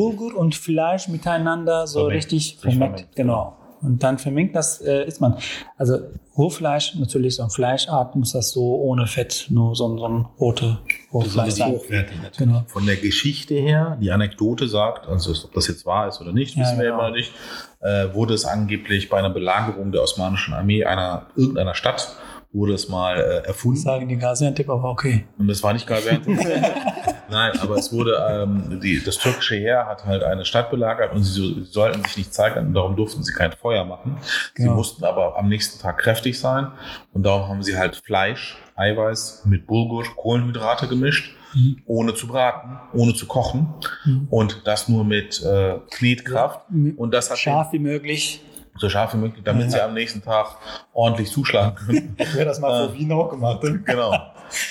Fleisch 0.54 1.08
miteinander 1.08 1.86
so 1.86 2.00
Vermengt. 2.00 2.16
richtig 2.16 2.58
vermengt. 2.58 2.78
vermengt, 3.00 3.16
Genau. 3.16 3.57
Und 3.82 4.02
dann 4.02 4.18
vermengt 4.18 4.54
das 4.56 4.80
äh, 4.80 5.04
isst 5.06 5.20
man. 5.20 5.36
Also 5.76 5.98
Rohfleisch, 6.36 6.94
natürlich 6.96 7.36
so 7.36 7.42
ein 7.42 7.50
Fleischart, 7.50 8.14
muss 8.16 8.32
das 8.32 8.50
so 8.52 8.76
ohne 8.80 9.06
Fett, 9.06 9.46
nur 9.50 9.74
so, 9.76 9.88
ein- 9.88 9.98
so 9.98 10.08
ein 10.08 10.26
rote 10.40 10.78
Rohfleisch 11.12 11.54
sein. 11.54 11.72
hochwertig 11.72 12.16
natürlich. 12.16 12.38
Genau. 12.38 12.64
Von 12.68 12.86
der 12.86 12.96
Geschichte 12.96 13.54
her, 13.54 13.96
die 14.00 14.10
Anekdote 14.10 14.68
sagt, 14.68 15.06
also 15.08 15.32
ob 15.44 15.52
das 15.54 15.68
jetzt 15.68 15.86
wahr 15.86 16.08
ist 16.08 16.20
oder 16.20 16.32
nicht, 16.32 16.54
Ja, 16.56 16.62
wissen 16.62 16.78
wir 16.78 16.84
genau. 16.90 16.98
immer 16.98 17.10
nicht, 17.10 17.32
äh, 17.80 18.12
wurde 18.14 18.34
es 18.34 18.44
angeblich 18.44 19.08
bei 19.08 19.18
einer 19.18 19.30
Belagerung 19.30 19.92
der 19.92 20.02
osmanischen 20.02 20.54
Armee 20.54 20.84
einer 20.84 21.26
irgendeiner 21.36 21.74
Stadt 21.74 22.08
wurde 22.50 22.72
es 22.72 22.88
mal 22.88 23.18
äh, 23.20 23.46
erfunden. 23.46 23.78
Sagen 23.78 24.08
die 24.08 24.16
Gaziantep, 24.16 24.70
aber 24.70 24.90
okay. 24.90 25.26
Und 25.38 25.48
das 25.48 25.62
war 25.62 25.72
nicht 25.74 25.86
Gaziantep. 25.86 26.38
Nein, 27.30 27.52
aber 27.60 27.76
es 27.76 27.92
wurde, 27.92 28.16
ähm, 28.30 28.80
die, 28.80 29.02
das 29.04 29.18
türkische 29.18 29.56
Heer 29.56 29.86
hat 29.86 30.04
halt 30.06 30.22
eine 30.22 30.44
Stadt 30.44 30.70
belagert 30.70 31.12
und 31.12 31.22
sie, 31.22 31.32
so- 31.40 31.54
sie 31.54 31.64
sollten 31.64 32.02
sich 32.04 32.16
nicht 32.18 32.34
zeigen 32.34 32.68
und 32.68 32.74
darum 32.74 32.96
durften 32.96 33.22
sie 33.22 33.32
kein 33.32 33.52
Feuer 33.52 33.84
machen. 33.84 34.16
Sie 34.54 34.62
Genau. 34.62 34.74
mussten 34.76 35.04
aber 35.04 35.36
am 35.38 35.48
nächsten 35.48 35.80
Tag 35.80 35.98
kräftig 35.98 36.38
sein 36.38 36.68
und 37.12 37.24
darum 37.24 37.48
haben 37.48 37.62
sie 37.62 37.76
halt 37.76 37.96
Fleisch, 38.04 38.56
Eiweiß 38.76 39.42
mit 39.46 39.66
Bulgur, 39.66 40.04
Kohlenhydrate 40.16 40.88
gemischt, 40.88 41.34
Mhm. 41.54 41.82
ohne 41.86 42.14
zu 42.14 42.26
braten, 42.28 42.78
ohne 42.92 43.14
zu 43.14 43.26
kochen 43.26 43.72
Mhm. 44.04 44.26
und 44.30 44.66
das 44.66 44.88
nur 44.88 45.02
mit 45.04 45.42
äh, 45.42 45.76
Knetkraft. 45.90 46.60
Und 46.96 47.12
das 47.14 47.30
hat 47.30 47.38
Scharf 47.38 47.72
wie 47.72 47.78
möglich. 47.78 48.42
So 48.78 48.88
scharf 48.88 49.14
wie 49.14 49.18
möglich, 49.18 49.42
damit 49.44 49.70
sie 49.72 49.80
am 49.80 49.94
nächsten 49.94 50.22
Tag 50.22 50.56
ordentlich 50.92 51.30
zuschlagen 51.30 51.74
können. 51.74 52.16
Ich 52.18 52.34
werde 52.34 52.46
das 52.50 52.60
mal 52.60 52.84
Äh. 52.84 52.86
vor 52.88 52.94
Wien 52.94 53.12
auch 53.12 53.28
gemacht. 53.30 53.60
genau. 53.84 54.14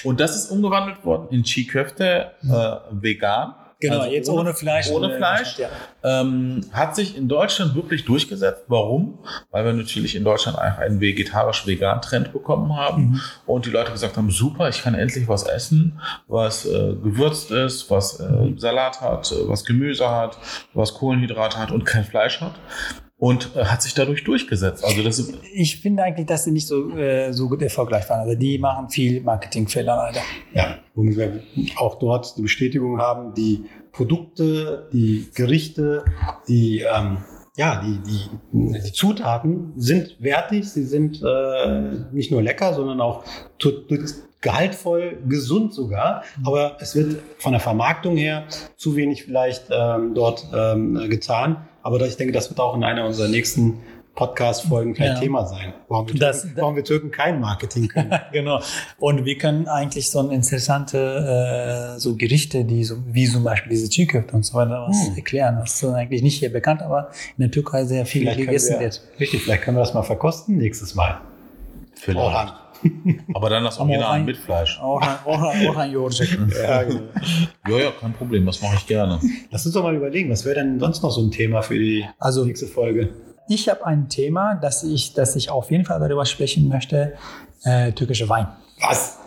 Und 0.03 0.20
das 0.20 0.36
ist 0.36 0.49
umgewandelt 0.51 1.03
worden 1.05 1.28
in 1.32 1.43
Chi-Köfte 1.43 2.32
äh, 2.43 2.76
vegan. 2.91 3.53
Genau, 3.80 3.99
Also 3.99 4.12
jetzt 4.12 4.28
ohne, 4.28 4.55
Fleisch. 4.55 4.89
Ohne 4.89 5.16
Fleisch. 5.18 5.60
Ja. 5.60 5.70
Ähm, 6.03 6.62
hat 6.74 6.95
sich 6.95 7.16
in 7.16 7.28
Deutschland 7.28 7.76
wirklich 7.76 8.05
durchgesetzt. 8.05 8.64
Warum? 8.68 9.20
Weil 9.51 9.66
wir 9.66 9.74
natürlich 9.74 10.16
in 10.16 10.24
Deutschland 10.24 10.58
einfach 10.58 10.80
einen 10.82 10.99
vegetarisch-vegan-Trend 10.99 12.34
bekommen 12.34 12.76
haben 12.76 13.03
Mhm. 13.12 13.22
und 13.45 13.68
die 13.68 13.70
Leute 13.70 13.91
gesagt 13.91 14.18
haben, 14.18 14.32
super, 14.32 14.68
ich 14.68 14.82
kann 14.82 14.95
endlich 14.95 15.28
was 15.28 15.43
essen, 15.43 16.01
was 16.28 16.66
äh, 16.66 16.95
gewürzt 17.03 17.51
ist, 17.51 17.91
was 17.91 18.20
äh, 18.20 18.53
Salat 18.58 18.99
hat, 19.01 19.32
äh, 19.32 19.47
was 19.47 19.64
Gemüse 19.64 20.10
hat, 20.10 20.39
was 20.74 20.95
Kohlenhydrate 20.95 21.60
hat 21.60 21.70
und 21.72 21.86
kein 21.86 22.03
Fleisch 22.03 22.41
hat. 22.41 22.53
Und 23.20 23.55
äh, 23.55 23.65
hat 23.65 23.82
sich 23.82 23.95
dadurch 23.95 24.24
durchgesetzt. 24.24 24.86
Also 24.86 25.01
das 25.01 25.18
ist, 25.18 25.34
Ich 25.51 25.82
finde 25.82 26.03
eigentlich, 26.03 26.28
dass 26.28 26.43
sie 26.43 26.51
nicht 26.51 26.68
so, 26.68 26.95
äh, 26.95 27.32
so 27.34 27.49
gut 27.49 27.63
erfolgreich 27.63 28.07
waren. 28.09 28.20
Also 28.20 28.36
die 28.36 28.59
machen 28.59 28.89
viel 28.89 29.22
Marketingfehler 29.22 29.95
leider. 29.95 30.22
Ja, 30.53 30.78
womit 30.93 31.18
wir 31.18 31.41
auch 31.78 31.97
dort 31.97 32.38
die 32.38 32.43
Bestätigung 32.43 32.99
haben, 32.99 33.34
die 33.34 33.65
Produkte, 33.91 34.88
die 34.93 35.30
Gerichte, 35.34 36.05
die, 36.47 36.82
ähm, 36.82 37.18
ja, 37.55 37.82
die, 37.84 37.99
die, 38.03 38.80
die 38.84 38.93
Zutaten 38.93 39.74
sind 39.78 40.18
wertig, 40.20 40.70
sie 40.70 40.84
sind 40.84 41.24
äh, 41.24 42.05
nicht 42.11 42.32
nur 42.32 42.43
lecker, 42.43 42.76
sondern 42.76 43.01
auch 43.01 43.24
gehaltvoll, 44.41 45.18
gesund 45.28 45.74
sogar. 45.74 46.24
Aber 46.45 46.78
es 46.80 46.95
wird 46.95 47.18
von 47.39 47.53
der 47.53 47.61
Vermarktung 47.61 48.15
her 48.15 48.45
zu 48.76 48.95
wenig 48.95 49.24
vielleicht 49.24 49.65
ähm, 49.72 50.13
dort 50.13 50.47
ähm, 50.55 51.09
getan. 51.09 51.68
Aber 51.88 52.05
ich 52.05 52.17
denke, 52.17 52.33
das 52.33 52.49
wird 52.49 52.59
auch 52.59 52.75
in 52.75 52.83
einer 52.83 53.05
unserer 53.05 53.27
nächsten 53.29 53.79
Podcast-Folgen 54.15 54.95
kein 54.95 55.07
Ja. 55.13 55.19
Thema 55.19 55.45
sein. 55.45 55.73
Warum 55.89 56.11
wir, 56.11 56.19
Das- 56.19 56.41
Türken, 56.41 56.57
warum 56.59 56.75
wir 56.75 56.83
Türken 56.83 57.11
kein 57.11 57.39
Marketing 57.39 57.88
können. 57.88 58.11
genau. 58.33 58.59
Und 58.97 59.25
wir 59.25 59.38
können 59.38 59.67
eigentlich 59.67 60.09
so 60.09 60.27
interessante 60.29 61.95
äh, 61.95 61.99
so 61.99 62.15
Gerichte, 62.15 62.65
die 62.65 62.83
so, 62.83 62.95
wie 63.07 63.27
zum 63.27 63.43
Beispiel 63.43 63.69
diese 63.69 63.89
Chiköfte 63.89 64.35
und 64.35 64.43
so 64.43 64.55
weiter, 64.55 64.85
was 64.88 65.07
Hm. 65.09 65.15
erklären. 65.17 65.57
Das 65.59 65.75
ist 65.75 65.83
eigentlich 65.93 66.23
nicht 66.23 66.39
hier 66.39 66.51
bekannt, 66.51 66.81
aber 66.81 67.11
in 67.38 67.43
der 67.43 67.51
Türkei 67.51 67.85
sehr 67.85 68.05
viel 68.07 68.23
Vielleicht 68.23 68.39
gegessen 68.39 68.73
wir- 68.73 68.79
wird. 68.81 69.01
Richtig, 69.19 69.43
vielleicht 69.43 69.61
können 69.61 69.77
wir 69.77 69.81
das 69.81 69.93
mal 69.93 70.01
verkosten 70.03 70.57
nächstes 70.57 70.95
Mal. 70.95 71.21
vielleicht. 71.95 72.53
Aber 73.34 73.49
dann 73.49 73.63
das 73.63 73.80
Original 73.80 74.11
ein- 74.13 74.25
mit 74.25 74.38
Fleisch. 74.38 74.80
Auch 74.82 75.01
ein, 75.01 75.15
auch 75.25 75.41
ein, 75.41 75.67
auch 75.69 75.75
ein 75.78 75.91
Joghurt. 75.91 76.19
Ja, 76.63 76.84
genau. 76.84 77.01
Ja, 77.67 77.78
ja, 77.78 77.91
kein 77.99 78.13
Problem, 78.13 78.45
das 78.45 78.61
mache 78.61 78.75
ich 78.78 78.88
gerne. 78.88 79.19
Lass 79.51 79.65
uns 79.65 79.73
doch 79.73 79.84
mal 79.84 79.95
überlegen, 79.95 80.30
was 80.32 80.45
wäre 80.45 80.55
denn 80.55 80.80
sonst 80.80 81.01
noch 81.03 81.11
so 81.11 81.21
ein 81.21 81.32
Thema 81.32 81.61
für 81.61 81.78
die 81.78 82.05
Also 82.19 82.45
nächste 82.45 82.67
Folge? 82.67 83.09
ich 83.49 83.69
habe 83.69 83.86
ein 83.86 84.09
Thema, 84.09 84.55
das 84.55 84.84
ich, 84.84 85.13
das 85.13 85.36
ich 85.38 85.49
auf 85.49 85.71
jeden 85.71 85.86
Fall 85.86 85.99
darüber 85.99 86.25
sprechen 86.25 86.67
möchte. 86.67 87.13
Äh, 87.63 87.91
türkische 87.93 88.28
Wein. 88.30 88.47
Was? 88.82 89.19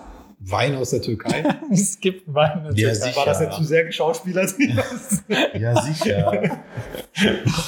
Wein 0.43 0.75
aus 0.77 0.91
der 0.91 1.03
Türkei? 1.03 1.45
es 1.71 2.01
gibt 2.01 2.33
Wein 2.33 2.59
in 2.59 2.65
der 2.65 2.73
Ja, 2.75 2.89
Türkei. 2.93 3.07
sicher. 3.07 3.17
War 3.17 3.27
das 3.27 3.41
jetzt 3.41 3.57
zu 3.57 3.65
sehr 3.65 3.85
geschauspielert? 3.85 4.55
Ja, 5.61 5.83
sicher. 5.83 6.61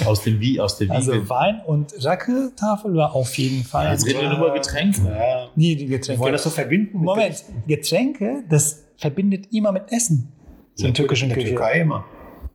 aus 0.06 0.22
dem 0.22 0.40
Wie, 0.40 0.58
aus 0.58 0.78
der 0.78 0.86
Wiege. 0.86 0.96
Also 0.96 1.28
Wein 1.28 1.60
und 1.66 1.92
Racke-Tafel 2.02 2.94
war 2.94 3.14
auf 3.14 3.36
jeden 3.36 3.62
Fall. 3.64 3.92
Jetzt 3.92 4.06
reden 4.06 4.20
wir 4.22 4.28
nur 4.30 4.38
über 4.38 4.54
Getränke. 4.54 5.00
ja. 5.04 5.48
Nie 5.54 5.76
die 5.76 5.88
Wir 5.90 5.98
Getränke. 5.98 6.22
wollen 6.22 6.32
das 6.32 6.42
so 6.44 6.50
verbinden. 6.50 6.98
mit 6.98 7.04
Moment, 7.04 7.44
Getränke, 7.66 8.42
das 8.48 8.84
verbindet 8.96 9.52
immer 9.52 9.72
mit 9.72 9.92
Essen. 9.92 10.32
der, 10.78 10.88
In 10.88 10.94
türkischen 10.94 11.28
der 11.28 11.36
Küche. 11.38 11.48
Türkei 11.50 11.80
immer. 11.80 12.04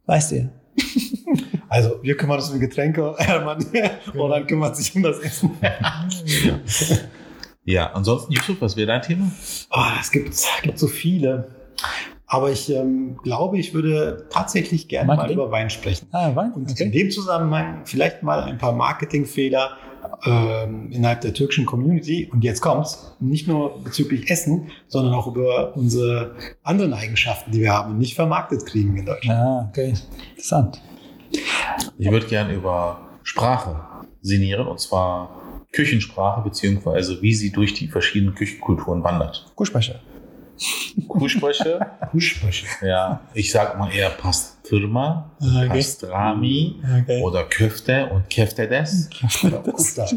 Weißt 0.05 0.32
du? 0.32 0.49
Also, 1.70 1.99
wir 2.01 2.15
kümmern 2.15 2.38
uns 2.39 2.49
um 2.49 2.61
Getränke, 2.61 3.13
Hermann. 3.18 3.57
Und 4.13 4.30
dann 4.30 4.47
kümmert 4.47 4.78
sich 4.78 4.95
um 4.95 5.03
das 5.03 5.20
Essen. 5.20 5.51
Ja, 7.68 7.91
ansonsten, 7.91 8.32
Yusuf, 8.32 8.61
was 8.61 8.78
wäre 8.78 8.88
dein 8.88 9.01
Thema? 9.01 9.30
Ah, 9.72 9.91
es 9.99 10.09
gibt, 10.09 10.34
gibt 10.63 10.80
so 10.80 10.88
viele. 10.88 11.49
Aber 12.26 12.49
ich 12.49 12.70
ähm, 12.70 13.18
glaube, 13.24 13.57
ich 13.59 13.74
würde 13.74 14.26
tatsächlich 14.30 14.88
gerne 14.88 15.13
mal 15.13 15.30
über 15.30 15.51
Wein 15.51 15.70
sprechen. 15.70 16.07
Ah, 16.13 16.34
Wein? 16.34 16.53
Und 16.53 16.70
in 16.70 16.88
Okay. 16.88 16.91
dem 16.91 17.11
Zusammenhang 17.11 17.82
vielleicht 17.84 18.24
mal 18.24 18.41
ein 18.43 18.57
paar 18.57 18.72
Marketingfehler 18.72 19.72
ähm, 20.26 20.93
innerhalb 20.93 21.20
der 21.20 21.34
türkischen 21.34 21.65
Community. 21.65 22.30
Und 22.32 22.41
jetzt 22.45 22.61
kommt's, 22.61 23.13
nicht 23.20 23.49
nur 23.49 23.84
bezüglich 23.84 24.30
Essen, 24.32 24.72
sondern 24.88 25.13
auch 25.13 25.28
über 25.28 25.76
unsere 25.76 26.36
anderen 26.63 26.93
Eigenschaften, 26.93 27.51
die 27.51 27.59
wir 27.59 27.74
haben 27.74 27.91
und 27.91 27.97
nicht 27.97 28.15
vermarktet 28.15 28.65
kriegen 28.65 28.95
in 28.95 29.05
Deutschland. 29.05 29.39
Ah, 29.41 29.68
okay. 29.70 29.93
Interessant. 30.30 30.82
Ich 31.97 32.09
würde 32.09 32.28
gerne 32.28 32.53
über 32.53 33.01
Sprache 33.24 33.82
sinnieren, 34.22 34.68
und 34.68 34.80
zwar 34.80 35.30
Küchensprache, 35.78 36.41
beziehungsweise 36.41 37.21
wie 37.21 37.34
sie 37.34 37.51
durch 37.51 37.73
die 37.73 37.88
verschiedenen 37.88 38.34
Küchenkulturen 38.36 39.03
wandert. 39.03 39.45
Kursprecher. 39.55 39.95
Kuhsprüche, 41.07 41.80
Kuhsprüche. 42.11 42.65
ja, 42.82 43.19
ich 43.36 43.51
sag 43.51 43.78
mal 43.78 43.91
eher 43.93 44.09
Pastırma, 44.09 45.30
Okay. 45.39 45.67
Pastrami 45.69 46.82
Okay. 47.03 47.21
oder 47.21 47.43
Köfte 47.43 48.07
und 48.07 48.28
Keftedes. 48.30 49.07
Oder 49.43 49.59
Kufta. 49.59 50.07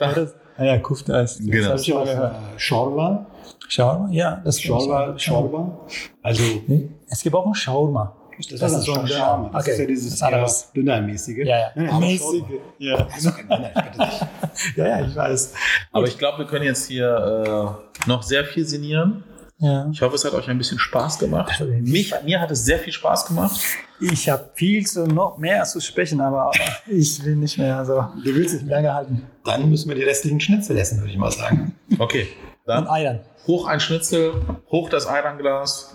Ah, 0.00 0.12
das, 0.12 0.34
ah 0.58 0.64
ja, 0.64 0.78
Kufta 0.78 1.20
ist. 1.22 1.38
Genau. 1.40 1.70
Das 1.70 1.88
habe 1.88 2.04
ich 2.04 2.10
gehört. 2.10 2.34
Äh, 2.34 2.58
Schorba. 2.58 3.26
Shawarma? 3.66 4.08
Ja, 4.12 4.40
das. 4.44 4.60
Schorba. 4.60 5.18
Schorba. 5.18 5.78
Also, 6.22 6.42
Nee, 6.66 6.90
Es 7.08 7.22
gibt 7.22 7.34
auch 7.34 7.46
einen 7.46 7.54
Shawarma. 7.54 8.14
Das, 8.46 8.60
Das 8.60 8.72
ist 8.72 8.78
ist 8.78 8.84
so 8.84 8.92
so 8.94 8.98
ein 9.00 9.00
ein 9.00 9.06
Döner. 9.06 9.18
Schorba. 9.18 9.50
Das 9.52 9.62
Okay. 9.62 9.72
ist 9.72 9.78
ja 9.80 9.86
dieses 9.86 10.18
Das 10.18 10.72
Dünnermäßige. 10.72 11.38
Ja, 11.46 11.70
ja. 11.74 11.98
Mäßige. 11.98 12.42
Ja. 12.78 13.08
Also 13.12 13.30
ja, 14.76 14.86
ja, 14.86 15.06
ich 15.06 15.14
weiß. 15.16 15.54
Aber 15.92 16.06
ich 16.06 16.18
glaube, 16.18 16.38
wir 16.38 16.46
können 16.46 16.64
jetzt 16.64 16.86
hier 16.86 17.76
äh, 18.04 18.08
noch 18.08 18.22
sehr 18.22 18.44
viel 18.44 18.64
sinnieren. 18.66 19.24
Ja. 19.60 19.88
Ich 19.90 20.00
hoffe, 20.02 20.14
es 20.14 20.24
hat 20.24 20.34
euch 20.34 20.48
ein 20.48 20.56
bisschen 20.58 20.78
Spaß 20.78 21.18
gemacht. 21.18 21.50
Also, 21.58 21.64
Mich, 21.72 22.14
mir 22.24 22.40
hat 22.40 22.50
es 22.52 22.64
sehr 22.64 22.78
viel 22.78 22.92
Spaß 22.92 23.26
gemacht. 23.26 23.58
Ich 24.00 24.28
habe 24.28 24.48
viel 24.54 24.86
zu 24.86 25.04
noch 25.08 25.36
mehr 25.38 25.64
zu 25.64 25.80
sprechen, 25.80 26.20
aber 26.20 26.52
ich 26.86 27.24
will 27.24 27.34
nicht 27.34 27.58
mehr 27.58 27.84
so 27.84 27.94
Du 28.24 28.34
willst 28.36 28.54
nicht 28.54 28.66
mehr. 28.66 28.76
lange 28.76 28.94
halten. 28.94 29.22
Dann 29.44 29.68
müssen 29.68 29.88
wir 29.88 29.96
die 29.96 30.04
restlichen 30.04 30.38
Schnitzel 30.38 30.78
essen, 30.78 31.00
würde 31.00 31.10
ich 31.10 31.18
mal 31.18 31.32
sagen. 31.32 31.74
Okay, 31.98 32.28
Und 32.64 32.68
dann 32.72 32.86
Eiern. 32.86 33.18
hoch 33.48 33.66
ein 33.66 33.80
Schnitzel, 33.80 34.34
hoch 34.70 34.88
das 34.90 35.08
Eiranglas. 35.08 35.92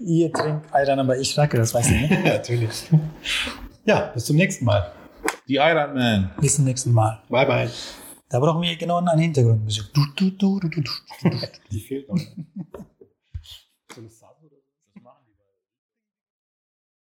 Ihr 0.00 0.32
trinkt 0.32 0.74
Eiern, 0.74 0.98
aber 0.98 1.18
ich 1.18 1.36
racke, 1.38 1.56
das 1.56 1.72
weiß 1.74 1.90
ich 1.90 2.00
nicht. 2.10 2.10
Natürlich. 2.24 2.90
Ja, 3.84 4.10
bis 4.14 4.24
zum 4.24 4.36
nächsten 4.36 4.64
Mal. 4.64 4.90
Die 5.48 5.56
Iron 5.56 5.94
Man. 5.94 6.30
Bis 6.40 6.56
zum 6.56 6.64
nächsten 6.64 6.92
Mal. 6.92 7.22
Bye, 7.28 7.46
bye. 7.46 7.70
Da 8.28 8.40
brauchen 8.40 8.62
wir 8.62 8.76
genau 8.76 8.98
einen 8.98 9.18
Hintergrundmusik. 9.18 9.84
Die 11.70 11.80
fehlt 11.80 12.08
noch. 12.08 12.18